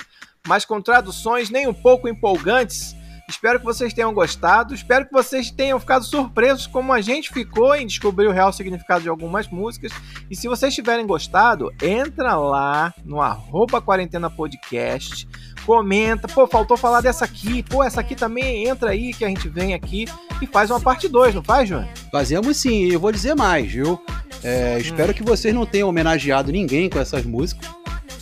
mas 0.46 0.64
com 0.64 0.80
traduções 0.80 1.50
nem 1.50 1.68
um 1.68 1.74
pouco 1.74 2.08
empolgantes. 2.08 2.96
Espero 3.30 3.58
que 3.60 3.64
vocês 3.64 3.94
tenham 3.94 4.12
gostado. 4.12 4.74
Espero 4.74 5.06
que 5.06 5.12
vocês 5.12 5.50
tenham 5.50 5.78
ficado 5.80 6.04
surpresos 6.04 6.66
como 6.66 6.92
a 6.92 7.00
gente 7.00 7.32
ficou 7.32 7.74
em 7.74 7.86
descobrir 7.86 8.26
o 8.26 8.32
real 8.32 8.52
significado 8.52 9.02
de 9.02 9.08
algumas 9.08 9.48
músicas. 9.48 9.92
E 10.30 10.36
se 10.36 10.48
vocês 10.48 10.74
tiverem 10.74 11.06
gostado, 11.06 11.72
entra 11.82 12.34
lá 12.34 12.92
no 13.04 13.20
arroba 13.22 13.80
quarentena 13.80 14.28
podcast, 14.28 15.26
comenta, 15.64 16.26
pô, 16.28 16.46
faltou 16.46 16.76
falar 16.76 17.00
dessa 17.00 17.24
aqui, 17.24 17.62
pô, 17.62 17.82
essa 17.84 18.00
aqui 18.00 18.14
também 18.16 18.66
entra 18.66 18.90
aí 18.90 19.14
que 19.14 19.24
a 19.24 19.28
gente 19.28 19.48
vem 19.48 19.72
aqui 19.74 20.06
e 20.42 20.46
faz 20.46 20.70
uma 20.70 20.80
parte 20.80 21.06
2, 21.08 21.34
não 21.34 21.42
faz, 21.44 21.68
João? 21.68 21.86
Fazemos 22.10 22.56
sim, 22.56 22.84
e 22.86 22.92
eu 22.94 23.00
vou 23.00 23.12
dizer 23.12 23.34
mais, 23.36 23.70
viu? 23.70 24.00
É, 24.42 24.74
Hum. 24.76 24.78
espero 24.78 25.14
que 25.14 25.22
vocês 25.22 25.54
não 25.54 25.64
tenham 25.64 25.88
homenageado 25.88 26.50
ninguém 26.50 26.90
com 26.90 26.98
essas 26.98 27.24
músicas. 27.24 27.68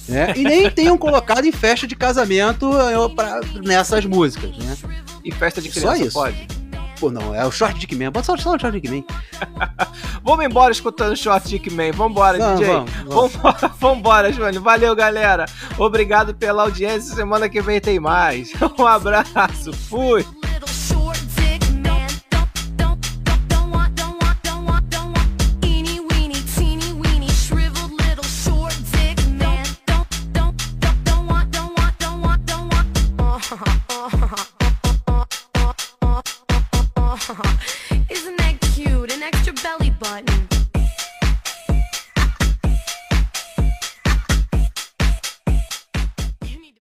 Né? 0.09 0.33
E 0.37 0.43
nem 0.43 0.71
tenham 0.71 0.97
colocado 0.97 1.45
em 1.45 1.53
festa 1.53 1.87
de 1.87 1.95
casamento 1.95 2.67
eh, 2.81 3.15
pra- 3.15 3.41
nessas 3.63 4.07
músicas, 4.07 4.57
né? 4.57 4.75
E 5.25 5.33
festa 5.33 5.61
de 5.61 5.71
Só 5.73 5.81
criança 5.81 6.05
isso. 6.05 6.15
pode? 6.15 6.49
Pô, 6.99 7.11
não, 7.13 7.33
é 7.33 7.47
o 7.47 7.51
Short 7.53 7.79
Dick 7.79 7.95
Man. 7.95 8.11
Bota 8.11 8.27
só, 8.27 8.37
só 8.37 8.57
o 8.57 8.59
Short 8.59 8.81
Dick 8.81 8.89
Man. 8.93 9.05
Vamos 10.25 10.45
embora 10.45 10.73
escutando 10.73 11.17
Short 11.17 11.47
Dick 11.49 11.71
Man. 11.71 11.93
Vambora, 11.93 12.39
Vamos, 12.39 12.61
DJ. 12.61 12.75
vamos, 13.07 13.33
vamos. 13.37 13.61
Vambora. 13.79 14.33
Valeu, 14.61 14.97
galera. 14.97 15.47
Obrigado 15.79 16.35
pela 16.35 16.65
audiência. 16.65 17.15
Semana 17.15 17.49
que 17.49 17.61
vem 17.61 17.81
tem 17.81 18.01
mais. 18.01 18.51
Um 18.79 18.87
abraço. 18.87 19.73
Fui. 19.73 20.25